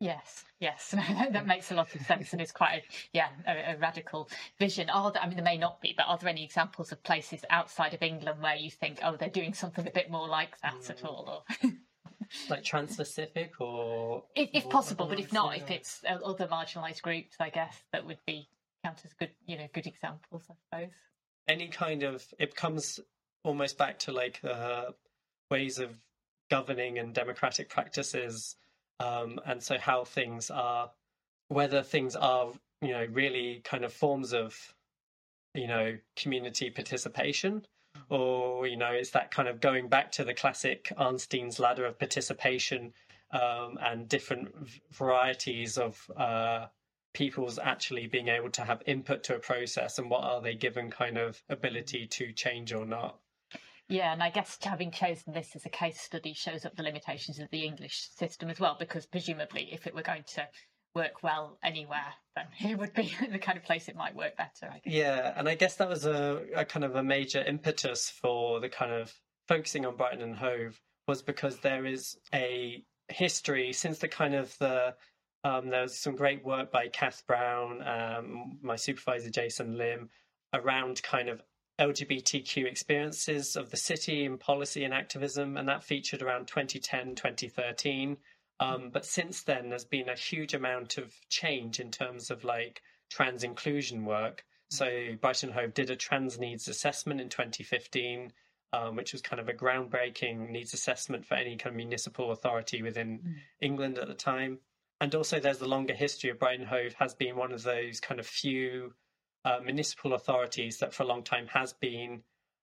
Yes, 0.00 0.44
yes, 0.58 0.90
that 1.30 1.46
makes 1.46 1.70
a 1.70 1.76
lot 1.76 1.94
of 1.94 2.02
sense, 2.02 2.32
and 2.32 2.42
it's 2.42 2.50
quite 2.50 2.74
a 2.74 2.82
yeah 3.12 3.28
a, 3.46 3.74
a, 3.74 3.78
radical 3.78 4.28
vision. 4.58 4.90
Are 4.90 5.12
there, 5.12 5.22
I 5.22 5.26
mean, 5.26 5.36
there 5.36 5.44
may 5.44 5.56
not 5.56 5.80
be, 5.80 5.94
but 5.96 6.06
are 6.08 6.18
there 6.18 6.28
any 6.28 6.44
examples 6.44 6.90
of 6.90 7.02
places 7.04 7.44
outside 7.48 7.94
of 7.94 8.02
England 8.02 8.42
where 8.42 8.56
you 8.56 8.70
think, 8.70 8.98
oh, 9.04 9.16
they're 9.16 9.28
doing 9.28 9.54
something 9.54 9.86
a 9.86 9.92
bit 9.92 10.10
more 10.10 10.28
like 10.28 10.60
that 10.62 10.80
mm. 10.80 10.90
at 10.90 11.04
all? 11.04 11.44
Or... 11.62 11.70
like 12.48 12.64
trans-specific 12.64 13.60
or 13.60 14.24
if, 14.34 14.50
if 14.52 14.68
possible, 14.68 15.06
but 15.06 15.18
if 15.18 15.32
not, 15.32 15.56
if 15.56 15.70
it's 15.70 16.02
other 16.06 16.46
marginalised 16.46 17.02
groups, 17.02 17.36
I 17.40 17.50
guess 17.50 17.76
that 17.92 18.06
would 18.06 18.18
be 18.26 18.48
count 18.84 19.02
as 19.04 19.12
good, 19.14 19.30
you 19.46 19.56
know, 19.56 19.66
good 19.72 19.86
examples, 19.86 20.44
I 20.50 20.54
suppose. 20.78 20.94
Any 21.48 21.68
kind 21.68 22.02
of 22.02 22.24
it 22.38 22.54
comes 22.54 23.00
almost 23.42 23.78
back 23.78 23.98
to 24.00 24.12
like 24.12 24.40
uh, 24.44 24.86
ways 25.50 25.78
of 25.78 25.98
governing 26.50 26.98
and 26.98 27.14
democratic 27.14 27.68
practices, 27.68 28.56
um, 29.00 29.38
and 29.46 29.62
so 29.62 29.78
how 29.78 30.04
things 30.04 30.50
are, 30.50 30.90
whether 31.48 31.82
things 31.82 32.16
are, 32.16 32.52
you 32.80 32.92
know, 32.92 33.06
really 33.10 33.60
kind 33.64 33.84
of 33.84 33.92
forms 33.92 34.32
of, 34.32 34.56
you 35.54 35.66
know, 35.66 35.96
community 36.16 36.70
participation 36.70 37.66
or 38.08 38.66
you 38.66 38.76
know, 38.76 38.92
it's 38.92 39.10
that 39.10 39.30
kind 39.30 39.48
of 39.48 39.60
going 39.60 39.88
back 39.88 40.12
to 40.12 40.24
the 40.24 40.34
classic 40.34 40.92
Arnstein's 40.96 41.58
ladder 41.58 41.84
of 41.84 41.98
participation 41.98 42.92
um, 43.30 43.78
and 43.82 44.08
different 44.08 44.54
varieties 44.92 45.78
of 45.78 46.10
uh, 46.16 46.66
people's 47.12 47.58
actually 47.58 48.06
being 48.06 48.28
able 48.28 48.50
to 48.50 48.64
have 48.64 48.82
input 48.86 49.22
to 49.24 49.36
a 49.36 49.38
process 49.38 49.98
and 49.98 50.10
what 50.10 50.24
are 50.24 50.40
they 50.40 50.54
given 50.54 50.90
kind 50.90 51.16
of 51.16 51.42
ability 51.48 52.06
to 52.06 52.32
change 52.32 52.72
or 52.72 52.84
not. 52.84 53.18
Yeah, 53.88 54.12
and 54.12 54.22
I 54.22 54.30
guess 54.30 54.58
having 54.62 54.90
chosen 54.90 55.34
this 55.34 55.54
as 55.54 55.66
a 55.66 55.70
case 55.70 56.00
study 56.00 56.32
shows 56.32 56.64
up 56.64 56.74
the 56.74 56.82
limitations 56.82 57.38
of 57.38 57.50
the 57.50 57.64
English 57.64 58.08
system 58.16 58.48
as 58.48 58.58
well, 58.58 58.76
because 58.78 59.04
presumably, 59.04 59.68
if 59.72 59.86
it 59.86 59.94
were 59.94 60.02
going 60.02 60.24
to 60.34 60.48
work 60.94 61.22
well 61.22 61.58
anywhere, 61.62 62.14
then 62.36 62.46
it 62.70 62.78
would 62.78 62.94
be 62.94 63.14
the 63.30 63.38
kind 63.38 63.58
of 63.58 63.64
place 63.64 63.88
it 63.88 63.96
might 63.96 64.14
work 64.14 64.36
better. 64.36 64.72
I. 64.72 64.80
Yeah, 64.84 65.32
and 65.36 65.48
I 65.48 65.54
guess 65.54 65.76
that 65.76 65.88
was 65.88 66.06
a, 66.06 66.42
a 66.54 66.64
kind 66.64 66.84
of 66.84 66.96
a 66.96 67.02
major 67.02 67.42
impetus 67.42 68.10
for 68.10 68.60
the 68.60 68.68
kind 68.68 68.92
of 68.92 69.12
focusing 69.48 69.84
on 69.84 69.96
Brighton 69.96 70.22
and 70.22 70.36
Hove 70.36 70.80
was 71.06 71.22
because 71.22 71.58
there 71.58 71.84
is 71.84 72.16
a 72.32 72.82
history 73.08 73.72
since 73.72 73.98
the 73.98 74.08
kind 74.08 74.34
of 74.34 74.56
the 74.58 74.94
um, 75.44 75.68
there 75.68 75.82
was 75.82 75.98
some 75.98 76.16
great 76.16 76.42
work 76.42 76.72
by 76.72 76.88
Kath 76.88 77.22
Browne, 77.26 77.82
um, 77.86 78.58
my 78.62 78.76
supervisor 78.76 79.28
Jason 79.28 79.76
Lim, 79.76 80.08
around 80.54 81.02
kind 81.02 81.28
of 81.28 81.42
LGBTQ 81.78 82.64
experiences 82.64 83.54
of 83.54 83.70
the 83.70 83.76
city 83.76 84.24
and 84.24 84.40
policy 84.40 84.84
and 84.84 84.94
activism, 84.94 85.58
and 85.58 85.68
that 85.68 85.84
featured 85.84 86.22
around 86.22 86.46
2010, 86.46 87.14
2013. 87.14 88.16
Um, 88.60 88.90
but 88.92 89.04
since 89.04 89.42
then, 89.42 89.68
there's 89.68 89.84
been 89.84 90.08
a 90.08 90.16
huge 90.16 90.54
amount 90.54 90.96
of 90.98 91.12
change 91.28 91.80
in 91.80 91.90
terms 91.90 92.30
of 92.30 92.44
like 92.44 92.82
trans 93.10 93.42
inclusion 93.42 94.04
work. 94.04 94.44
So 94.70 95.14
Brighton 95.20 95.52
Hove 95.52 95.74
did 95.74 95.90
a 95.90 95.96
trans 95.96 96.38
needs 96.38 96.68
assessment 96.68 97.20
in 97.20 97.28
2015, 97.28 98.32
um, 98.72 98.96
which 98.96 99.12
was 99.12 99.22
kind 99.22 99.40
of 99.40 99.48
a 99.48 99.52
groundbreaking 99.52 100.50
needs 100.50 100.74
assessment 100.74 101.24
for 101.24 101.34
any 101.34 101.56
kind 101.56 101.74
of 101.74 101.76
municipal 101.76 102.32
authority 102.32 102.82
within 102.82 103.18
mm. 103.18 103.34
England 103.60 103.98
at 103.98 104.08
the 104.08 104.14
time. 104.14 104.58
And 105.00 105.14
also, 105.14 105.38
there's 105.38 105.58
the 105.58 105.68
longer 105.68 105.94
history 105.94 106.30
of 106.30 106.38
Brighton 106.38 106.66
Hove 106.66 106.94
has 106.94 107.14
been 107.14 107.36
one 107.36 107.52
of 107.52 107.62
those 107.62 108.00
kind 108.00 108.18
of 108.18 108.26
few 108.26 108.94
uh, 109.44 109.58
municipal 109.62 110.14
authorities 110.14 110.78
that 110.78 110.94
for 110.94 111.02
a 111.02 111.06
long 111.06 111.22
time 111.22 111.46
has 111.48 111.72
been 111.74 112.22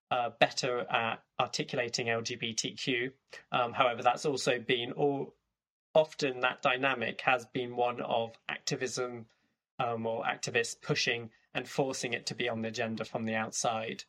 uh, 0.09 0.31
better 0.39 0.79
at 0.91 1.23
articulating 1.39 2.07
LGBTQ. 2.07 3.11
Um, 3.51 3.73
however, 3.73 4.01
that's 4.01 4.25
also 4.25 4.59
been 4.59 4.91
all 4.93 5.35
often 5.93 6.41
that 6.41 6.61
dynamic 6.61 7.21
has 7.21 7.45
been 7.47 7.75
one 7.75 8.01
of 8.01 8.37
activism 8.49 9.25
um, 9.79 10.05
or 10.05 10.23
activists 10.23 10.79
pushing 10.81 11.29
and 11.53 11.67
forcing 11.67 12.13
it 12.13 12.25
to 12.27 12.35
be 12.35 12.47
on 12.47 12.61
the 12.61 12.69
agenda 12.69 13.03
from 13.03 13.25
the 13.25 13.35
outside. 13.35 14.03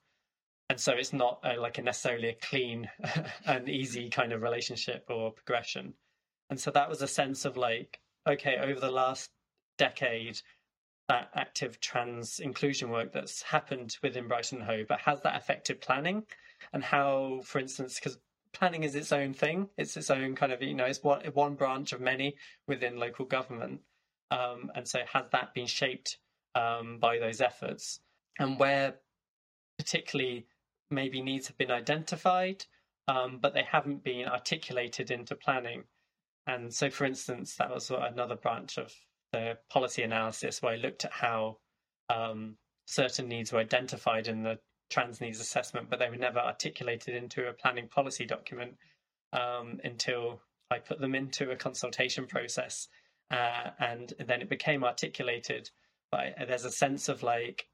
And 0.68 0.80
so 0.80 0.92
it's 0.92 1.12
not 1.12 1.40
a, 1.44 1.56
like 1.56 1.78
a 1.78 1.82
necessarily 1.82 2.28
a 2.28 2.34
clean 2.34 2.88
and 3.46 3.68
easy 3.68 4.08
kind 4.08 4.32
of 4.32 4.42
relationship 4.42 5.06
or 5.08 5.32
progression. 5.32 5.94
And 6.50 6.60
so 6.60 6.70
that 6.70 6.88
was 6.88 7.02
a 7.02 7.08
sense 7.08 7.44
of 7.44 7.56
like, 7.56 8.00
okay, 8.26 8.58
over 8.58 8.78
the 8.78 8.90
last 8.90 9.30
decade, 9.76 10.40
that 11.08 11.30
active 11.34 11.80
trans 11.80 12.38
inclusion 12.38 12.90
work 12.90 13.12
that's 13.12 13.42
happened 13.42 13.96
within 14.02 14.28
Brighton 14.28 14.60
Hove, 14.60 14.86
but 14.88 15.00
has 15.00 15.20
that 15.22 15.36
affected 15.36 15.80
planning? 15.80 16.24
And 16.72 16.84
how, 16.84 17.40
for 17.44 17.58
instance, 17.58 17.96
because 17.96 18.18
planning 18.52 18.84
is 18.84 18.94
its 18.94 19.12
own 19.12 19.34
thing. 19.34 19.68
It's 19.76 19.96
its 19.96 20.10
own 20.10 20.34
kind 20.34 20.52
of, 20.52 20.62
you 20.62 20.74
know, 20.74 20.84
it's 20.84 21.02
one, 21.02 21.24
one 21.34 21.54
branch 21.54 21.92
of 21.92 22.00
many 22.00 22.36
within 22.66 22.98
local 22.98 23.24
government. 23.24 23.80
Um, 24.30 24.70
and 24.74 24.86
so 24.86 25.00
has 25.12 25.24
that 25.32 25.54
been 25.54 25.66
shaped 25.66 26.18
um, 26.54 26.98
by 26.98 27.18
those 27.18 27.40
efforts? 27.40 28.00
And 28.38 28.58
where 28.58 28.94
particularly 29.78 30.46
maybe 30.90 31.22
needs 31.22 31.48
have 31.48 31.58
been 31.58 31.70
identified, 31.70 32.64
um, 33.08 33.38
but 33.40 33.54
they 33.54 33.64
haven't 33.64 34.04
been 34.04 34.26
articulated 34.28 35.10
into 35.10 35.34
planning. 35.34 35.84
And 36.46 36.72
so, 36.72 36.90
for 36.90 37.04
instance, 37.04 37.56
that 37.56 37.70
was 37.70 37.90
another 37.90 38.36
branch 38.36 38.78
of 38.78 38.92
the 39.32 39.58
policy 39.70 40.02
analysis 40.02 40.60
where 40.60 40.72
I 40.74 40.76
looked 40.76 41.04
at 41.04 41.12
how 41.12 41.58
um, 42.10 42.56
certain 42.86 43.28
needs 43.28 43.52
were 43.52 43.60
identified 43.60 44.28
in 44.28 44.42
the 44.42 44.58
trans 44.92 45.20
needs 45.20 45.40
assessment, 45.40 45.88
but 45.90 45.98
they 45.98 46.10
were 46.10 46.16
never 46.16 46.38
articulated 46.38 47.14
into 47.14 47.48
a 47.48 47.52
planning 47.52 47.88
policy 47.88 48.26
document 48.26 48.76
um, 49.32 49.80
until 49.82 50.40
I 50.70 50.78
put 50.78 51.00
them 51.00 51.14
into 51.14 51.50
a 51.50 51.56
consultation 51.56 52.26
process. 52.26 52.88
Uh, 53.30 53.70
and 53.80 54.12
then 54.26 54.42
it 54.42 54.50
became 54.50 54.84
articulated. 54.84 55.70
But 56.10 56.34
there's 56.46 56.66
a 56.66 56.70
sense 56.70 57.08
of 57.08 57.22
like, 57.22 57.66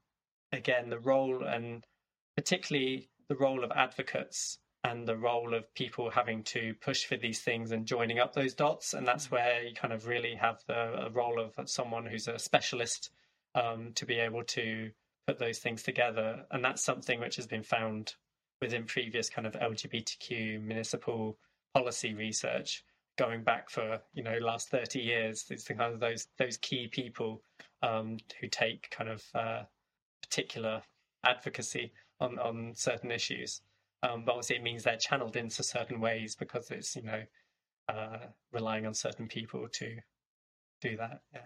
again, 0.53 0.89
the 0.89 0.99
role 0.99 1.43
and 1.43 1.85
particularly 2.37 3.09
the 3.27 3.35
role 3.35 3.63
of 3.65 3.71
advocates 3.75 4.59
and 4.85 5.05
the 5.05 5.17
role 5.17 5.53
of 5.53 5.73
people 5.73 6.09
having 6.09 6.41
to 6.43 6.73
push 6.81 7.03
for 7.03 7.17
these 7.17 7.41
things 7.41 7.71
and 7.71 7.85
joining 7.85 8.19
up 8.19 8.33
those 8.33 8.53
dots. 8.53 8.93
And 8.93 9.05
that's 9.05 9.29
where 9.29 9.63
you 9.63 9.75
kind 9.75 9.93
of 9.93 10.07
really 10.07 10.35
have 10.35 10.63
the 10.67 11.09
role 11.11 11.39
of 11.39 11.69
someone 11.69 12.05
who's 12.05 12.29
a 12.29 12.39
specialist 12.39 13.11
um, 13.55 13.91
to 13.95 14.05
be 14.05 14.15
able 14.15 14.45
to 14.45 14.91
put 15.27 15.39
those 15.39 15.59
things 15.59 15.83
together. 15.83 16.45
And 16.51 16.63
that's 16.63 16.83
something 16.83 17.19
which 17.19 17.35
has 17.37 17.47
been 17.47 17.63
found 17.63 18.15
within 18.61 18.85
previous 18.85 19.29
kind 19.29 19.47
of 19.47 19.53
LGBTQ 19.53 20.61
municipal 20.61 21.37
policy 21.73 22.13
research 22.13 22.83
going 23.17 23.43
back 23.43 23.69
for 23.69 23.99
you 24.13 24.23
know 24.23 24.37
last 24.39 24.69
30 24.69 24.99
years 24.99 25.45
it's 25.49 25.65
the 25.65 25.73
kind 25.73 25.93
of 25.93 25.99
those 25.99 26.27
those 26.37 26.55
key 26.57 26.87
people 26.87 27.41
um, 27.83 28.17
who 28.39 28.47
take 28.47 28.89
kind 28.91 29.09
of 29.09 29.23
uh, 29.35 29.63
particular 30.23 30.81
advocacy 31.25 31.91
on 32.21 32.39
on 32.39 32.71
certain 32.73 33.11
issues 33.11 33.61
um, 34.03 34.23
but 34.25 34.31
obviously 34.31 34.55
it 34.55 34.63
means 34.63 34.83
they're 34.83 34.95
channeled 34.95 35.35
into 35.35 35.63
certain 35.63 35.99
ways 35.99 36.35
because 36.35 36.71
it's 36.71 36.95
you 36.95 37.03
know 37.03 37.21
uh, 37.89 38.19
relying 38.53 38.85
on 38.85 38.93
certain 38.93 39.27
people 39.27 39.67
to 39.67 39.97
do 40.81 40.95
that 40.95 41.19
yeah 41.33 41.41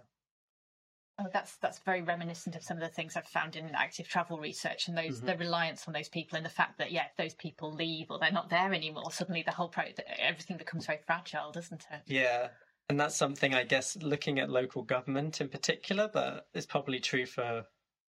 Oh, 1.20 1.28
that's 1.32 1.58
that's 1.58 1.80
very 1.80 2.02
reminiscent 2.02 2.56
of 2.56 2.64
some 2.64 2.78
of 2.78 2.82
the 2.82 2.90
things 2.90 3.16
I've 3.16 3.28
found 3.28 3.56
in 3.56 3.70
active 3.76 4.08
travel 4.08 4.40
research 4.40 4.88
and 4.88 4.98
those 4.98 5.18
mm-hmm. 5.18 5.28
the 5.28 5.38
reliance 5.38 5.88
on 5.88 5.94
those 5.94 6.10
people 6.10 6.38
and 6.38 6.46
the 6.46 6.50
fact 6.50 6.80
that 6.80 6.92
yeah, 6.92 7.06
if 7.06 7.16
those 7.18 7.36
people 7.36 7.72
leave 7.72 8.08
or 8.10 8.18
they're 8.18 8.32
not 8.32 8.50
there 8.50 8.74
anymore, 8.74 9.12
suddenly 9.12 9.44
the 9.46 9.52
whole 9.52 9.70
pro 9.70 9.84
everything 10.20 10.58
becomes 10.58 10.88
very 10.88 11.00
fragile, 11.06 11.52
doesn't 11.52 11.86
it? 11.92 12.02
Yeah, 12.08 12.48
and 12.90 13.00
that's 13.00 13.16
something 13.16 13.54
I 13.54 13.64
guess 13.64 13.96
looking 14.02 14.40
at 14.40 14.50
local 14.50 14.82
government 14.82 15.40
in 15.40 15.50
particular, 15.50 16.10
but 16.12 16.48
it's 16.54 16.66
probably 16.66 17.00
true 17.00 17.28
for 17.28 17.66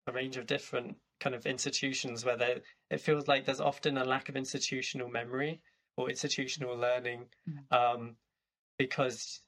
a 0.08 0.12
range 0.12 0.38
of 0.38 0.46
different 0.46 0.98
kind 1.20 1.36
of 1.36 1.46
institutions 1.46 2.26
where 2.26 2.38
there, 2.38 2.58
it 2.90 3.02
feels 3.02 3.28
like 3.28 3.46
there's 3.46 3.62
often 3.62 3.98
a 3.98 4.06
lack 4.06 4.30
of 4.30 4.36
institutional 4.36 5.08
memory 5.08 5.62
or 5.98 6.10
institutional 6.10 6.76
learning 6.76 7.26
mm-hmm. 7.48 7.74
um, 7.74 8.16
because 8.78 9.42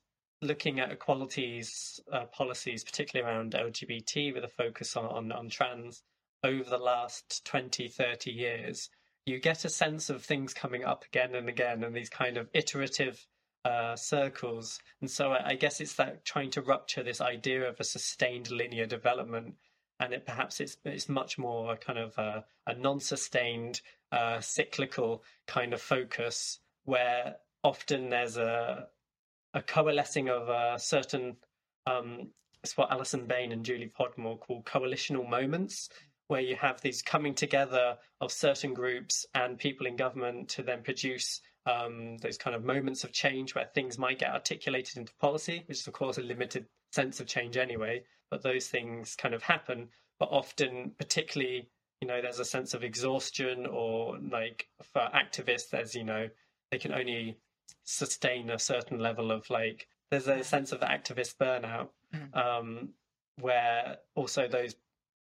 looking 0.43 0.79
at 0.79 0.91
equalities 0.91 1.99
uh, 2.11 2.25
policies, 2.25 2.83
particularly 2.83 3.29
around 3.29 3.53
LGBT, 3.53 4.33
with 4.33 4.43
a 4.43 4.49
focus 4.49 4.95
on, 4.95 5.05
on, 5.05 5.31
on 5.31 5.49
trans, 5.49 6.03
over 6.43 6.69
the 6.69 6.77
last 6.77 7.45
20, 7.45 7.87
30 7.87 8.31
years, 8.31 8.89
you 9.25 9.39
get 9.39 9.65
a 9.65 9.69
sense 9.69 10.09
of 10.09 10.23
things 10.23 10.53
coming 10.53 10.83
up 10.83 11.05
again 11.05 11.35
and 11.35 11.47
again 11.47 11.83
and 11.83 11.95
these 11.95 12.09
kind 12.09 12.37
of 12.37 12.49
iterative 12.53 13.25
uh, 13.63 13.95
circles. 13.95 14.79
And 14.99 15.09
so 15.09 15.31
I, 15.31 15.51
I 15.51 15.55
guess 15.55 15.79
it's 15.79 15.95
that 15.95 16.25
trying 16.25 16.51
to 16.51 16.61
rupture 16.61 17.03
this 17.03 17.21
idea 17.21 17.67
of 17.67 17.79
a 17.79 17.85
sustained 17.85 18.51
linear 18.51 18.85
development. 18.85 19.55
And 19.99 20.13
it 20.13 20.25
perhaps 20.25 20.59
it's 20.59 20.75
it's 20.83 21.07
much 21.07 21.37
more 21.37 21.73
a 21.73 21.77
kind 21.77 21.99
of 21.99 22.17
a, 22.17 22.43
a 22.67 22.75
non-sustained, 22.75 23.79
uh, 24.11 24.41
cyclical 24.41 25.23
kind 25.47 25.73
of 25.73 25.81
focus 25.81 26.59
where 26.83 27.37
often 27.63 28.09
there's 28.09 28.35
a 28.35 28.87
a 29.53 29.61
coalescing 29.61 30.29
of 30.29 30.49
uh, 30.49 30.77
certain, 30.77 31.37
um, 31.85 32.29
it's 32.63 32.77
what 32.77 32.91
Alison 32.91 33.25
Bain 33.27 33.51
and 33.51 33.65
Julie 33.65 33.91
Podmore 33.97 34.39
call 34.39 34.63
coalitional 34.63 35.29
moments, 35.29 35.89
where 36.27 36.41
you 36.41 36.55
have 36.55 36.81
these 36.81 37.01
coming 37.01 37.35
together 37.35 37.97
of 38.21 38.31
certain 38.31 38.73
groups 38.73 39.25
and 39.35 39.57
people 39.57 39.85
in 39.85 39.95
government 39.95 40.49
to 40.49 40.63
then 40.63 40.81
produce 40.81 41.41
um, 41.65 42.17
those 42.17 42.37
kind 42.37 42.55
of 42.55 42.63
moments 42.63 43.03
of 43.03 43.11
change 43.11 43.53
where 43.53 43.69
things 43.73 43.97
might 43.97 44.19
get 44.19 44.33
articulated 44.33 44.97
into 44.97 45.13
policy, 45.15 45.63
which 45.67 45.79
is, 45.79 45.87
of 45.87 45.93
course, 45.93 46.17
a 46.17 46.21
limited 46.21 46.65
sense 46.91 47.19
of 47.19 47.27
change 47.27 47.57
anyway. 47.57 48.03
But 48.31 48.41
those 48.41 48.67
things 48.67 49.15
kind 49.15 49.33
of 49.33 49.43
happen. 49.43 49.89
But 50.19 50.29
often, 50.31 50.91
particularly, 50.97 51.69
you 52.01 52.07
know, 52.07 52.21
there's 52.21 52.39
a 52.39 52.45
sense 52.45 52.73
of 52.73 52.83
exhaustion, 52.83 53.65
or 53.65 54.17
like 54.31 54.67
for 54.93 55.01
activists, 55.13 55.69
there's, 55.69 55.95
you 55.95 56.03
know, 56.03 56.29
they 56.71 56.79
can 56.79 56.93
only 56.93 57.37
sustain 57.83 58.49
a 58.49 58.59
certain 58.59 58.99
level 58.99 59.31
of 59.31 59.49
like 59.49 59.87
there's 60.09 60.27
a 60.27 60.43
sense 60.43 60.71
of 60.71 60.81
activist 60.81 61.35
burnout 61.37 61.89
mm. 62.13 62.37
um, 62.37 62.89
where 63.39 63.97
also 64.15 64.47
those 64.47 64.75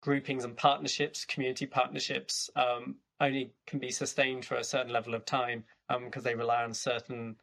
groupings 0.02 0.44
and 0.44 0.58
partnerships 0.58 1.26
community 1.26 1.66
partnerships 1.66 2.50
um, 2.56 2.96
only 3.20 3.54
can 3.68 3.80
be 3.80 3.92
sustained 3.92 4.44
for 4.44 4.56
a 4.56 4.64
certain 4.64 4.92
level 4.92 5.14
of 5.14 5.26
time 5.26 5.64
because 6.06 6.22
um, 6.22 6.24
they 6.24 6.36
rely 6.36 6.64
on 6.64 6.74
certain 6.74 7.36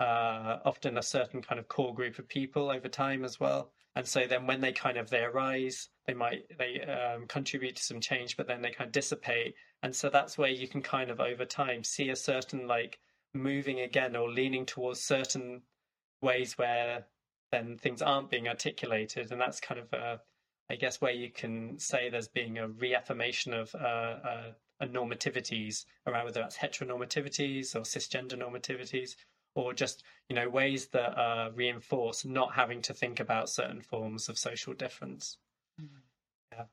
uh, 0.00 0.58
often 0.64 0.98
a 0.98 1.02
certain 1.02 1.40
kind 1.42 1.58
of 1.58 1.68
core 1.68 1.94
group 1.94 2.18
of 2.18 2.28
people 2.28 2.70
over 2.70 2.88
time 2.88 3.24
as 3.24 3.38
well 3.38 3.70
and 3.94 4.06
so 4.06 4.26
then 4.26 4.46
when 4.46 4.60
they 4.60 4.72
kind 4.72 4.96
of 4.96 5.10
they 5.10 5.20
arise 5.20 5.88
they 6.06 6.14
might 6.14 6.44
they 6.58 6.80
um, 6.82 7.26
contribute 7.26 7.76
to 7.76 7.82
some 7.82 8.00
change 8.00 8.36
but 8.36 8.46
then 8.46 8.62
they 8.62 8.70
kind 8.70 8.88
of 8.88 8.92
dissipate 8.92 9.54
and 9.82 9.94
so 9.94 10.08
that's 10.08 10.38
where 10.38 10.50
you 10.50 10.68
can 10.68 10.82
kind 10.82 11.10
of 11.10 11.20
over 11.20 11.44
time 11.44 11.84
see 11.84 12.10
a 12.10 12.16
certain 12.16 12.66
like 12.66 12.98
moving 13.36 13.80
again 13.80 14.16
or 14.16 14.30
leaning 14.30 14.66
towards 14.66 15.00
certain 15.00 15.62
ways 16.20 16.58
where 16.58 17.06
then 17.52 17.78
things 17.78 18.02
aren't 18.02 18.30
being 18.30 18.48
articulated, 18.48 19.30
and 19.30 19.40
that's 19.40 19.60
kind 19.60 19.80
of 19.80 19.92
a, 19.92 20.20
I 20.70 20.76
guess 20.76 21.00
where 21.00 21.12
you 21.12 21.30
can 21.30 21.78
say 21.78 22.08
there's 22.08 22.28
being 22.28 22.58
a 22.58 22.68
reaffirmation 22.68 23.54
of 23.54 23.74
uh, 23.74 23.78
uh, 23.78 24.52
normativities 24.82 25.84
around 26.06 26.24
whether 26.24 26.40
that's 26.40 26.58
heteronormativities 26.58 27.74
or 27.74 27.80
cisgender 27.80 28.34
normativities, 28.34 29.16
or 29.54 29.72
just 29.72 30.02
you 30.28 30.36
know 30.36 30.48
ways 30.48 30.88
that 30.88 31.18
uh, 31.18 31.50
reinforce 31.54 32.24
not 32.24 32.54
having 32.54 32.82
to 32.82 32.94
think 32.94 33.20
about 33.20 33.48
certain 33.48 33.80
forms 33.80 34.28
of 34.28 34.38
social 34.38 34.74
difference. 34.74 35.38
Mm-hmm. 35.80 35.98
Yeah. 36.52 36.64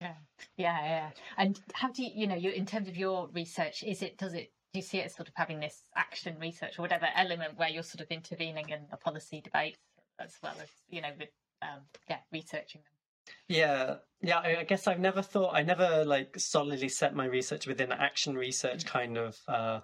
Yeah, 0.00 0.14
yeah, 0.56 0.84
yeah. 0.84 1.10
And 1.36 1.60
how 1.74 1.92
do 1.92 2.02
you, 2.02 2.10
you 2.12 2.26
know, 2.26 2.34
you 2.34 2.50
in 2.50 2.66
terms 2.66 2.88
of 2.88 2.96
your 2.96 3.28
research, 3.32 3.82
is 3.84 4.02
it 4.02 4.18
does 4.18 4.34
it 4.34 4.52
you 4.74 4.82
see 4.82 4.98
it 4.98 5.06
as 5.06 5.14
sort 5.14 5.28
of 5.28 5.34
having 5.36 5.60
this 5.60 5.82
action 5.96 6.36
research 6.40 6.78
or 6.78 6.82
whatever 6.82 7.06
element 7.14 7.58
where 7.58 7.68
you're 7.68 7.82
sort 7.82 8.00
of 8.00 8.10
intervening 8.10 8.68
in 8.70 8.80
a 8.90 8.96
policy 8.96 9.40
debate 9.40 9.76
as 10.18 10.36
well 10.42 10.54
as 10.62 10.68
you 10.88 11.00
know 11.00 11.10
with 11.18 11.28
um, 11.62 11.80
yeah 12.08 12.18
researching 12.32 12.80
them? 12.80 13.34
Yeah. 13.48 13.96
Yeah 14.20 14.38
I, 14.38 14.64
guess 14.64 14.86
i've 14.86 14.98
never 14.98 15.22
thought 15.22 15.54
i 15.54 15.62
never 15.62 16.04
like 16.04 16.38
solidly 16.38 16.88
set 16.88 17.14
my 17.14 17.26
research 17.26 17.66
within 17.66 17.92
action 17.92 18.36
research 18.36 18.84
kind 18.86 19.18
of 19.18 19.36
uh, 19.48 19.80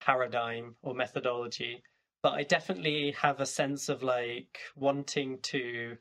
paradigm 0.00 0.76
or 0.82 0.94
methodology 0.94 1.82
but 2.22 2.32
i 2.32 2.42
definitely 2.42 3.14
have 3.20 3.40
a 3.40 3.46
sense 3.46 3.88
of 3.88 4.02
like 4.02 4.58
wanting 4.76 5.38
to 5.42 5.96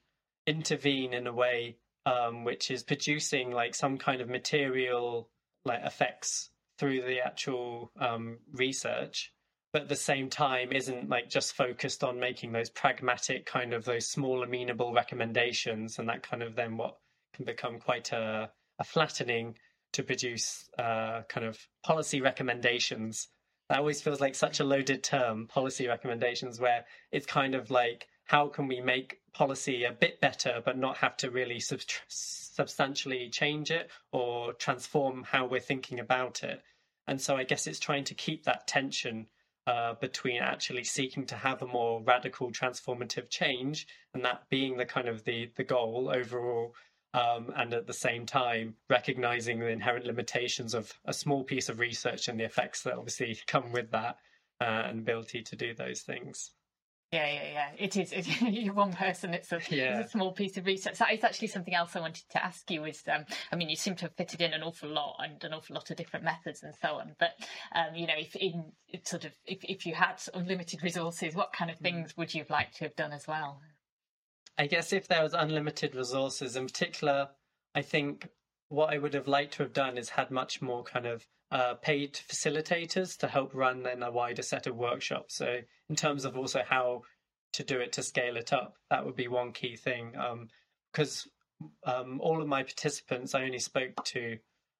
intervene 0.47 1.13
in 1.13 1.28
a 1.28 1.34
way 1.34 1.78
um, 2.05 2.43
which 2.43 2.69
is 2.69 2.84
producing 2.84 3.51
like 3.51 3.73
some 3.73 3.97
kind 3.97 4.21
of 4.21 4.30
material 4.30 5.30
like 5.65 5.84
effects 5.84 6.49
through 6.78 7.01
the 7.01 7.19
actual 7.26 7.91
um, 7.99 8.39
research, 8.53 9.32
but 9.71 9.84
at 9.84 9.89
the 9.89 9.95
same 9.95 10.30
time 10.30 10.71
isn't 10.71 11.09
like 11.09 11.30
just 11.30 11.53
focused 11.53 12.03
on 12.03 12.19
making 12.19 12.51
those 12.51 12.69
pragmatic 12.69 13.45
kind 13.45 13.73
of 13.73 13.86
those 13.86 14.07
small 14.07 14.43
amenable 14.43 14.93
recommendations, 14.93 15.99
and 15.99 16.09
that 16.09 16.23
kind 16.23 16.43
of 16.43 16.55
then 16.55 16.78
what 16.78 16.97
can 17.34 17.45
become 17.45 17.80
quite 17.80 18.11
a, 18.11 18.49
a 18.80 18.84
flattening 18.84 19.55
to 19.93 20.03
produce 20.03 20.69
uh, 20.80 21.21
kind 21.30 21.45
of 21.45 21.57
policy 21.84 22.21
recommendations. 22.21 23.28
That 23.69 23.80
always 23.80 24.01
feels 24.01 24.21
like 24.21 24.36
such 24.36 24.59
a 24.59 24.63
loaded 24.63 25.03
term, 25.03 25.47
policy 25.47 25.88
recommendations, 25.88 26.59
where 26.59 26.86
it's 27.11 27.26
kind 27.26 27.55
of 27.55 27.71
like 27.71 28.07
how 28.26 28.47
can 28.47 28.67
we 28.67 28.82
make 28.82 29.19
policy 29.34 29.84
a 29.84 29.91
bit 29.91 30.19
better 30.21 30.61
but 30.65 30.78
not 30.78 30.97
have 30.97 31.15
to 31.17 31.30
really 31.30 31.59
sub- 31.59 31.80
substantially 32.07 33.30
change 33.30 33.71
it 33.71 33.89
or 34.11 34.53
transform 34.53 35.23
how 35.23 35.45
we're 35.45 35.59
thinking 35.59 35.99
about 35.99 36.43
it 36.43 36.61
and 37.07 37.19
so 37.21 37.36
i 37.36 37.43
guess 37.43 37.67
it's 37.67 37.80
trying 37.80 38.03
to 38.03 38.13
keep 38.13 38.43
that 38.43 38.67
tension 38.67 39.28
uh, 39.67 39.95
between 39.95 40.41
actually 40.41 40.84
seeking 40.84 41.26
to 41.26 41.36
have 41.36 41.63
a 41.63 41.67
more 41.67 41.99
radical 42.03 42.51
transformative 42.51 43.30
change 43.30 43.88
and 44.13 44.23
that 44.23 44.43
being 44.49 44.78
the 44.78 44.86
kind 44.86 45.07
of 45.07 45.23
the 45.23 45.49
the 45.55 45.63
goal 45.63 46.09
overall 46.13 46.73
um, 47.15 47.53
and 47.55 47.73
at 47.73 47.88
the 47.88 47.93
same 47.93 48.26
time 48.26 48.76
recognizing 48.89 49.59
the 49.59 49.69
inherent 49.69 50.05
limitations 50.05 50.73
of 50.73 50.93
a 51.05 51.13
small 51.13 51.43
piece 51.43 51.69
of 51.69 51.80
research 51.80 52.28
and 52.28 52.39
the 52.39 52.43
effects 52.43 52.84
that 52.84 52.93
obviously 52.93 53.38
come 53.47 53.71
with 53.71 53.89
that 53.91 54.17
uh, 54.59 54.84
and 54.88 54.99
ability 54.99 55.41
to 55.41 55.55
do 55.55 55.73
those 55.73 56.01
things. 56.01 56.51
Yeah, 57.16 57.32
yeah, 57.32 57.51
yeah. 57.53 57.70
It 57.78 57.95
is. 57.95 58.11
It, 58.11 58.41
you're 58.41 58.74
one 58.74 58.91
person. 58.91 59.34
It's 59.34 59.51
a, 59.53 59.61
Yeah. 59.70 59.99
it's 59.99 60.09
a 60.09 60.11
small 60.11 60.34
piece 60.34 60.57
of 60.57 60.66
research. 60.66 60.95
So 60.95 61.05
it's 61.09 61.24
actually 61.24 61.47
something 61.47 61.74
else 61.74 61.95
I 61.95 62.01
wanted 62.01 62.28
to 62.32 62.43
ask 62.43 62.70
you. 62.70 62.84
Is 62.84 63.03
um, 63.11 63.26
I 63.51 63.55
mean, 63.55 63.70
you 63.70 63.78
seem 63.78 63.95
to 63.95 64.05
have 64.05 64.16
fitted 64.16 64.41
in 64.41 64.53
an 64.53 64.63
awful 64.63 64.89
lot 64.89 65.18
and 65.24 65.41
an 65.43 65.53
awful 65.53 65.76
lot 65.76 65.89
of 65.89 65.95
different 65.95 66.26
methods 66.26 66.61
and 66.63 66.74
so 66.82 66.95
on. 66.95 67.16
But 67.18 67.32
um, 67.74 67.95
you 67.95 68.05
know, 68.05 68.16
if 68.18 68.36
in 68.36 68.72
sort 69.05 69.24
of 69.24 69.32
if 69.45 69.59
if 69.63 69.86
you 69.86 69.95
had 69.95 70.22
unlimited 70.34 70.84
resources, 70.84 71.36
what 71.36 71.53
kind 71.53 71.72
of 71.72 71.78
things 71.78 72.18
would 72.18 72.34
you 72.34 72.41
have 72.41 72.49
liked 72.49 72.78
to 72.78 72.86
have 72.86 72.95
done 72.95 73.13
as 73.13 73.28
well? 73.28 73.61
I 74.57 74.68
guess 74.68 74.91
if 74.91 75.07
there 75.07 75.24
was 75.24 75.34
unlimited 75.34 75.95
resources, 75.95 76.55
in 76.55 76.66
particular, 76.66 77.30
I 77.74 77.82
think 77.82 78.28
what 78.70 78.93
I 78.93 78.97
would 78.97 79.13
have 79.13 79.28
liked 79.28 79.53
to 79.55 79.63
have 79.63 79.74
done 79.74 79.97
is 79.97 80.09
had 80.09 80.32
much 80.32 80.61
more 80.61 80.84
kind 80.84 81.05
of 81.05 81.26
uh, 81.51 81.75
paid 81.75 82.13
facilitators 82.13 83.17
to 83.17 83.27
help 83.27 83.53
run 83.53 83.83
then 83.83 84.03
a 84.03 84.11
wider 84.11 84.41
set 84.41 84.67
of 84.67 84.75
workshops. 84.75 85.35
So 85.35 85.59
in 85.89 85.95
terms 85.95 86.25
of 86.25 86.37
also 86.37 86.61
how 86.67 87.03
to 87.53 87.63
do 87.63 87.79
it 87.79 87.93
to 87.93 88.03
scale 88.03 88.35
it 88.37 88.51
up, 88.51 88.75
that 88.89 89.05
would 89.05 89.15
be 89.15 89.27
one 89.27 89.51
key 89.51 89.75
thing. 89.75 90.13
Because 90.91 91.27
um, 91.85 92.19
all 92.21 92.41
of 92.41 92.47
my 92.47 92.63
participants, 92.63 93.33
I 93.33 93.43
only 93.43 93.59
spoke 93.59 94.03
to, 94.05 94.37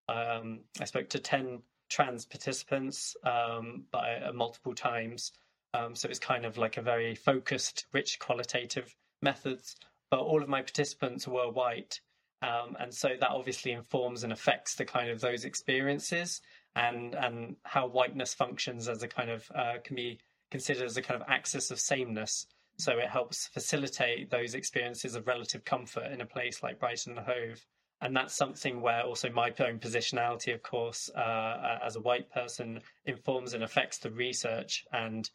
um, 0.09 0.61
I 0.82 0.86
spoke 0.86 1.09
to 1.09 1.20
ten 1.20 1.61
trans 1.89 2.26
participants, 2.26 3.16
um, 3.24 3.86
by 3.91 4.16
uh, 4.18 4.34
multiple 4.34 4.74
times. 4.74 5.32
Um, 5.74 5.95
so 5.95 6.09
it's 6.09 6.20
kind 6.20 6.45
of 6.45 6.57
like 6.57 6.78
a 6.78 6.82
very 6.82 7.16
focused, 7.16 7.86
rich, 7.93 8.18
qualitative 8.20 8.95
methods. 9.22 9.76
But 10.11 10.20
all 10.20 10.41
of 10.43 10.49
my 10.49 10.61
participants 10.61 11.28
were 11.28 11.51
white, 11.51 11.99
um, 12.41 12.76
and 12.80 12.93
so 12.93 13.09
that 13.20 13.30
obviously 13.30 13.72
informs 13.72 14.24
and 14.24 14.32
affects 14.32 14.76
the 14.76 14.86
kind 14.86 15.09
of 15.09 15.20
those 15.20 15.45
experiences 15.45 16.41
and 16.76 17.16
and 17.16 17.56
how 17.64 17.88
whiteness 17.88 18.34
functions 18.34 18.88
as 18.88 19.04
a 19.04 19.08
kind 19.08 19.30
of 19.30 19.50
uh, 19.56 19.76
can 19.84 19.96
be 19.96 20.20
considered 20.52 20.86
as 20.86 20.98
a 20.98 21.02
kind 21.02 21.22
of 21.22 21.28
axis 21.30 21.72
of 21.72 21.80
sameness. 21.80 22.48
So 22.78 22.98
it 22.98 23.10
helps 23.10 23.48
facilitate 23.48 24.30
those 24.30 24.54
experiences 24.54 25.16
of 25.16 25.28
relative 25.28 25.64
comfort 25.64 26.12
in 26.12 26.22
a 26.22 26.26
place 26.26 26.62
like 26.62 26.80
Brighton 26.80 27.18
and 27.18 27.26
Hove. 27.26 27.66
And 28.02 28.16
that's 28.16 28.36
something 28.36 28.82
where 28.82 29.02
also 29.04 29.30
my 29.30 29.54
own 29.60 29.80
positionality, 29.80 30.54
of 30.54 30.62
course, 30.62 31.10
uh, 31.16 31.80
as 31.82 31.96
a 31.96 32.02
white 32.02 32.30
person, 32.30 32.82
informs 33.06 33.54
and 33.54 33.64
affects 33.64 34.00
the 34.00 34.12
research. 34.12 34.86
And 34.92 35.30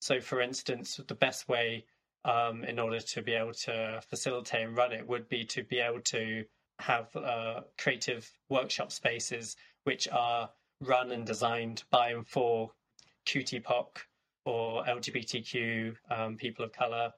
so, 0.00 0.20
for 0.20 0.42
instance, 0.42 1.00
the 1.08 1.14
best 1.14 1.48
way 1.48 1.86
um, 2.24 2.64
in 2.64 2.78
order 2.78 3.00
to 3.00 3.22
be 3.22 3.32
able 3.32 3.54
to 3.54 4.00
facilitate 4.08 4.66
and 4.66 4.76
run 4.76 4.92
it 4.92 5.06
would 5.06 5.28
be 5.28 5.44
to 5.46 5.64
be 5.64 5.78
able 5.78 6.00
to 6.00 6.44
have 6.78 7.14
uh, 7.16 7.60
creative 7.78 8.30
workshop 8.48 8.92
spaces 8.92 9.56
which 9.84 10.08
are 10.12 10.50
run 10.82 11.12
and 11.12 11.26
designed 11.26 11.84
by 11.90 12.10
and 12.10 12.26
for 12.26 12.72
QT 13.26 13.62
POC 13.62 13.86
or 14.44 14.84
LGBTQ 14.84 15.94
um, 16.10 16.36
people 16.36 16.64
of 16.64 16.72
color 16.72 17.12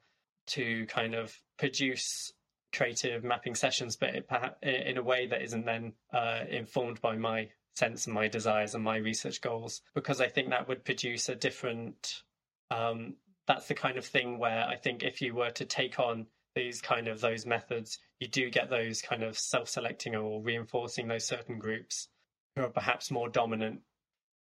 to 0.47 0.85
kind 0.85 1.15
of 1.15 1.35
produce 1.57 2.31
creative 2.73 3.23
mapping 3.23 3.55
sessions, 3.55 3.95
but 3.95 4.15
it, 4.15 4.27
in 4.61 4.97
a 4.97 5.03
way 5.03 5.27
that 5.27 5.41
isn't 5.41 5.65
then 5.65 5.93
uh, 6.13 6.41
informed 6.49 7.01
by 7.01 7.15
my 7.15 7.49
sense 7.75 8.05
and 8.05 8.13
my 8.13 8.27
desires 8.27 8.75
and 8.75 8.83
my 8.83 8.97
research 8.97 9.41
goals, 9.41 9.81
because 9.93 10.21
I 10.21 10.27
think 10.27 10.49
that 10.49 10.67
would 10.67 10.85
produce 10.85 11.29
a 11.29 11.35
different. 11.35 12.23
Um, 12.71 13.15
that's 13.47 13.67
the 13.67 13.75
kind 13.75 13.97
of 13.97 14.05
thing 14.05 14.39
where 14.39 14.65
I 14.65 14.75
think 14.75 15.03
if 15.03 15.21
you 15.21 15.35
were 15.35 15.51
to 15.51 15.65
take 15.65 15.99
on 15.99 16.25
these 16.55 16.81
kind 16.81 17.07
of 17.07 17.21
those 17.21 17.45
methods, 17.45 17.99
you 18.19 18.27
do 18.27 18.49
get 18.49 18.69
those 18.69 19.01
kind 19.01 19.23
of 19.23 19.37
self-selecting 19.37 20.15
or 20.15 20.41
reinforcing 20.41 21.07
those 21.07 21.25
certain 21.25 21.59
groups 21.59 22.07
who 22.55 22.63
are 22.63 22.69
perhaps 22.69 23.11
more 23.11 23.29
dominant 23.29 23.81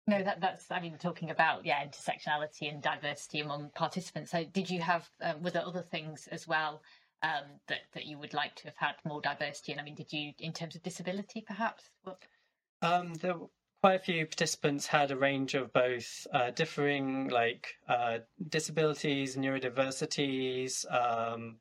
No, 0.06 0.22
that, 0.22 0.40
that's, 0.40 0.70
I 0.70 0.80
mean, 0.80 0.96
talking 0.98 1.30
about, 1.30 1.66
yeah, 1.66 1.84
intersectionality 1.84 2.72
and 2.72 2.82
diversity 2.82 3.40
among 3.40 3.70
participants. 3.74 4.30
So, 4.30 4.44
did 4.44 4.70
you 4.70 4.80
have, 4.80 5.09
um, 5.20 5.42
were 5.42 5.50
there 5.50 5.66
other 5.66 5.82
things 5.82 6.28
as 6.32 6.48
well 6.48 6.82
um, 7.22 7.61
that, 7.68 7.80
that 7.92 8.06
you 8.06 8.18
would 8.18 8.34
like 8.34 8.54
to 8.56 8.64
have 8.64 8.76
had 8.76 8.94
more 9.04 9.20
diversity 9.20 9.72
And 9.72 9.80
I 9.80 9.84
mean, 9.84 9.94
did 9.94 10.12
you, 10.12 10.32
in 10.38 10.52
terms 10.52 10.76
of 10.76 10.82
disability, 10.82 11.44
perhaps? 11.46 11.90
What? 12.02 12.22
Um, 12.80 13.14
there 13.14 13.36
were 13.36 13.48
quite 13.82 13.94
a 13.94 13.98
few 13.98 14.24
participants 14.26 14.86
had 14.86 15.11
a 15.11 15.16
range 15.16 15.54
of 15.54 15.72
both 15.72 16.26
uh, 16.32 16.50
differing, 16.50 17.28
like 17.28 17.74
uh, 17.88 18.18
disabilities, 18.48 19.36
neurodiversities. 19.36 20.84
Um, 20.92 21.56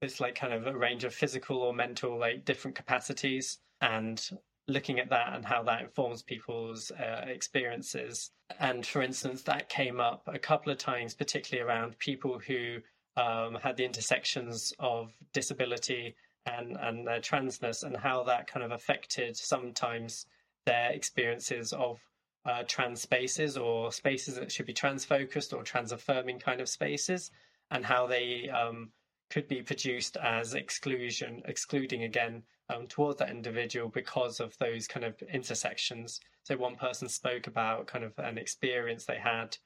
it's 0.00 0.20
like 0.20 0.34
kind 0.34 0.52
of 0.52 0.66
a 0.66 0.76
range 0.76 1.04
of 1.04 1.14
physical 1.14 1.58
or 1.58 1.74
mental, 1.74 2.18
like 2.18 2.44
different 2.44 2.76
capacities, 2.76 3.58
and 3.80 4.30
looking 4.68 5.00
at 5.00 5.08
that 5.10 5.34
and 5.34 5.44
how 5.44 5.62
that 5.64 5.80
informs 5.80 6.22
people's 6.22 6.90
uh, 6.92 7.24
experiences. 7.26 8.30
And 8.60 8.86
for 8.86 9.02
instance, 9.02 9.42
that 9.42 9.68
came 9.68 9.98
up 9.98 10.22
a 10.26 10.38
couple 10.38 10.70
of 10.70 10.78
times, 10.78 11.14
particularly 11.14 11.68
around 11.68 11.98
people 11.98 12.38
who 12.38 12.78
um, 13.16 13.56
had 13.62 13.76
the 13.76 13.84
intersections 13.84 14.72
of 14.78 15.12
disability 15.32 16.14
and 16.46 16.76
and 16.80 17.06
their 17.06 17.20
transness, 17.20 17.82
and 17.82 17.96
how 17.96 18.22
that 18.24 18.46
kind 18.46 18.64
of 18.64 18.72
affected 18.72 19.36
sometimes 19.36 20.26
their 20.64 20.90
experiences 20.92 21.72
of 21.72 21.98
uh, 22.46 22.62
trans 22.66 23.02
spaces 23.02 23.56
or 23.56 23.92
spaces 23.92 24.36
that 24.36 24.52
should 24.52 24.66
be 24.66 24.72
trans 24.72 25.04
focused 25.04 25.52
or 25.52 25.62
trans 25.62 25.92
affirming 25.92 26.38
kind 26.38 26.60
of 26.60 26.68
spaces, 26.68 27.30
and 27.70 27.84
how 27.84 28.06
they 28.06 28.48
um, 28.48 28.90
could 29.30 29.48
be 29.48 29.62
produced 29.62 30.16
as 30.16 30.54
exclusion, 30.54 31.42
excluding 31.44 32.04
again 32.04 32.42
um, 32.70 32.86
towards 32.86 33.18
that 33.18 33.30
individual 33.30 33.88
because 33.88 34.40
of 34.40 34.56
those 34.58 34.86
kind 34.86 35.04
of 35.04 35.20
intersections. 35.32 36.20
So 36.44 36.56
one 36.56 36.76
person 36.76 37.08
spoke 37.08 37.46
about 37.46 37.86
kind 37.86 38.04
of 38.04 38.12
an 38.18 38.38
experience 38.38 39.04
they 39.04 39.18
had 39.18 39.56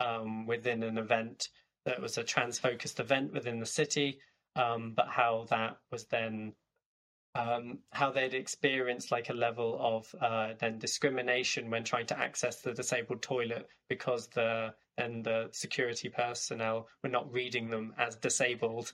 um, 0.00 0.46
within 0.46 0.82
an 0.82 0.98
event 0.98 1.48
that 1.84 2.00
was 2.00 2.18
a 2.18 2.24
trans 2.24 2.58
focused 2.58 3.00
event 3.00 3.32
within 3.32 3.60
the 3.60 3.66
city, 3.66 4.18
um, 4.56 4.92
but 4.94 5.08
how 5.08 5.46
that 5.50 5.78
was 5.90 6.04
then 6.06 6.52
um, 7.34 7.78
how 7.92 8.10
they'd 8.10 8.34
experienced 8.34 9.12
like 9.12 9.28
a 9.28 9.34
level 9.34 9.78
of 9.80 10.14
uh, 10.20 10.54
then 10.58 10.78
discrimination 10.78 11.70
when 11.70 11.84
trying 11.84 12.06
to 12.06 12.18
access 12.18 12.62
the 12.62 12.72
disabled 12.72 13.22
toilet 13.22 13.68
because 13.88 14.28
the 14.28 14.74
then 14.96 15.22
the 15.22 15.48
security 15.52 16.08
personnel 16.08 16.88
were 17.02 17.10
not 17.10 17.32
reading 17.32 17.70
them 17.70 17.94
as 17.98 18.16
disabled 18.16 18.92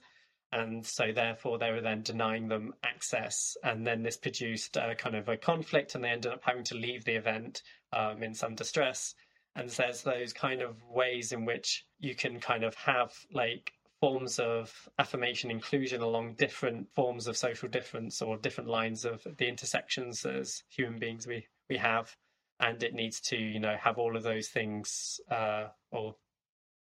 and 0.55 0.85
so 0.85 1.11
therefore 1.11 1.59
they 1.59 1.71
were 1.71 1.81
then 1.81 2.01
denying 2.01 2.47
them 2.47 2.73
access. 2.81 3.57
And 3.61 3.85
then 3.85 4.03
this 4.03 4.15
produced 4.15 4.77
a 4.77 4.95
kind 4.95 5.15
of 5.15 5.27
a 5.27 5.35
conflict 5.35 5.93
and 5.93 6.03
they 6.03 6.09
ended 6.09 6.31
up 6.31 6.43
having 6.43 6.63
to 6.65 6.75
leave 6.75 7.03
the 7.03 7.15
event 7.15 7.61
um, 7.91 8.23
in 8.23 8.33
some 8.33 8.55
distress. 8.55 9.15
And 9.57 9.69
there's 9.69 10.03
those 10.03 10.31
kind 10.31 10.61
of 10.61 10.81
ways 10.89 11.33
in 11.33 11.43
which 11.43 11.85
you 11.99 12.15
can 12.15 12.39
kind 12.39 12.63
of 12.63 12.73
have 12.75 13.11
like 13.33 13.73
forms 13.99 14.39
of 14.39 14.71
affirmation 14.97 15.51
inclusion 15.51 16.01
along 16.01 16.35
different 16.35 16.87
forms 16.95 17.27
of 17.27 17.35
social 17.35 17.67
difference 17.67 18.21
or 18.21 18.37
different 18.37 18.69
lines 18.69 19.03
of 19.03 19.27
the 19.37 19.47
intersections 19.47 20.25
as 20.25 20.63
human 20.69 20.99
beings 20.99 21.27
we 21.27 21.45
we 21.69 21.75
have. 21.75 22.15
And 22.61 22.81
it 22.81 22.93
needs 22.93 23.19
to 23.21 23.35
you 23.35 23.59
know 23.59 23.75
have 23.77 23.97
all 23.97 24.15
of 24.15 24.23
those 24.23 24.47
things 24.47 25.19
uh, 25.29 25.67
or 25.91 26.15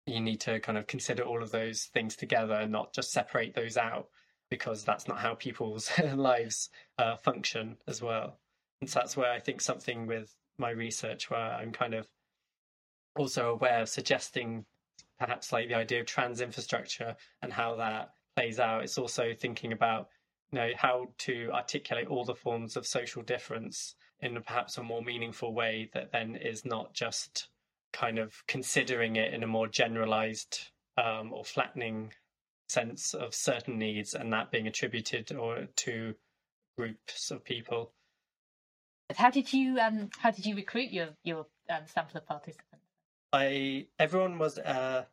you 0.07 0.21
need 0.21 0.39
to 0.41 0.59
kind 0.59 0.77
of 0.77 0.87
consider 0.87 1.23
all 1.23 1.43
of 1.43 1.51
those 1.51 1.89
things 1.93 2.15
together 2.15 2.53
and 2.53 2.71
not 2.71 2.93
just 2.93 3.11
separate 3.11 3.53
those 3.53 3.77
out 3.77 4.07
because 4.49 4.83
that's 4.83 5.07
not 5.07 5.19
how 5.19 5.35
people's 5.35 5.91
lives 6.15 6.69
uh, 6.97 7.15
function 7.17 7.77
as 7.87 8.01
well. 8.01 8.39
And 8.81 8.89
so 8.89 8.99
that's 8.99 9.17
where 9.17 9.31
I 9.31 9.39
think 9.39 9.61
something 9.61 10.07
with 10.07 10.33
my 10.57 10.69
research 10.69 11.29
where 11.29 11.39
I'm 11.39 11.71
kind 11.71 11.93
of 11.93 12.07
also 13.17 13.49
aware 13.49 13.81
of 13.81 13.89
suggesting 13.89 14.65
perhaps 15.19 15.51
like 15.51 15.67
the 15.67 15.75
idea 15.75 15.99
of 15.99 16.05
trans 16.05 16.41
infrastructure 16.41 17.15
and 17.41 17.51
how 17.51 17.75
that 17.75 18.11
plays 18.35 18.59
out. 18.59 18.83
It's 18.83 18.97
also 18.97 19.33
thinking 19.33 19.73
about 19.73 20.07
you 20.51 20.59
know 20.59 20.69
how 20.77 21.07
to 21.17 21.49
articulate 21.51 22.07
all 22.07 22.23
the 22.23 22.35
forms 22.35 22.77
of 22.77 22.87
social 22.87 23.21
difference 23.21 23.95
in 24.21 24.41
perhaps 24.41 24.77
a 24.77 24.83
more 24.83 25.01
meaningful 25.01 25.53
way 25.53 25.89
that 25.93 26.11
then 26.11 26.35
is 26.35 26.63
not 26.63 26.93
just 26.93 27.49
kind 27.97 28.19
of 28.19 28.43
considering 28.47 29.15
it 29.15 29.33
in 29.33 29.43
a 29.43 29.47
more 29.47 29.67
generalized 29.67 30.59
um, 30.97 31.33
or 31.33 31.43
flattening 31.43 32.13
sense 32.69 33.13
of 33.13 33.33
certain 33.33 33.77
needs 33.77 34.13
and 34.13 34.31
that 34.33 34.51
being 34.51 34.67
attributed 34.67 35.31
or 35.31 35.67
to 35.75 36.13
groups 36.77 37.31
of 37.31 37.43
people. 37.43 37.91
How 39.15 39.29
did 39.29 39.53
you 39.53 39.79
um, 39.79 40.09
how 40.19 40.31
did 40.31 40.45
you 40.45 40.55
recruit 40.55 40.91
your 40.91 41.09
your 41.23 41.47
um, 41.69 41.83
sample 41.85 42.17
of 42.17 42.27
participants? 42.27 42.85
I 43.31 43.87
everyone 43.99 44.37
was 44.37 44.57
uh, 44.57 45.05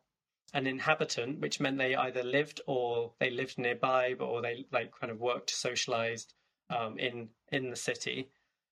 an 0.53 0.67
inhabitant, 0.67 1.39
which 1.39 1.59
meant 1.59 1.77
they 1.77 1.95
either 1.95 2.23
lived 2.23 2.61
or 2.67 3.13
they 3.19 3.29
lived 3.29 3.57
nearby, 3.57 4.15
but 4.17 4.25
or 4.25 4.41
they 4.41 4.65
like 4.71 4.91
kind 4.99 5.11
of 5.11 5.19
worked 5.19 5.49
socialized 5.49 6.33
um, 6.69 6.97
in 6.99 7.29
in 7.53 7.69
the 7.69 7.75
city, 7.75 8.29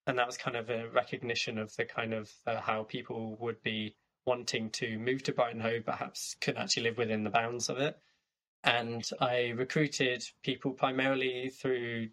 and 0.08 0.20
that 0.20 0.28
was 0.28 0.38
kind 0.38 0.58
of 0.58 0.70
a 0.70 0.90
recognition 0.90 1.58
of 1.58 1.74
the 1.78 1.86
kind 1.86 2.14
of 2.14 2.30
uh, 2.46 2.60
how 2.60 2.84
people 2.84 3.38
would 3.40 3.62
be 3.64 3.96
wanting 4.26 4.70
to 4.72 4.98
move 4.98 5.24
to 5.24 5.34
Brighton 5.34 5.60
Hove, 5.62 5.86
perhaps 5.86 6.36
couldn't 6.42 6.62
actually 6.62 6.84
live 6.84 6.98
within 6.98 7.24
the 7.24 7.30
bounds 7.30 7.70
of 7.70 7.78
it. 7.80 7.98
And 8.64 9.08
I 9.20 9.50
recruited 9.56 10.24
people 10.44 10.72
primarily 10.72 11.50
through 11.50 12.10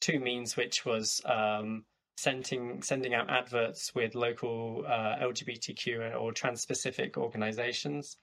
two 0.00 0.18
means, 0.18 0.56
which 0.56 0.84
was 0.86 1.20
um, 1.26 1.84
sending 2.16 2.82
sending 2.82 3.14
out 3.14 3.30
adverts 3.30 3.94
with 3.94 4.14
local 4.14 4.84
uh, 4.86 5.16
LGBTQ 5.20 6.18
or 6.18 6.32
trans 6.32 6.62
specific 6.62 7.18
organisations, 7.18 8.16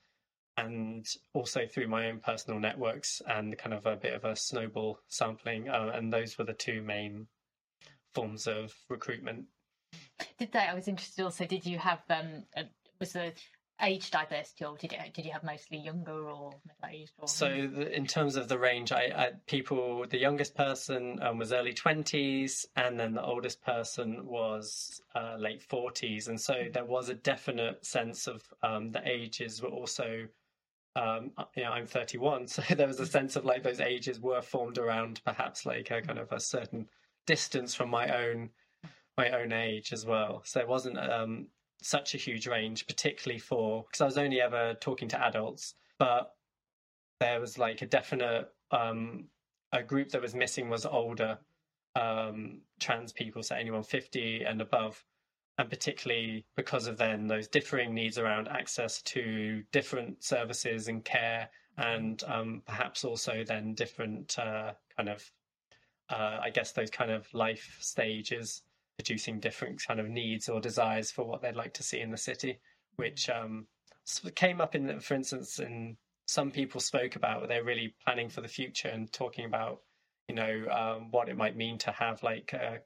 and 0.57 1.05
also 1.33 1.67
through 1.67 1.87
my 1.87 2.09
own 2.09 2.19
personal 2.19 2.59
networks 2.59 3.21
and 3.27 3.57
kind 3.57 3.73
of 3.73 3.85
a 3.85 3.95
bit 3.95 4.13
of 4.13 4.25
a 4.25 4.35
snowball 4.35 4.99
sampling. 5.07 5.69
Uh, 5.69 5.91
and 5.93 6.11
those 6.11 6.37
were 6.37 6.45
the 6.45 6.53
two 6.53 6.81
main 6.81 7.27
forms 8.13 8.47
of 8.47 8.73
recruitment. 8.89 9.45
Did 10.39 10.51
they? 10.51 10.59
I 10.59 10.73
was 10.73 10.87
interested. 10.87 11.23
Also, 11.23 11.45
did 11.45 11.65
you 11.65 11.77
have 11.77 11.99
um, 12.09 12.43
was 12.99 13.13
the 13.13 13.33
age 13.81 14.09
diversity, 14.11 14.65
or 14.65 14.75
did 14.77 14.91
you, 14.91 14.97
did 15.13 15.25
you 15.25 15.31
have 15.31 15.43
mostly 15.43 15.77
younger 15.77 16.29
or 16.29 16.51
middle 16.65 16.99
aged? 16.99 17.13
Or... 17.19 17.27
So, 17.27 17.47
the, 17.47 17.95
in 17.95 18.07
terms 18.07 18.35
of 18.35 18.47
the 18.47 18.57
range, 18.57 18.91
I, 18.91 19.11
I 19.15 19.31
people 19.45 20.05
the 20.09 20.17
youngest 20.17 20.55
person 20.55 21.19
um, 21.21 21.37
was 21.37 21.53
early 21.53 21.73
twenties, 21.73 22.65
and 22.75 22.99
then 22.99 23.13
the 23.13 23.23
oldest 23.23 23.61
person 23.63 24.25
was 24.25 25.01
uh, 25.15 25.35
late 25.37 25.61
forties, 25.61 26.27
and 26.27 26.39
so 26.39 26.53
mm-hmm. 26.53 26.71
there 26.71 26.85
was 26.85 27.09
a 27.09 27.15
definite 27.15 27.85
sense 27.85 28.27
of 28.27 28.43
um, 28.63 28.91
the 28.91 29.07
ages 29.07 29.61
were 29.61 29.69
also. 29.69 30.27
Um, 30.95 31.29
you 31.55 31.61
know, 31.61 31.69
I'm 31.69 31.85
31, 31.85 32.47
so 32.47 32.63
there 32.73 32.87
was 32.87 32.99
a 32.99 33.05
sense 33.05 33.35
of 33.35 33.45
like 33.45 33.61
those 33.61 33.79
ages 33.79 34.19
were 34.19 34.41
formed 34.41 34.79
around 34.79 35.21
perhaps 35.23 35.63
like 35.63 35.91
a 35.91 36.01
kind 36.01 36.17
of 36.17 36.31
a 36.31 36.39
certain 36.39 36.87
distance 37.27 37.75
from 37.75 37.91
my 37.91 38.09
own 38.17 38.49
my 39.15 39.29
own 39.29 39.51
age 39.51 39.93
as 39.93 40.07
well. 40.07 40.41
So 40.43 40.59
it 40.59 40.67
wasn't 40.67 40.97
um, 40.97 41.49
such 41.81 42.15
a 42.15 42.17
huge 42.17 42.47
range, 42.47 42.87
particularly 42.87 43.39
for 43.39 43.83
because 43.83 44.01
I 44.01 44.05
was 44.05 44.17
only 44.17 44.41
ever 44.41 44.75
talking 44.75 45.07
to 45.09 45.25
adults, 45.25 45.75
but 45.99 46.33
there 47.19 47.39
was 47.39 47.57
like 47.57 47.81
a 47.81 47.85
definite 47.87 48.49
um, 48.71 49.25
a 49.71 49.83
group 49.83 50.09
that 50.09 50.21
was 50.21 50.35
missing 50.35 50.69
was 50.69 50.85
older 50.85 51.39
um, 51.95 52.61
trans 52.79 53.11
people, 53.11 53.43
so 53.43 53.55
anyone 53.55 53.83
50 53.83 54.43
and 54.43 54.61
above, 54.61 55.03
and 55.57 55.69
particularly 55.69 56.45
because 56.55 56.87
of 56.87 56.97
then 56.97 57.27
those 57.27 57.47
differing 57.47 57.93
needs 57.93 58.17
around 58.17 58.47
access 58.47 59.01
to 59.03 59.63
different 59.71 60.23
services 60.23 60.87
and 60.87 61.03
care, 61.03 61.49
and 61.77 62.23
um, 62.27 62.61
perhaps 62.65 63.03
also 63.03 63.43
then 63.43 63.73
different 63.73 64.37
uh, 64.37 64.73
kind 64.95 65.09
of, 65.09 65.31
uh, 66.09 66.39
I 66.41 66.49
guess, 66.49 66.71
those 66.71 66.91
kind 66.91 67.11
of 67.11 67.31
life 67.33 67.77
stages 67.79 68.61
producing 68.97 69.39
different 69.39 69.81
kind 69.85 69.99
of 69.99 70.09
needs 70.09 70.49
or 70.49 70.59
desires 70.59 71.11
for 71.11 71.25
what 71.25 71.41
they'd 71.41 71.55
like 71.55 71.73
to 71.73 71.83
see 71.83 71.99
in 71.99 72.11
the 72.11 72.17
city, 72.17 72.59
which 72.95 73.29
um, 73.29 73.67
came 74.35 74.59
up 74.59 74.75
in, 74.75 74.99
for 74.99 75.13
instance, 75.13 75.59
in 75.59 75.97
some 76.27 76.51
people 76.51 76.81
spoke 76.81 77.15
about 77.15 77.47
they're 77.47 77.63
really 77.63 77.95
planning 78.03 78.29
for 78.29 78.41
the 78.41 78.47
future 78.47 78.89
and 78.89 79.11
talking 79.13 79.45
about, 79.45 79.81
you 80.27 80.35
know, 80.35 80.65
um, 80.69 81.11
what 81.11 81.29
it 81.29 81.37
might 81.37 81.55
mean 81.55 81.77
to 81.77 81.91
have 81.91 82.21
like 82.23 82.53
uh, 82.53 82.77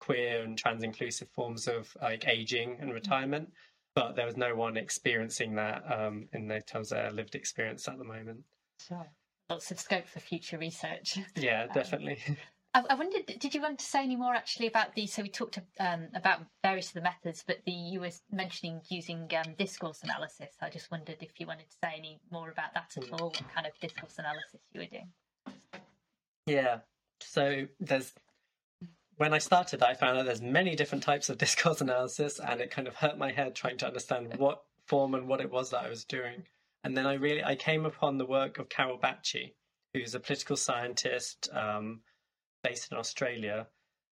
queer 0.00 0.42
and 0.42 0.58
trans 0.58 0.82
inclusive 0.82 1.28
forms 1.30 1.68
of 1.68 1.94
like 2.02 2.26
aging 2.26 2.78
and 2.80 2.92
retirement. 2.92 3.50
But 3.94 4.16
there 4.16 4.26
was 4.26 4.36
no 4.36 4.54
one 4.54 4.76
experiencing 4.76 5.56
that 5.56 5.82
um, 5.90 6.28
in 6.32 6.48
terms 6.66 6.92
of 6.92 6.98
their 6.98 7.10
lived 7.10 7.34
experience 7.34 7.88
at 7.88 7.98
the 7.98 8.04
moment. 8.04 8.40
Sure. 8.86 9.10
Lots 9.50 9.70
of 9.70 9.80
scope 9.80 10.06
for 10.06 10.20
future 10.20 10.58
research. 10.58 11.18
Yeah, 11.36 11.66
definitely. 11.74 12.18
I, 12.74 12.84
I 12.90 12.94
wondered, 12.94 13.26
did 13.38 13.54
you 13.54 13.62
want 13.62 13.78
to 13.78 13.84
say 13.84 14.02
any 14.02 14.16
more 14.16 14.34
actually 14.34 14.66
about 14.66 14.94
the? 14.94 15.06
So 15.06 15.22
we 15.22 15.28
talked 15.28 15.58
um, 15.80 16.08
about 16.14 16.40
various 16.62 16.88
of 16.88 16.94
the 16.94 17.00
methods, 17.00 17.42
but 17.46 17.58
the 17.64 17.72
you 17.72 18.00
were 18.00 18.10
mentioning 18.30 18.80
using 18.88 19.30
um, 19.36 19.54
discourse 19.58 20.02
analysis. 20.02 20.50
I 20.60 20.68
just 20.68 20.90
wondered 20.90 21.16
if 21.20 21.30
you 21.38 21.46
wanted 21.46 21.70
to 21.70 21.76
say 21.82 21.94
any 21.96 22.20
more 22.30 22.50
about 22.50 22.74
that 22.74 22.92
at 22.96 23.12
all. 23.12 23.28
What 23.28 23.54
kind 23.54 23.66
of 23.66 23.72
discourse 23.80 24.16
analysis 24.18 24.60
you 24.72 24.80
were 24.80 24.86
doing? 24.86 25.08
Yeah. 26.46 26.78
So 27.20 27.66
there's 27.80 28.12
when 29.16 29.34
I 29.34 29.38
started, 29.38 29.82
I 29.82 29.94
found 29.94 30.18
that 30.18 30.26
there's 30.26 30.42
many 30.42 30.76
different 30.76 31.02
types 31.04 31.28
of 31.28 31.38
discourse 31.44 31.80
analysis, 31.80 32.38
and 32.38 32.60
it 32.60 32.70
kind 32.70 32.86
of 32.86 32.94
hurt 32.94 33.18
my 33.18 33.32
head 33.32 33.54
trying 33.54 33.78
to 33.78 33.86
understand 33.86 34.34
what 34.36 34.62
form 34.86 35.14
and 35.14 35.26
what 35.26 35.40
it 35.40 35.50
was 35.50 35.70
that 35.70 35.84
I 35.84 35.88
was 35.88 36.04
doing. 36.04 36.44
And 36.84 36.96
then 36.96 37.06
I 37.06 37.14
really 37.14 37.42
I 37.42 37.56
came 37.56 37.86
upon 37.86 38.18
the 38.18 38.26
work 38.26 38.58
of 38.58 38.68
Carol 38.68 38.98
Bacchi, 38.98 39.54
who's 39.94 40.14
a 40.14 40.20
political 40.20 40.56
scientist, 40.56 41.48
um, 41.52 42.00
based 42.68 42.92
in 42.92 42.98
Australia. 42.98 43.66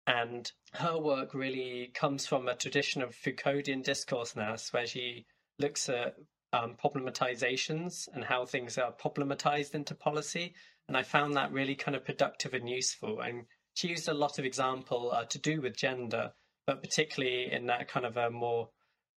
And 0.07 0.51
her 0.73 0.99
work 0.99 1.35
really 1.35 1.91
comes 1.95 2.27
from 2.27 2.49
a 2.49 2.55
tradition 2.55 3.03
of 3.03 3.15
Foucauldian 3.15 3.83
discourse 3.83 4.35
analysis, 4.35 4.73
where 4.73 4.87
she 4.87 5.27
looks 5.59 5.89
at 5.89 6.15
um, 6.53 6.77
problematizations 6.83 8.09
and 8.15 8.25
how 8.25 8.47
things 8.47 8.79
are 8.79 8.93
problematized 8.93 9.75
into 9.75 9.95
policy. 9.95 10.55
And 10.87 10.97
I 10.97 11.03
found 11.03 11.35
that 11.35 11.53
really 11.53 11.75
kind 11.75 11.97
of 11.97 12.07
productive 12.07 12.55
and 12.55 12.69
useful. 12.69 13.21
And 13.21 13.45
she 13.75 13.89
used 13.89 14.09
a 14.09 14.15
lot 14.15 14.39
of 14.39 14.47
example 14.47 15.13
uh, 15.13 15.27
to 15.27 15.39
do 15.39 15.61
with 15.61 15.77
gender, 15.77 16.33
but 16.67 16.83
particularly 16.83 17.53
in 17.53 17.67
that 17.67 17.89
kind 17.89 18.07
of 18.07 18.17
a 18.17 18.31
more 18.31 18.71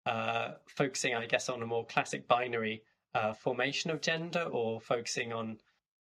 uh, 0.06 0.48
focusing, 0.66 1.14
I 1.14 1.26
guess, 1.26 1.48
on 1.48 1.62
a 1.62 1.66
more 1.66 1.86
classic 1.86 2.26
binary 2.26 2.82
uh, 3.14 3.32
formation 3.34 3.92
of 3.92 4.00
gender, 4.00 4.42
or 4.42 4.80
focusing 4.80 5.32
on, 5.32 5.58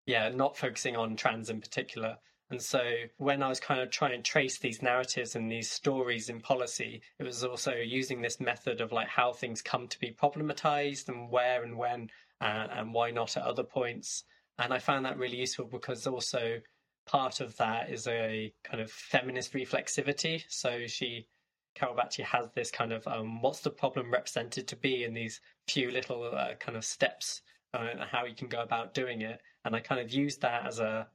yeah, 0.06 0.30
not 0.30 0.56
focusing 0.56 0.96
on 0.96 1.16
trans 1.16 1.50
in 1.50 1.60
particular. 1.60 2.16
And 2.50 2.60
so 2.60 2.82
when 3.18 3.42
I 3.44 3.48
was 3.48 3.60
kind 3.60 3.80
of 3.80 3.90
trying 3.90 4.20
to 4.20 4.30
trace 4.30 4.58
these 4.58 4.82
narratives 4.82 5.36
and 5.36 5.50
these 5.50 5.70
stories 5.70 6.28
in 6.28 6.40
policy, 6.40 7.00
it 7.18 7.22
was 7.22 7.44
also 7.44 7.74
using 7.74 8.20
this 8.20 8.40
method 8.40 8.80
of 8.80 8.90
like 8.90 9.06
how 9.08 9.32
things 9.32 9.62
come 9.62 9.86
to 9.86 10.00
be 10.00 10.10
problematized 10.10 11.08
and 11.08 11.30
where 11.30 11.62
and 11.62 11.78
when 11.78 12.10
and, 12.40 12.72
and 12.72 12.92
why 12.92 13.12
not 13.12 13.36
at 13.36 13.44
other 13.44 13.62
points. 13.62 14.24
And 14.58 14.74
I 14.74 14.80
found 14.80 15.04
that 15.04 15.16
really 15.16 15.38
useful 15.38 15.66
because 15.66 16.08
also 16.08 16.60
part 17.06 17.40
of 17.40 17.56
that 17.58 17.88
is 17.88 18.08
a 18.08 18.52
kind 18.64 18.80
of 18.82 18.90
feminist 18.90 19.52
reflexivity. 19.52 20.42
So 20.48 20.86
she, 20.88 21.28
Carol 21.76 21.94
Bacchi 21.94 22.24
has 22.24 22.50
this 22.54 22.72
kind 22.72 22.92
of 22.92 23.06
um, 23.06 23.42
what's 23.42 23.60
the 23.60 23.70
problem 23.70 24.10
represented 24.12 24.66
to 24.68 24.76
be 24.76 25.04
in 25.04 25.14
these 25.14 25.40
few 25.68 25.92
little 25.92 26.24
uh, 26.24 26.54
kind 26.58 26.76
of 26.76 26.84
steps 26.84 27.42
uh, 27.74 27.86
and 27.92 28.00
how 28.00 28.24
you 28.24 28.34
can 28.34 28.48
go 28.48 28.60
about 28.60 28.92
doing 28.92 29.22
it. 29.22 29.40
And 29.64 29.76
I 29.76 29.80
kind 29.80 30.00
of 30.00 30.12
used 30.12 30.40
that 30.42 30.66
as 30.66 30.80
a 30.80 31.06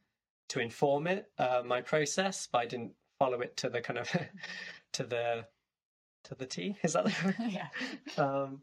to 0.50 0.60
inform 0.60 1.08
it 1.08 1.32
uh, 1.38 1.62
my 1.66 1.82
process, 1.82 2.48
but 2.52 2.60
I 2.60 2.66
didn't 2.66 2.94
follow 3.20 3.42
it 3.42 3.58
to 3.58 3.70
the 3.70 3.82
kind 3.82 4.00
of 4.00 4.10
to 4.94 5.04
the 5.04 5.46
to 6.26 6.36
the 6.36 6.46
T. 6.46 6.76
Is 6.84 6.94
that 6.94 7.06
the 7.06 7.36
yeah? 7.50 7.68
Um, 8.18 8.62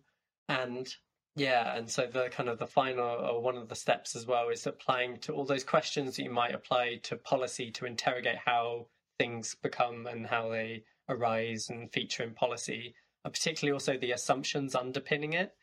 and 0.48 0.94
yeah, 1.34 1.76
and 1.76 1.88
so 1.88 2.06
the 2.06 2.28
kind 2.28 2.48
of 2.48 2.58
the 2.58 2.66
final 2.66 3.06
or 3.06 3.40
one 3.40 3.56
of 3.56 3.68
the 3.68 3.74
steps 3.74 4.14
as 4.14 4.26
well 4.26 4.50
is 4.50 4.66
applying 4.66 5.18
to 5.20 5.32
all 5.32 5.44
those 5.44 5.64
questions 5.64 6.16
that 6.16 6.22
you 6.22 6.30
might 6.30 6.54
apply 6.54 7.00
to 7.04 7.16
policy 7.16 7.70
to 7.72 7.86
interrogate 7.86 8.36
how 8.44 8.86
things 9.18 9.56
become 9.62 10.06
and 10.06 10.26
how 10.26 10.50
they 10.50 10.84
arise 11.08 11.68
and 11.70 11.90
feature 11.92 12.22
in 12.22 12.34
policy, 12.34 12.94
and 13.24 13.32
particularly 13.32 13.72
also 13.72 13.96
the 13.96 14.12
assumptions 14.12 14.74
underpinning 14.74 15.32
it 15.32 15.54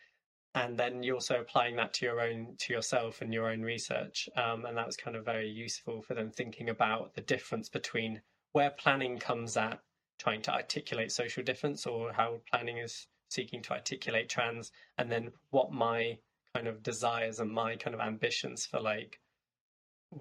and 0.55 0.77
then 0.77 1.03
you're 1.03 1.15
also 1.15 1.39
applying 1.39 1.75
that 1.75 1.93
to 1.93 2.05
your 2.05 2.21
own 2.21 2.55
to 2.57 2.73
yourself 2.73 3.21
and 3.21 3.33
your 3.33 3.49
own 3.49 3.61
research 3.61 4.27
um, 4.35 4.65
and 4.65 4.77
that 4.77 4.85
was 4.85 4.97
kind 4.97 5.15
of 5.15 5.25
very 5.25 5.49
useful 5.49 6.01
for 6.01 6.13
them 6.13 6.31
thinking 6.31 6.69
about 6.69 7.13
the 7.15 7.21
difference 7.21 7.69
between 7.69 8.21
where 8.53 8.71
planning 8.71 9.17
comes 9.17 9.55
at 9.57 9.79
trying 10.17 10.41
to 10.41 10.53
articulate 10.53 11.11
social 11.11 11.43
difference 11.43 11.85
or 11.85 12.11
how 12.11 12.41
planning 12.51 12.77
is 12.77 13.07
seeking 13.29 13.61
to 13.61 13.73
articulate 13.73 14.27
trans 14.27 14.71
and 14.97 15.11
then 15.11 15.31
what 15.51 15.71
my 15.71 16.17
kind 16.55 16.67
of 16.67 16.81
desires 16.81 17.39
and 17.39 17.51
my 17.51 17.75
kind 17.75 17.93
of 17.93 18.01
ambitions 18.01 18.65
for 18.65 18.79
like 18.79 19.19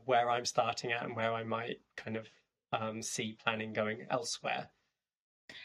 where 0.04 0.28
i'm 0.28 0.44
starting 0.44 0.92
at 0.92 1.02
and 1.02 1.16
where 1.16 1.32
i 1.32 1.42
might 1.42 1.80
kind 1.96 2.16
of 2.16 2.28
um, 2.72 3.02
see 3.02 3.36
planning 3.42 3.72
going 3.72 4.06
elsewhere. 4.10 4.68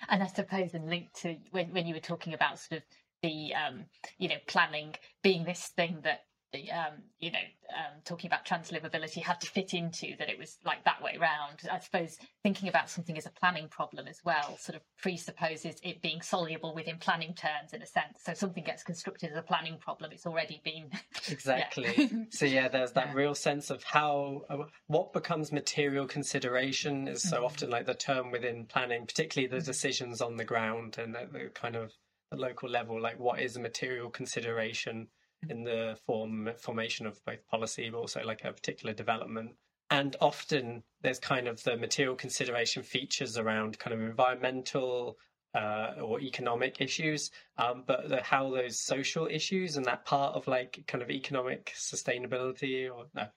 And 0.07 0.23
i 0.23 0.27
suppose 0.27 0.73
in 0.73 0.89
link 0.89 1.11
to 1.21 1.35
when, 1.51 1.73
when 1.73 1.85
you 1.85 1.93
were 1.93 1.99
talking 1.99 2.33
about 2.33 2.59
sort 2.59 2.81
of 2.81 2.87
the 3.23 3.53
um, 3.55 3.85
you 4.19 4.29
know 4.29 4.35
planning 4.45 4.93
being 5.23 5.45
this 5.45 5.71
thing 5.75 6.01
that 6.03 6.25
um, 6.71 7.01
you 7.19 7.31
know 7.31 7.39
um, 7.75 8.01
talking 8.05 8.27
about 8.27 8.45
translivability 8.45 9.23
had 9.23 9.41
to 9.41 9.47
fit 9.47 9.73
into 9.73 10.15
that 10.19 10.29
it 10.29 10.37
was 10.37 10.57
like 10.65 10.83
that 10.85 11.01
way 11.01 11.17
round. 11.19 11.61
I 11.71 11.79
suppose 11.79 12.17
thinking 12.43 12.69
about 12.69 12.89
something 12.89 13.17
as 13.17 13.25
a 13.25 13.31
planning 13.31 13.67
problem 13.69 14.07
as 14.07 14.19
well 14.23 14.57
sort 14.59 14.75
of 14.75 14.81
presupposes 15.01 15.77
it 15.81 16.01
being 16.01 16.21
soluble 16.21 16.75
within 16.75 16.97
planning 16.97 17.33
terms 17.33 17.73
in 17.73 17.81
a 17.81 17.87
sense. 17.87 18.19
So 18.23 18.33
something 18.33 18.63
gets 18.63 18.83
constructed 18.83 19.31
as 19.31 19.37
a 19.37 19.41
planning 19.41 19.77
problem, 19.79 20.11
it's 20.11 20.27
already 20.27 20.61
been 20.63 20.91
exactly. 21.31 22.27
so 22.29 22.45
yeah, 22.45 22.67
there's 22.67 22.91
that 22.91 23.07
yeah. 23.07 23.13
real 23.13 23.35
sense 23.35 23.71
of 23.71 23.83
how 23.83 24.41
uh, 24.49 24.57
what 24.87 25.13
becomes 25.13 25.51
material 25.51 26.05
consideration 26.05 27.07
is 27.07 27.23
so 27.23 27.37
mm-hmm. 27.37 27.45
often 27.45 27.69
like 27.69 27.85
the 27.85 27.95
term 27.95 28.31
within 28.31 28.65
planning, 28.65 29.07
particularly 29.07 29.47
the 29.47 29.65
decisions 29.65 30.21
on 30.21 30.37
the 30.37 30.45
ground 30.45 30.97
and 30.99 31.15
the, 31.15 31.27
the 31.31 31.49
kind 31.53 31.75
of 31.75 31.91
the 32.33 32.41
local 32.41 32.69
level, 32.69 32.99
like 32.99 33.19
what 33.19 33.39
is 33.39 33.55
a 33.55 33.59
material 33.59 34.09
consideration 34.09 35.07
in 35.49 35.63
the 35.63 35.97
form 36.05 36.49
formation 36.57 37.05
of 37.05 37.23
both 37.25 37.45
policy, 37.47 37.89
but 37.89 37.99
also 37.99 38.23
like 38.23 38.43
a 38.43 38.51
particular 38.51 38.93
development. 38.93 39.51
And 39.89 40.15
often 40.19 40.83
there's 41.01 41.19
kind 41.19 41.47
of 41.47 41.63
the 41.63 41.77
material 41.77 42.15
consideration 42.15 42.81
features 42.81 43.37
around 43.37 43.77
kind 43.77 43.93
of 43.93 44.01
environmental 44.01 45.17
uh, 45.53 45.93
or 46.01 46.19
economic 46.19 46.81
issues, 46.81 47.29
um, 47.57 47.83
but 47.85 48.09
the, 48.09 48.21
how 48.23 48.49
those 48.49 48.79
social 48.79 49.27
issues 49.27 49.77
and 49.77 49.85
that 49.85 50.03
part 50.03 50.35
of 50.35 50.47
like 50.47 50.83
kind 50.87 51.03
of 51.03 51.11
economic 51.11 51.71
sustainability 51.75 52.91
or 52.91 53.05
no, 53.13 53.27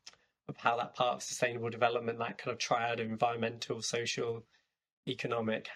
of 0.48 0.56
how 0.56 0.78
that 0.78 0.94
part 0.94 1.16
of 1.16 1.22
sustainable 1.22 1.68
development, 1.68 2.18
that 2.18 2.38
kind 2.38 2.52
of 2.52 2.58
triad 2.58 3.00
of 3.00 3.10
environmental, 3.10 3.82
social, 3.82 4.42
economic, 5.06 5.68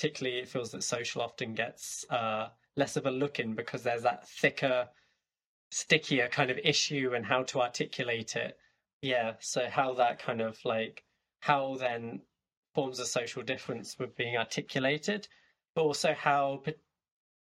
particularly 0.00 0.38
it 0.38 0.48
feels 0.48 0.70
that 0.70 0.82
social 0.82 1.20
often 1.20 1.52
gets 1.52 2.06
uh, 2.08 2.48
less 2.74 2.96
of 2.96 3.04
a 3.04 3.10
look 3.10 3.38
in 3.38 3.54
because 3.54 3.82
there's 3.82 4.02
that 4.02 4.26
thicker, 4.26 4.88
stickier 5.70 6.26
kind 6.28 6.50
of 6.50 6.58
issue 6.64 7.12
and 7.14 7.26
how 7.26 7.42
to 7.42 7.60
articulate 7.60 8.34
it. 8.34 8.56
Yeah, 9.02 9.34
so 9.40 9.68
how 9.68 9.92
that 9.94 10.18
kind 10.18 10.40
of 10.40 10.58
like 10.64 11.04
how 11.40 11.76
then 11.78 12.22
forms 12.74 12.98
of 12.98 13.08
social 13.08 13.42
difference 13.42 13.98
were 13.98 14.06
being 14.06 14.38
articulated, 14.38 15.28
but 15.74 15.82
also 15.82 16.14
how 16.14 16.62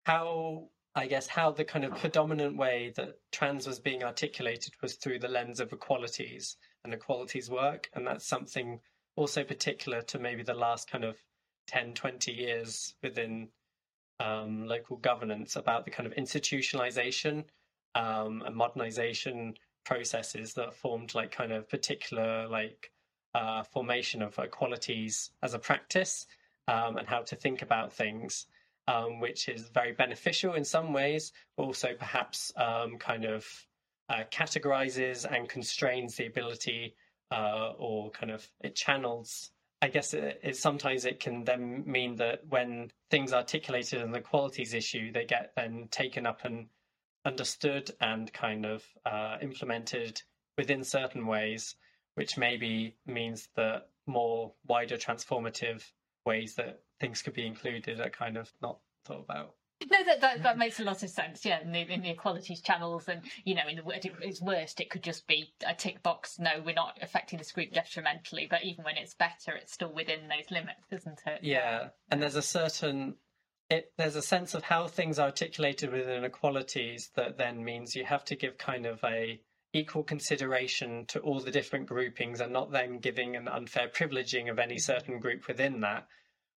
how 0.04 0.68
I 0.94 1.09
guess 1.09 1.26
how 1.26 1.50
the 1.50 1.64
kind 1.64 1.84
of 1.84 1.94
predominant 1.98 2.57
way 2.57 2.94
that 2.96 3.18
trans 3.32 3.66
was 3.66 3.78
being 3.78 4.02
articulated 4.02 4.72
was 4.80 4.94
through 4.94 5.18
the 5.18 5.28
lens 5.28 5.61
of 5.61 5.74
equalities 5.74 6.57
and 6.84 6.94
equalities 6.94 7.50
work, 7.50 7.90
and 7.92 8.07
that's 8.07 8.26
something 8.26 8.80
also 9.14 9.44
particular 9.44 10.00
to 10.02 10.18
maybe 10.18 10.42
the 10.42 10.54
last 10.54 10.90
kind 10.90 11.04
of 11.04 11.16
10, 11.66 11.94
20 11.94 12.32
years 12.32 12.94
within 13.02 13.48
um, 14.20 14.66
local 14.66 14.96
governance 14.96 15.56
about 15.56 15.84
the 15.84 15.90
kind 15.90 16.06
of 16.06 16.14
institutionalization 16.14 17.44
um, 17.94 18.42
and 18.46 18.54
modernization 18.54 19.54
processes 19.84 20.54
that 20.54 20.74
formed 20.74 21.14
like 21.14 21.30
kind 21.30 21.52
of 21.52 21.68
particular 21.68 22.48
like 22.48 22.90
uh, 23.34 23.62
formation 23.62 24.22
of 24.22 24.38
equalities 24.38 25.30
as 25.42 25.54
a 25.54 25.58
practice 25.58 26.26
um, 26.68 26.96
and 26.96 27.06
how 27.06 27.20
to 27.20 27.36
think 27.36 27.62
about 27.62 27.92
things, 27.92 28.46
um, 28.88 29.20
which 29.20 29.48
is 29.48 29.68
very 29.68 29.92
beneficial 29.92 30.54
in 30.54 30.64
some 30.64 30.92
ways, 30.92 31.32
but 31.56 31.64
also 31.64 31.94
perhaps 31.98 32.52
um, 32.56 32.96
kind 32.98 33.24
of 33.24 33.46
uh, 34.08 34.22
categorizes 34.30 35.30
and 35.30 35.48
constrains 35.48 36.16
the 36.16 36.26
ability 36.26 36.94
uh, 37.32 37.72
or 37.78 38.10
kind 38.10 38.30
of 38.30 38.46
it 38.62 38.74
channels 38.74 39.50
I 39.83 39.89
guess 39.89 40.14
it, 40.14 40.41
it, 40.43 40.57
sometimes 40.57 41.05
it 41.05 41.20
can 41.20 41.45
then 41.45 41.85
mean 41.87 42.16
that 42.16 42.47
when 42.49 42.91
things 43.11 43.33
are 43.33 43.37
articulated 43.37 44.01
and 44.01 44.14
the 44.14 44.20
qualities 44.20 44.74
issue, 44.74 45.12
they 45.12 45.24
get 45.24 45.53
then 45.55 45.89
taken 45.91 46.27
up 46.27 46.45
and 46.45 46.68
understood 47.24 47.91
and 48.01 48.33
kind 48.33 48.64
of 48.64 48.85
uh, 49.05 49.37
implemented 49.43 50.22
within 50.57 50.83
certain 50.83 51.27
ways, 51.27 51.77
which 52.14 52.39
maybe 52.39 52.97
means 53.07 53.49
that 53.57 53.89
more 54.07 54.55
wider 54.66 54.97
transformative 54.97 55.83
ways 56.24 56.55
that 56.55 56.81
things 57.01 57.20
could 57.20 57.35
be 57.35 57.47
included 57.47 58.01
are 58.01 58.11
kind 58.11 58.37
of 58.37 58.51
not 58.62 58.79
thought 59.05 59.24
about. 59.24 59.55
No, 59.91 60.05
that, 60.05 60.20
that, 60.22 60.43
that 60.43 60.59
makes 60.59 60.81
a 60.81 60.85
lot 60.85 61.03
of 61.03 61.11
sense. 61.11 61.45
Yeah, 61.45 61.61
in 61.61 61.70
the, 61.70 61.81
in 61.81 62.01
the 62.01 62.11
equalities 62.11 62.61
channels, 62.61 63.09
and 63.09 63.20
you 63.45 63.55
know, 63.55 63.68
in 63.68 63.77
the 63.77 63.95
at 63.95 64.05
its 64.05 64.41
worst, 64.41 64.81
it 64.81 64.89
could 64.89 65.03
just 65.03 65.27
be 65.27 65.53
a 65.66 65.74
tick 65.74 66.03
box. 66.03 66.39
No, 66.39 66.62
we're 66.64 66.74
not 66.74 66.99
affecting 67.03 67.39
this 67.39 67.53
group 67.53 67.72
detrimentally. 67.72 68.47
But 68.49 68.64
even 68.64 68.85
when 68.85 68.97
it's 68.97 69.14
better, 69.14 69.55
it's 69.55 69.72
still 69.72 69.93
within 69.93 70.29
those 70.29 70.51
limits, 70.51 70.87
isn't 70.91 71.20
it? 71.27 71.41
Yeah, 71.43 71.89
and 72.11 72.22
there's 72.22 72.37
a 72.37 72.43
certain 72.43 73.16
it, 73.68 73.93
there's 73.99 74.16
a 74.16 74.22
sense 74.22 74.55
of 74.55 74.62
how 74.62 74.87
things 74.87 75.18
are 75.18 75.27
articulated 75.27 75.93
within 75.93 76.24
equalities 76.24 77.11
that 77.16 77.37
then 77.37 77.64
means 77.64 77.97
you 77.97 78.05
have 78.05 78.24
to 78.27 78.37
give 78.37 78.59
kind 78.59 78.87
of 78.87 79.03
a 79.05 79.41
equal 79.72 80.05
consideration 80.05 81.05
to 81.07 81.18
all 81.20 81.41
the 81.41 81.51
different 81.51 81.87
groupings 81.87 82.41
and 82.41 82.53
not 82.53 82.70
then 82.70 82.99
giving 82.99 83.37
an 83.37 83.49
unfair 83.49 83.89
privileging 83.89 84.51
of 84.51 84.59
any 84.59 84.77
mm-hmm. 84.77 84.93
certain 84.93 85.18
group 85.18 85.47
within 85.49 85.81
that 85.81 86.07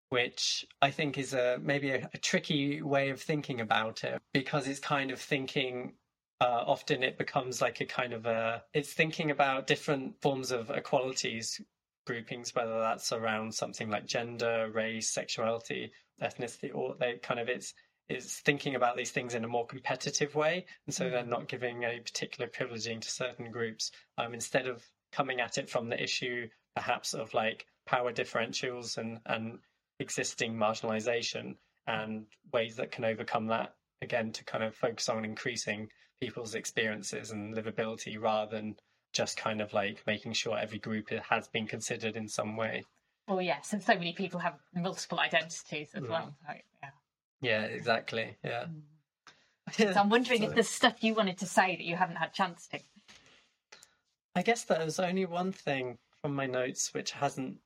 which 0.09 0.65
I 0.81 0.91
think 0.91 1.17
is 1.17 1.33
a 1.33 1.59
maybe 1.61 1.91
a, 1.91 2.09
a, 2.13 2.17
tricky 2.17 2.81
way 2.81 3.09
of 3.09 3.21
thinking 3.21 3.61
about 3.61 4.03
it 4.03 4.21
because 4.33 4.67
it's 4.67 4.79
kind 4.79 5.11
of 5.11 5.19
thinking. 5.19 5.93
Uh, 6.41 6.63
often 6.67 7.03
it 7.03 7.17
becomes 7.17 7.61
like 7.61 7.81
a 7.81 7.85
kind 7.85 8.13
of 8.13 8.25
a 8.25 8.63
it's 8.73 8.93
thinking 8.93 9.29
about 9.29 9.67
different 9.67 10.21
forms 10.21 10.51
of 10.51 10.69
equalities 10.69 11.59
groupings 12.07 12.55
whether 12.55 12.79
that's 12.79 13.11
around 13.11 13.53
something 13.53 13.89
like 13.89 14.05
gender 14.05 14.71
race 14.73 15.09
sexuality 15.09 15.91
ethnicity 16.23 16.73
or 16.73 16.95
they 16.97 17.17
kind 17.21 17.41
of 17.41 17.49
it's 17.49 17.73
is 18.07 18.37
thinking 18.37 18.73
about 18.75 18.97
these 18.97 19.11
things 19.11 19.35
in 19.35 19.43
a 19.43 19.47
more 19.47 19.67
competitive 19.67 20.33
way 20.33 20.65
and 20.87 20.95
so 20.95 21.03
mm-hmm. 21.03 21.13
they're 21.13 21.25
not 21.25 21.47
giving 21.47 21.83
a 21.83 21.99
particular 21.99 22.49
privileging 22.49 22.99
to 22.99 23.11
certain 23.11 23.51
groups 23.51 23.91
um, 24.17 24.33
instead 24.33 24.65
of 24.65 24.83
coming 25.11 25.39
at 25.39 25.57
it 25.57 25.69
from 25.69 25.89
the 25.89 26.01
issue 26.01 26.47
perhaps 26.75 27.13
of 27.13 27.33
like 27.33 27.65
power 27.85 28.11
differentials 28.11 28.97
and 28.97 29.19
and 29.25 29.59
existing 29.99 30.55
marginalization 30.55 31.55
and 31.87 32.25
ways 32.53 32.75
that 32.77 32.91
can 32.91 33.05
overcome 33.05 33.47
that 33.47 33.73
again 34.01 34.31
to 34.31 34.43
kind 34.45 34.63
of 34.63 34.75
focus 34.75 35.09
on 35.09 35.25
increasing 35.25 35.89
people's 36.21 36.55
experiences 36.55 37.31
and 37.31 37.55
livability 37.55 38.19
rather 38.19 38.51
than 38.51 38.75
just 39.13 39.37
kind 39.37 39.61
of 39.61 39.73
like 39.73 40.03
making 40.05 40.33
sure 40.33 40.57
every 40.57 40.79
group 40.79 41.09
has 41.29 41.47
been 41.47 41.67
considered 41.67 42.15
in 42.15 42.27
some 42.27 42.55
way. 42.55 42.85
Well, 43.27 43.41
yes, 43.41 43.73
and 43.73 43.81
so 43.81 43.93
many 43.93 44.13
people 44.13 44.39
have 44.39 44.55
multiple 44.73 45.19
identities 45.19 45.91
as 45.93 46.03
well. 46.03 46.33
Right? 46.47 46.63
Yeah. 46.81 46.89
yeah, 47.41 47.61
exactly. 47.63 48.37
Yeah. 48.43 48.65
Mm. 48.65 48.81
So 49.93 49.93
I'm 49.99 50.09
wondering 50.09 50.41
so, 50.41 50.47
if 50.47 50.55
there's 50.55 50.67
stuff 50.67 51.03
you 51.03 51.13
wanted 51.13 51.37
to 51.39 51.45
say 51.45 51.75
that 51.75 51.83
you 51.83 51.95
haven't 51.95 52.15
had 52.15 52.33
chance 52.33 52.67
to. 52.69 52.79
I 54.35 54.41
guess 54.41 54.63
there's 54.63 54.99
only 54.99 55.27
one 55.27 55.51
thing 55.51 55.99
from 56.23 56.33
my 56.33 56.47
notes 56.47 56.91
which 56.91 57.11
hasn't 57.11 57.57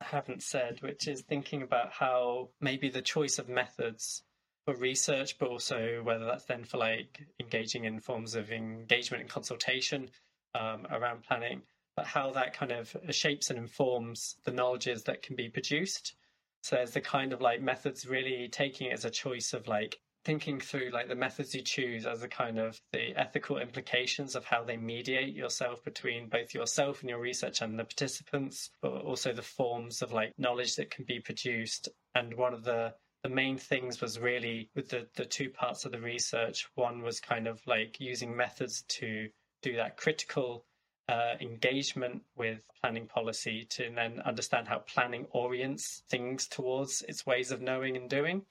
haven't 0.00 0.42
said, 0.42 0.80
which 0.82 1.08
is 1.08 1.22
thinking 1.22 1.62
about 1.62 1.92
how 1.92 2.50
maybe 2.60 2.88
the 2.88 3.02
choice 3.02 3.38
of 3.38 3.48
methods 3.48 4.22
for 4.64 4.74
research, 4.74 5.38
but 5.38 5.48
also 5.48 6.00
whether 6.02 6.24
that's 6.24 6.44
then 6.44 6.64
for 6.64 6.78
like 6.78 7.26
engaging 7.40 7.84
in 7.84 8.00
forms 8.00 8.34
of 8.34 8.50
engagement 8.50 9.22
and 9.22 9.30
consultation 9.30 10.10
um, 10.54 10.86
around 10.90 11.22
planning, 11.22 11.62
but 11.96 12.06
how 12.06 12.30
that 12.32 12.54
kind 12.54 12.72
of 12.72 12.96
shapes 13.10 13.50
and 13.50 13.58
informs 13.58 14.36
the 14.44 14.52
knowledges 14.52 15.04
that 15.04 15.22
can 15.22 15.36
be 15.36 15.48
produced. 15.48 16.14
So 16.62 16.76
there's 16.76 16.92
the 16.92 17.00
kind 17.00 17.32
of 17.32 17.40
like 17.40 17.60
methods 17.60 18.06
really 18.06 18.48
taking 18.48 18.88
it 18.88 18.92
as 18.92 19.04
a 19.04 19.10
choice 19.10 19.52
of 19.52 19.68
like 19.68 20.00
thinking 20.28 20.60
through 20.60 20.90
like 20.92 21.08
the 21.08 21.14
methods 21.14 21.54
you 21.54 21.62
choose 21.62 22.04
as 22.04 22.22
a 22.22 22.28
kind 22.28 22.58
of 22.58 22.78
the 22.92 23.16
ethical 23.16 23.56
implications 23.56 24.36
of 24.36 24.44
how 24.44 24.62
they 24.62 24.76
mediate 24.76 25.34
yourself 25.34 25.82
between 25.82 26.28
both 26.28 26.52
yourself 26.52 27.00
and 27.00 27.08
your 27.08 27.18
research 27.18 27.62
and 27.62 27.78
the 27.78 27.84
participants, 27.84 28.68
but 28.82 28.92
also 28.92 29.32
the 29.32 29.40
forms 29.40 30.02
of 30.02 30.12
like 30.12 30.34
knowledge 30.36 30.76
that 30.76 30.90
can 30.90 31.06
be 31.06 31.18
produced. 31.18 31.88
And 32.14 32.34
one 32.34 32.52
of 32.52 32.62
the 32.62 32.92
the 33.22 33.30
main 33.30 33.56
things 33.56 34.02
was 34.02 34.18
really 34.18 34.68
with 34.76 34.90
the, 34.90 35.08
the 35.16 35.24
two 35.24 35.48
parts 35.48 35.86
of 35.86 35.92
the 35.92 36.00
research. 36.00 36.68
One 36.74 37.00
was 37.00 37.20
kind 37.20 37.46
of 37.48 37.66
like 37.66 37.98
using 37.98 38.36
methods 38.36 38.82
to 39.00 39.30
do 39.62 39.76
that 39.76 39.96
critical 39.96 40.66
uh, 41.08 41.36
engagement 41.40 42.20
with 42.36 42.66
planning 42.82 43.06
policy 43.06 43.66
to 43.70 43.90
then 43.94 44.20
understand 44.26 44.68
how 44.68 44.80
planning 44.80 45.26
orients 45.30 46.02
things 46.10 46.46
towards 46.46 47.00
its 47.08 47.24
ways 47.24 47.50
of 47.50 47.62
knowing 47.62 47.96
and 47.96 48.10
doing. 48.10 48.42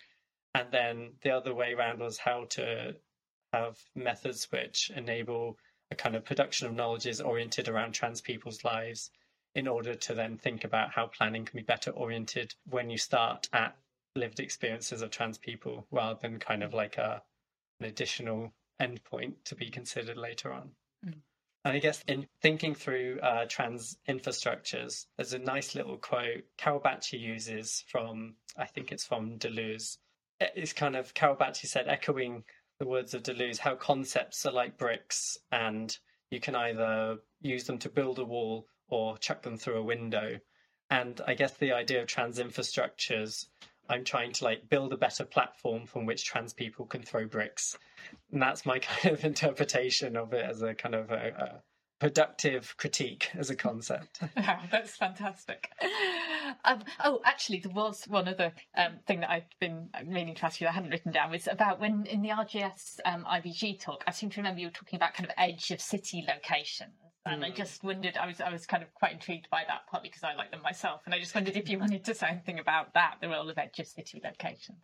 And 0.57 0.71
then 0.71 1.11
the 1.21 1.29
other 1.29 1.53
way 1.53 1.73
around 1.73 1.99
was 1.99 2.17
how 2.17 2.45
to 2.49 2.95
have 3.53 3.77
methods 3.93 4.51
which 4.51 4.89
enable 4.95 5.59
a 5.91 5.95
kind 5.95 6.15
of 6.15 6.25
production 6.25 6.65
of 6.65 6.73
knowledge 6.73 7.21
oriented 7.21 7.69
around 7.69 7.91
trans 7.91 8.21
people's 8.21 8.63
lives 8.63 9.11
in 9.53 9.67
order 9.67 9.93
to 9.93 10.15
then 10.15 10.35
think 10.35 10.63
about 10.63 10.89
how 10.89 11.05
planning 11.05 11.45
can 11.45 11.57
be 11.57 11.63
better 11.63 11.91
oriented 11.91 12.55
when 12.65 12.89
you 12.89 12.97
start 12.97 13.47
at 13.53 13.77
lived 14.15 14.39
experiences 14.39 15.03
of 15.03 15.11
trans 15.11 15.37
people 15.37 15.85
rather 15.91 16.17
than 16.19 16.39
kind 16.39 16.63
of 16.63 16.73
like 16.73 16.97
a 16.97 17.21
an 17.79 17.85
additional 17.85 18.51
endpoint 18.81 19.35
to 19.45 19.53
be 19.53 19.69
considered 19.69 20.17
later 20.17 20.51
on. 20.51 20.71
Mm. 21.05 21.21
And 21.65 21.75
I 21.75 21.79
guess 21.79 22.03
in 22.07 22.25
thinking 22.41 22.73
through 22.73 23.19
uh, 23.21 23.45
trans 23.47 23.99
infrastructures, 24.09 25.05
there's 25.17 25.33
a 25.33 25.39
nice 25.39 25.75
little 25.75 25.97
quote 25.97 26.45
Carol 26.57 26.79
Bacchi 26.79 27.19
uses 27.19 27.83
from, 27.87 28.33
I 28.57 28.65
think 28.65 28.91
it's 28.91 29.05
from 29.05 29.37
Deleuze, 29.37 29.99
it's 30.39 30.73
kind 30.73 30.95
of 30.95 31.13
Carol 31.13 31.35
Bacchi 31.35 31.67
said, 31.67 31.87
echoing 31.87 32.43
the 32.79 32.87
words 32.87 33.13
of 33.13 33.23
Deleuze, 33.23 33.59
how 33.59 33.75
concepts 33.75 34.45
are 34.45 34.51
like 34.51 34.77
bricks, 34.77 35.37
and 35.51 35.97
you 36.29 36.39
can 36.39 36.55
either 36.55 37.17
use 37.41 37.65
them 37.65 37.77
to 37.79 37.89
build 37.89 38.19
a 38.19 38.25
wall 38.25 38.67
or 38.89 39.17
chuck 39.17 39.41
them 39.41 39.57
through 39.57 39.77
a 39.77 39.83
window. 39.83 40.39
And 40.89 41.19
I 41.27 41.33
guess 41.33 41.53
the 41.53 41.73
idea 41.73 42.01
of 42.01 42.07
trans 42.07 42.39
infrastructures, 42.39 43.47
I'm 43.89 44.03
trying 44.03 44.31
to 44.33 44.43
like 44.43 44.69
build 44.69 44.93
a 44.93 44.97
better 44.97 45.25
platform 45.25 45.85
from 45.85 46.05
which 46.05 46.25
trans 46.25 46.53
people 46.53 46.85
can 46.85 47.01
throw 47.01 47.25
bricks. 47.25 47.77
And 48.31 48.41
that's 48.41 48.65
my 48.65 48.79
kind 48.79 49.13
of 49.13 49.23
interpretation 49.25 50.15
of 50.15 50.33
it 50.33 50.45
as 50.45 50.61
a 50.61 50.73
kind 50.73 50.95
of 50.95 51.11
a, 51.11 51.33
a 51.37 51.61
productive 51.99 52.75
critique 52.77 53.31
as 53.35 53.49
a 53.49 53.55
concept. 53.55 54.21
Wow, 54.37 54.61
that's 54.71 54.95
fantastic. 54.95 55.69
Um, 56.67 56.83
oh, 57.03 57.21
actually, 57.23 57.59
there 57.59 57.71
was 57.71 58.03
one 58.07 58.27
other 58.27 58.51
um, 58.77 58.99
thing 59.07 59.21
that 59.21 59.31
I've 59.31 59.47
been 59.59 59.89
meaning 60.05 60.35
to 60.35 60.45
ask 60.45 60.59
you. 60.59 60.65
That 60.65 60.71
I 60.71 60.73
hadn't 60.73 60.91
written 60.91 61.13
down 61.13 61.31
was 61.31 61.47
about 61.49 61.79
when 61.79 62.05
in 62.05 62.21
the 62.21 62.29
RGS 62.29 62.99
um, 63.05 63.25
IBG 63.25 63.79
talk. 63.79 64.03
I 64.05 64.11
seem 64.11 64.29
to 64.31 64.41
remember 64.41 64.59
you 64.59 64.67
were 64.67 64.73
talking 64.73 64.97
about 64.97 65.13
kind 65.13 65.29
of 65.29 65.33
edge 65.37 65.71
of 65.71 65.79
city 65.79 66.25
locations. 66.27 66.91
And 67.25 67.41
mm. 67.41 67.45
I 67.45 67.49
just 67.51 67.83
wondered, 67.83 68.17
I 68.17 68.27
was 68.27 68.41
I 68.41 68.51
was 68.51 68.65
kind 68.65 68.83
of 68.83 68.93
quite 68.93 69.13
intrigued 69.13 69.49
by 69.49 69.63
that, 69.67 69.81
partly 69.89 70.09
because 70.09 70.23
I 70.23 70.35
like 70.35 70.51
them 70.51 70.61
myself. 70.61 71.01
And 71.05 71.15
I 71.15 71.19
just 71.19 71.33
wondered 71.33 71.55
if 71.55 71.69
you 71.69 71.79
wanted 71.79 72.03
to 72.05 72.13
say 72.13 72.27
anything 72.27 72.59
about 72.59 72.93
that, 72.93 73.15
the 73.21 73.29
role 73.29 73.49
of 73.49 73.57
edge 73.57 73.79
of 73.79 73.87
city 73.87 74.21
locations. 74.23 74.77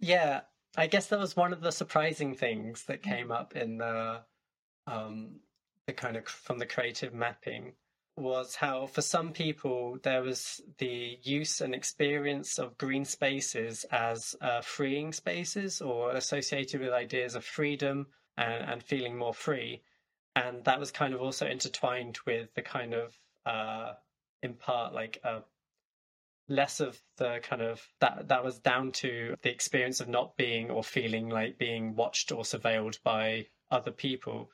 Yeah, 0.00 0.40
I 0.76 0.86
guess 0.86 1.06
that 1.08 1.18
was 1.18 1.36
one 1.36 1.52
of 1.52 1.60
the 1.60 1.72
surprising 1.72 2.34
things 2.34 2.84
that 2.84 3.02
came 3.02 3.30
up 3.30 3.54
in 3.54 3.78
the 3.78 4.20
um, 4.86 5.40
the 5.86 5.92
kind 5.92 6.16
of 6.16 6.26
from 6.26 6.58
the 6.58 6.66
creative 6.66 7.12
mapping 7.14 7.72
was 8.16 8.54
how 8.54 8.86
for 8.86 9.02
some 9.02 9.32
people 9.32 9.98
there 10.02 10.22
was 10.22 10.62
the 10.78 11.18
use 11.22 11.60
and 11.60 11.74
experience 11.74 12.58
of 12.58 12.78
green 12.78 13.04
spaces 13.04 13.84
as 13.92 14.34
uh, 14.40 14.62
freeing 14.62 15.12
spaces 15.12 15.82
or 15.82 16.12
associated 16.12 16.80
with 16.80 16.90
ideas 16.90 17.34
of 17.34 17.44
freedom 17.44 18.06
and, 18.38 18.70
and, 18.70 18.82
feeling 18.82 19.16
more 19.16 19.34
free. 19.34 19.82
And 20.34 20.64
that 20.64 20.80
was 20.80 20.90
kind 20.90 21.14
of 21.14 21.20
also 21.20 21.46
intertwined 21.46 22.18
with 22.26 22.54
the 22.54 22.62
kind 22.62 22.94
of, 22.94 23.18
uh, 23.44 23.92
in 24.42 24.54
part, 24.54 24.94
like 24.94 25.20
uh, 25.22 25.40
less 26.48 26.80
of 26.80 26.98
the 27.16 27.40
kind 27.42 27.62
of 27.62 27.86
that 28.00 28.28
that 28.28 28.44
was 28.44 28.58
down 28.58 28.92
to 28.92 29.34
the 29.42 29.50
experience 29.50 30.00
of 30.00 30.08
not 30.08 30.36
being 30.36 30.70
or 30.70 30.84
feeling 30.84 31.28
like 31.28 31.58
being 31.58 31.96
watched 31.96 32.30
or 32.32 32.44
surveilled 32.44 33.02
by 33.02 33.46
other 33.70 33.90
people 33.90 34.50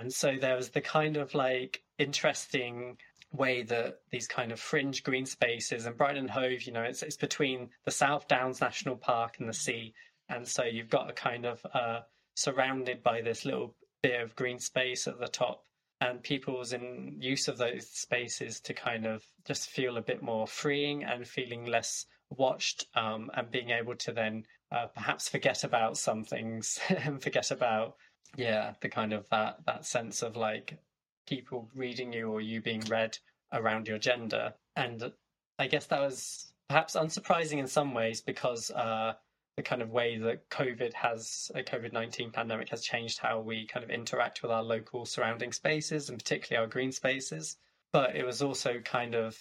and 0.00 0.12
so 0.12 0.36
there 0.40 0.56
was 0.56 0.70
the 0.70 0.80
kind 0.80 1.16
of 1.16 1.34
like 1.34 1.82
interesting 1.98 2.96
way 3.32 3.62
that 3.62 4.00
these 4.10 4.26
kind 4.26 4.52
of 4.52 4.60
fringe 4.60 5.02
green 5.02 5.26
spaces 5.26 5.86
and 5.86 5.96
Brighton 5.96 6.28
Hove, 6.28 6.62
you 6.62 6.72
know, 6.72 6.82
it's 6.82 7.02
it's 7.02 7.16
between 7.16 7.70
the 7.84 7.90
South 7.90 8.28
Downs 8.28 8.60
National 8.60 8.96
Park 8.96 9.36
and 9.38 9.48
the 9.48 9.54
sea, 9.54 9.94
and 10.28 10.46
so 10.46 10.64
you've 10.64 10.88
got 10.88 11.10
a 11.10 11.12
kind 11.12 11.44
of 11.44 11.64
uh, 11.74 12.00
surrounded 12.34 13.02
by 13.02 13.20
this 13.20 13.44
little 13.44 13.74
bit 14.02 14.20
of 14.20 14.36
green 14.36 14.58
space 14.58 15.08
at 15.08 15.18
the 15.18 15.28
top, 15.28 15.64
and 16.00 16.22
people's 16.22 16.72
in 16.72 17.16
use 17.18 17.48
of 17.48 17.58
those 17.58 17.88
spaces 17.88 18.60
to 18.60 18.74
kind 18.74 19.04
of 19.04 19.24
just 19.44 19.68
feel 19.68 19.96
a 19.96 20.02
bit 20.02 20.22
more 20.22 20.46
freeing 20.46 21.02
and 21.02 21.26
feeling 21.26 21.66
less 21.66 22.06
watched, 22.30 22.86
um, 22.94 23.30
and 23.34 23.50
being 23.50 23.70
able 23.70 23.96
to 23.96 24.12
then 24.12 24.44
uh, 24.70 24.86
perhaps 24.86 25.28
forget 25.28 25.64
about 25.64 25.96
some 25.96 26.24
things 26.24 26.78
and 26.88 27.22
forget 27.22 27.50
about 27.50 27.96
yeah, 28.36 28.74
the 28.80 28.88
kind 28.88 29.12
of 29.12 29.28
that 29.30 29.58
that 29.66 29.86
sense 29.86 30.22
of 30.22 30.36
like 30.36 30.78
people 31.26 31.68
reading 31.74 32.12
you 32.12 32.30
or 32.30 32.40
you 32.40 32.60
being 32.60 32.82
read 32.88 33.18
around 33.52 33.86
your 33.88 33.98
gender. 33.98 34.54
And 34.76 35.12
I 35.58 35.66
guess 35.66 35.86
that 35.86 36.00
was 36.00 36.52
perhaps 36.68 36.94
unsurprising 36.94 37.58
in 37.58 37.66
some 37.66 37.94
ways 37.94 38.20
because 38.20 38.70
uh, 38.70 39.14
the 39.56 39.62
kind 39.62 39.82
of 39.82 39.90
way 39.90 40.18
that 40.18 40.48
COVID 40.50 40.92
has 40.94 41.50
a 41.54 41.62
COVID 41.62 41.92
nineteen 41.92 42.30
pandemic 42.30 42.68
has 42.68 42.82
changed 42.82 43.18
how 43.18 43.40
we 43.40 43.66
kind 43.66 43.84
of 43.84 43.90
interact 43.90 44.42
with 44.42 44.52
our 44.52 44.62
local 44.62 45.04
surrounding 45.04 45.52
spaces 45.52 46.08
and 46.08 46.18
particularly 46.18 46.64
our 46.64 46.70
green 46.70 46.92
spaces. 46.92 47.56
But 47.92 48.16
it 48.16 48.24
was 48.24 48.42
also 48.42 48.80
kind 48.80 49.14
of 49.14 49.36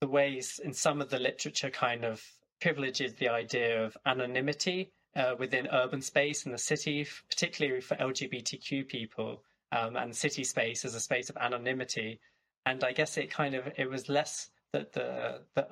the 0.00 0.08
ways 0.08 0.60
in 0.64 0.72
some 0.72 1.00
of 1.00 1.10
the 1.10 1.18
literature 1.18 1.70
kind 1.70 2.04
of 2.04 2.24
privileges 2.60 3.14
the 3.14 3.28
idea 3.28 3.84
of 3.84 3.96
anonymity 4.06 4.92
uh, 5.16 5.34
within 5.38 5.68
urban 5.72 6.02
space 6.02 6.46
in 6.46 6.52
the 6.52 6.58
city, 6.58 7.06
particularly 7.28 7.80
for 7.80 7.96
LGBTQ 7.96 8.88
people, 8.88 9.42
um, 9.72 9.96
and 9.96 10.14
city 10.14 10.44
space 10.44 10.84
as 10.84 10.94
a 10.94 11.00
space 11.00 11.30
of 11.30 11.36
anonymity. 11.36 12.20
And 12.66 12.84
I 12.84 12.92
guess 12.92 13.16
it 13.16 13.30
kind 13.30 13.54
of 13.54 13.72
it 13.76 13.88
was 13.88 14.08
less 14.08 14.50
that 14.72 14.92
the 14.92 15.42
the 15.54 15.66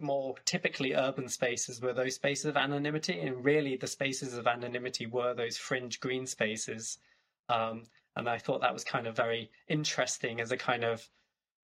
more 0.00 0.34
typically 0.44 0.94
urban 0.94 1.28
spaces 1.28 1.80
were 1.80 1.92
those 1.92 2.16
spaces 2.16 2.46
of 2.46 2.56
anonymity, 2.56 3.20
and 3.20 3.44
really 3.44 3.76
the 3.76 3.86
spaces 3.86 4.34
of 4.34 4.46
anonymity 4.46 5.06
were 5.06 5.34
those 5.34 5.56
fringe 5.56 6.00
green 6.00 6.26
spaces. 6.26 6.98
Um, 7.48 7.84
and 8.16 8.28
I 8.28 8.38
thought 8.38 8.60
that 8.60 8.74
was 8.74 8.84
kind 8.84 9.06
of 9.06 9.16
very 9.16 9.50
interesting 9.68 10.40
as 10.40 10.52
a 10.52 10.56
kind 10.56 10.84
of 10.84 11.08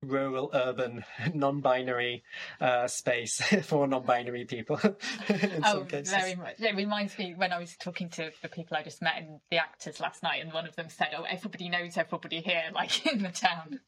rural, 0.03 0.51
urban, 0.55 1.05
non-binary 1.35 2.23
uh, 2.61 2.87
space 2.87 3.41
for 3.63 3.87
non-binary 3.87 4.45
people. 4.45 4.79
oh, 5.65 5.87
very 5.89 6.35
much. 6.35 6.61
It 6.61 6.77
reminds 6.77 7.19
me 7.19 7.35
when 7.37 7.53
I 7.53 7.59
was 7.59 7.77
talking 7.77 8.09
to 8.11 8.31
the 8.43 8.49
people 8.49 8.77
I 8.77 8.83
just 8.83 9.03
met 9.03 9.19
in 9.19 9.41
the 9.51 9.59
actors 9.59 10.01
last 10.01 10.23
night, 10.23 10.43
and 10.43 10.53
one 10.53 10.67
of 10.67 10.77
them 10.77 10.89
said, 10.89 11.09
"Oh, 11.17 11.25
everybody 11.25 11.69
knows 11.69 11.97
everybody 11.97 12.41
here, 12.41 12.65
like 12.75 13.07
in 13.07 13.23
the 13.23 13.31
town." 13.31 13.81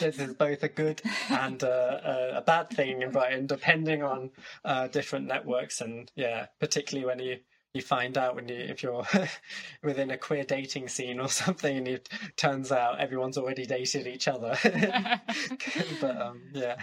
this 0.00 0.18
is 0.18 0.34
both 0.34 0.62
a 0.62 0.68
good 0.68 1.02
and 1.30 1.62
uh, 1.62 2.32
a 2.34 2.42
bad 2.42 2.70
thing 2.70 3.02
in 3.02 3.10
Brighton, 3.10 3.46
depending 3.46 4.02
on 4.02 4.30
uh, 4.64 4.88
different 4.88 5.26
networks, 5.26 5.80
and 5.80 6.10
yeah, 6.14 6.46
particularly 6.60 7.06
when 7.06 7.18
you 7.18 7.38
you 7.74 7.82
find 7.82 8.16
out 8.16 8.36
when 8.36 8.48
you 8.48 8.54
if 8.54 8.82
you're 8.82 9.06
within 9.82 10.12
a 10.12 10.16
queer 10.16 10.44
dating 10.44 10.88
scene 10.88 11.18
or 11.18 11.28
something 11.44 11.76
and 11.76 11.88
it 11.88 12.08
turns 12.36 12.72
out 12.72 13.00
everyone's 13.00 13.36
already 13.36 13.66
dated 13.66 14.06
each 14.06 14.28
other. 14.28 14.56
But 16.00 16.20
um, 16.20 16.42
yeah. 16.52 16.76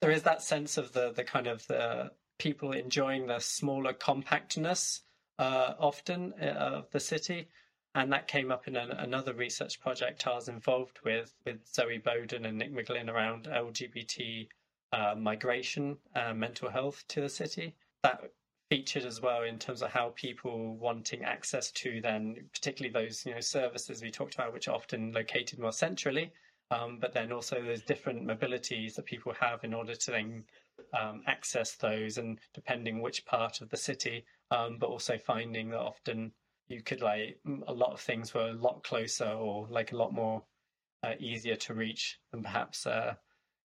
There 0.00 0.10
is 0.10 0.24
that 0.24 0.42
sense 0.42 0.76
of 0.76 0.92
the 0.92 1.12
the 1.12 1.24
kind 1.24 1.46
of 1.46 1.66
the 1.68 2.10
people 2.38 2.72
enjoying 2.72 3.28
the 3.28 3.38
smaller 3.38 3.92
compactness 3.92 5.02
uh, 5.38 5.74
often 5.78 6.34
uh, 6.40 6.78
of 6.80 6.90
the 6.90 7.00
city. 7.00 7.48
And 7.94 8.12
that 8.12 8.26
came 8.26 8.50
up 8.50 8.66
in 8.66 8.74
an, 8.74 8.90
another 8.90 9.34
research 9.34 9.78
project 9.80 10.26
I 10.26 10.34
was 10.34 10.48
involved 10.48 10.98
with 11.04 11.34
with 11.44 11.66
Zoe 11.72 11.98
Bowden 11.98 12.46
and 12.46 12.58
Nick 12.58 12.74
McGlynn 12.74 13.08
around 13.08 13.44
LGBT 13.44 14.48
uh, 14.92 15.14
migration 15.16 15.98
and 16.14 16.40
mental 16.40 16.70
health 16.70 17.04
to 17.08 17.20
the 17.20 17.28
city. 17.28 17.76
That 18.02 18.32
featured 18.72 19.04
as 19.04 19.20
well 19.20 19.42
in 19.42 19.58
terms 19.58 19.82
of 19.82 19.90
how 19.90 20.14
people 20.16 20.76
wanting 20.76 21.22
access 21.24 21.70
to 21.72 22.00
then 22.00 22.36
particularly 22.54 22.90
those 22.90 23.26
you 23.26 23.34
know 23.34 23.40
services 23.40 24.00
we 24.00 24.10
talked 24.10 24.34
about 24.34 24.50
which 24.50 24.66
are 24.66 24.74
often 24.74 25.12
located 25.12 25.58
more 25.58 25.72
centrally 25.72 26.32
um, 26.70 26.96
but 26.98 27.12
then 27.12 27.32
also 27.32 27.60
those 27.60 27.82
different 27.82 28.26
mobilities 28.26 28.94
that 28.94 29.04
people 29.04 29.34
have 29.38 29.62
in 29.62 29.74
order 29.74 29.94
to 29.94 30.10
then 30.10 30.42
um, 30.98 31.20
access 31.26 31.74
those 31.74 32.16
and 32.16 32.38
depending 32.54 33.02
which 33.02 33.26
part 33.26 33.60
of 33.60 33.68
the 33.68 33.76
city 33.76 34.24
um, 34.50 34.78
but 34.80 34.88
also 34.88 35.18
finding 35.18 35.68
that 35.68 35.78
often 35.78 36.32
you 36.68 36.80
could 36.80 37.02
like 37.02 37.38
a 37.68 37.74
lot 37.74 37.92
of 37.92 38.00
things 38.00 38.32
were 38.32 38.48
a 38.48 38.54
lot 38.54 38.82
closer 38.84 39.28
or 39.28 39.66
like 39.68 39.92
a 39.92 39.96
lot 39.96 40.14
more 40.14 40.42
uh, 41.02 41.12
easier 41.20 41.56
to 41.56 41.74
reach 41.74 42.18
than 42.30 42.42
perhaps 42.42 42.86
uh, 42.86 43.12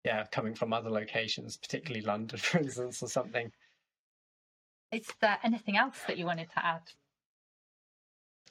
yeah 0.04 0.24
coming 0.32 0.52
from 0.52 0.72
other 0.72 0.90
locations 0.90 1.56
particularly 1.56 2.04
london 2.04 2.38
for 2.40 2.58
instance 2.58 3.00
or 3.04 3.08
something 3.08 3.52
is 4.92 5.06
there 5.20 5.38
anything 5.42 5.76
else 5.76 5.98
that 6.06 6.18
you 6.18 6.24
wanted 6.24 6.50
to 6.50 6.64
add? 6.64 6.82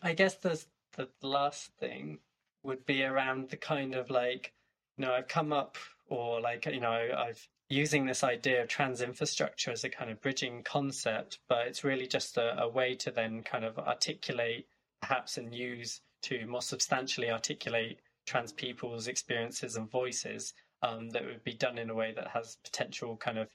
I 0.02 0.14
guess 0.14 0.36
the 0.36 0.64
the 0.96 1.10
last 1.22 1.72
thing 1.80 2.20
would 2.64 2.86
be 2.86 3.04
around 3.04 3.50
the 3.50 3.58
kind 3.58 3.96
of 3.96 4.10
like, 4.10 4.54
you 4.98 5.06
know, 5.06 5.14
I've 5.14 5.28
come 5.28 5.52
up 5.52 5.78
or 6.08 6.40
like, 6.42 6.66
you 6.66 6.80
know, 6.80 7.10
I've 7.18 7.48
using 7.70 8.06
this 8.06 8.24
idea 8.24 8.62
of 8.62 8.68
trans 8.68 9.02
infrastructure 9.02 9.72
as 9.72 9.84
a 9.84 9.90
kind 9.90 10.12
of 10.12 10.22
bridging 10.22 10.62
concept, 10.64 11.40
but 11.50 11.68
it's 11.68 11.84
really 11.84 12.08
just 12.08 12.38
a, 12.38 12.62
a 12.62 12.70
way 12.70 12.94
to 12.96 13.12
then 13.12 13.42
kind 13.42 13.66
of 13.66 13.80
articulate 13.80 14.68
perhaps 15.02 15.38
and 15.38 15.54
use 15.54 16.02
to 16.22 16.46
more 16.46 16.62
substantially 16.62 17.30
articulate 17.30 18.00
trans 18.26 18.52
people's 18.52 19.08
experiences 19.08 19.76
and 19.76 19.90
voices 19.90 20.54
um, 20.82 21.10
that 21.10 21.26
would 21.26 21.44
be 21.44 21.54
done 21.54 21.78
in 21.78 21.90
a 21.90 21.96
way 21.96 22.14
that 22.16 22.28
has 22.28 22.58
potential 22.64 23.18
kind 23.18 23.38
of 23.38 23.48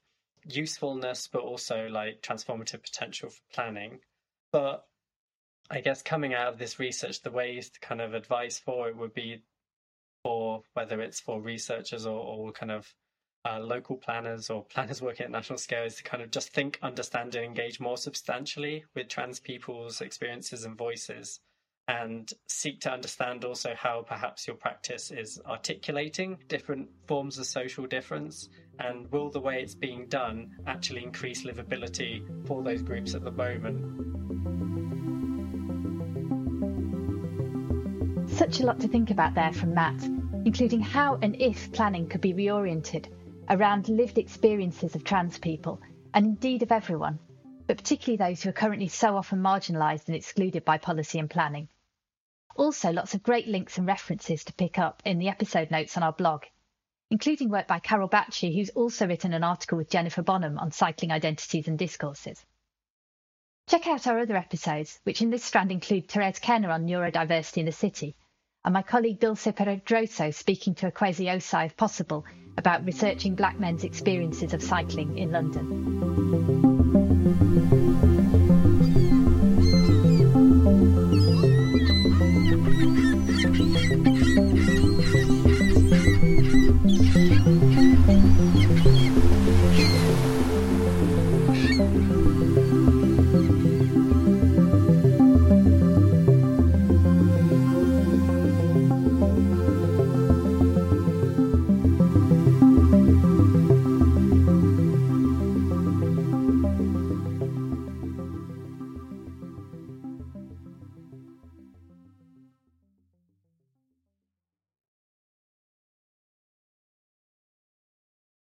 usefulness, 0.45 1.29
but 1.31 1.43
also 1.43 1.89
like 1.89 2.23
transformative 2.23 2.83
potential 2.83 3.31
for 3.31 3.43
planning. 3.53 4.01
But 4.53 4.87
I 5.71 5.81
guess 5.81 6.03
coming 6.03 6.35
out 6.35 6.49
of 6.49 6.59
this 6.59 6.79
research, 6.79 7.23
the 7.23 7.31
ways 7.31 7.71
to 7.71 7.81
kind 7.81 8.01
of 8.01 8.15
advice 8.15 8.59
for 8.59 8.89
it 8.89 8.97
would 8.97 9.15
be 9.15 9.43
for 10.25 10.63
whether 10.75 11.01
it's 11.01 11.21
for 11.21 11.41
researchers 11.41 12.07
or, 12.07 12.19
or 12.19 12.53
kind 12.53 12.73
of 12.73 12.95
uh, 13.49 13.59
local 13.59 13.97
planners 13.97 14.51
or 14.51 14.65
planners 14.65 15.01
working 15.03 15.25
at 15.25 15.31
national 15.31 15.59
scale 15.59 15.85
is 15.85 15.97
to 15.97 16.03
kind 16.03 16.23
of 16.23 16.31
just 16.31 16.53
think, 16.53 16.79
understand, 16.83 17.35
and 17.35 17.45
engage 17.45 17.81
more 17.81 17.97
substantially 17.97 18.85
with 18.95 19.09
trans 19.09 19.41
people's 19.41 20.01
experiences 20.01 20.65
and 20.65 20.77
voices 20.77 21.41
and 21.91 22.33
seek 22.47 22.81
to 22.81 22.93
understand 22.93 23.45
also 23.45 23.75
how 23.77 24.01
perhaps 24.07 24.47
your 24.47 24.55
practice 24.55 25.11
is 25.11 25.41
articulating 25.45 26.39
different 26.47 26.89
forms 27.09 27.37
of 27.37 27.47
social 27.47 27.85
difference 27.85 28.49
and 28.79 29.11
will 29.11 29.29
the 29.29 29.41
way 29.41 29.61
it's 29.61 29.75
being 29.75 30.07
done 30.07 30.53
actually 30.69 31.03
increase 31.03 31.43
livability 31.43 32.23
for 32.47 32.63
those 32.63 32.81
groups 32.81 33.17
at 33.17 33.25
the 33.25 33.31
moment. 33.33 33.81
Such 38.31 38.61
a 38.61 38.65
lot 38.65 38.79
to 38.81 38.89
think 38.89 39.11
about 39.11 39.35
there 39.35 39.53
from 39.53 39.75
Matt, 39.75 40.01
including 40.45 40.81
how 40.81 41.19
and 41.23 41.35
if 41.43 41.73
planning 41.73 42.09
could 42.09 42.21
be 42.21 42.33
reoriented 42.33 43.07
around 43.49 43.89
lived 43.89 44.17
experiences 44.17 44.95
of 44.95 45.03
trans 45.03 45.39
people 45.39 45.81
and 46.15 46.25
indeed 46.25 46.63
of 46.63 46.71
everyone, 46.71 47.19
but 47.67 47.79
particularly 47.79 48.17
those 48.17 48.45
who 48.45 48.51
are 48.51 48.53
currently 48.53 48.87
so 48.87 49.17
often 49.17 49.43
marginalised 49.43 50.07
and 50.07 50.15
excluded 50.15 50.65
by 50.65 50.79
policy 50.79 51.19
and 51.19 51.29
planning. 51.29 51.67
Also, 52.61 52.93
lots 52.93 53.15
of 53.15 53.23
great 53.23 53.49
links 53.49 53.79
and 53.79 53.87
references 53.87 54.45
to 54.45 54.53
pick 54.53 54.79
up 54.79 55.01
in 55.07 55.19
the 55.19 55.31
episode 55.31 55.71
notes 55.71 55.97
on 55.97 56.03
our 56.03 56.13
blog, 56.13 56.43
including 57.11 57.49
work 57.49 57.67
by 57.67 57.79
Carol 57.79 58.07
Bacchi, 58.07 58.55
who's 58.55 58.69
also 58.69 59.07
written 59.07 59.33
an 59.33 59.43
article 59.43 59.79
with 59.79 59.89
Jennifer 59.89 60.21
Bonham 60.21 60.59
on 60.59 60.71
cycling 60.71 61.11
identities 61.11 61.69
and 61.69 61.79
discourses. 61.79 62.45
Check 63.67 63.87
out 63.87 64.07
our 64.07 64.19
other 64.19 64.37
episodes, 64.37 65.01
which 65.05 65.23
in 65.23 65.31
this 65.31 65.43
strand 65.43 65.73
include 65.73 66.11
Therese 66.11 66.39
Kenna 66.39 66.69
on 66.69 66.87
neurodiversity 66.87 67.57
in 67.57 67.65
the 67.65 67.73
city, 67.73 68.15
and 68.63 68.75
my 68.75 68.83
colleague 68.83 69.21
Dulce 69.21 69.47
Pedroso 69.47 70.31
speaking 70.35 70.75
to 70.75 70.91
Akwesi 70.91 71.35
Osei, 71.35 71.65
if 71.65 71.79
possible, 71.79 72.27
about 72.59 72.85
researching 72.85 73.37
black 73.37 73.59
men's 73.59 73.85
experiences 73.85 74.53
of 74.53 74.63
cycling 74.63 75.17
in 75.17 75.33
London. 75.33 75.71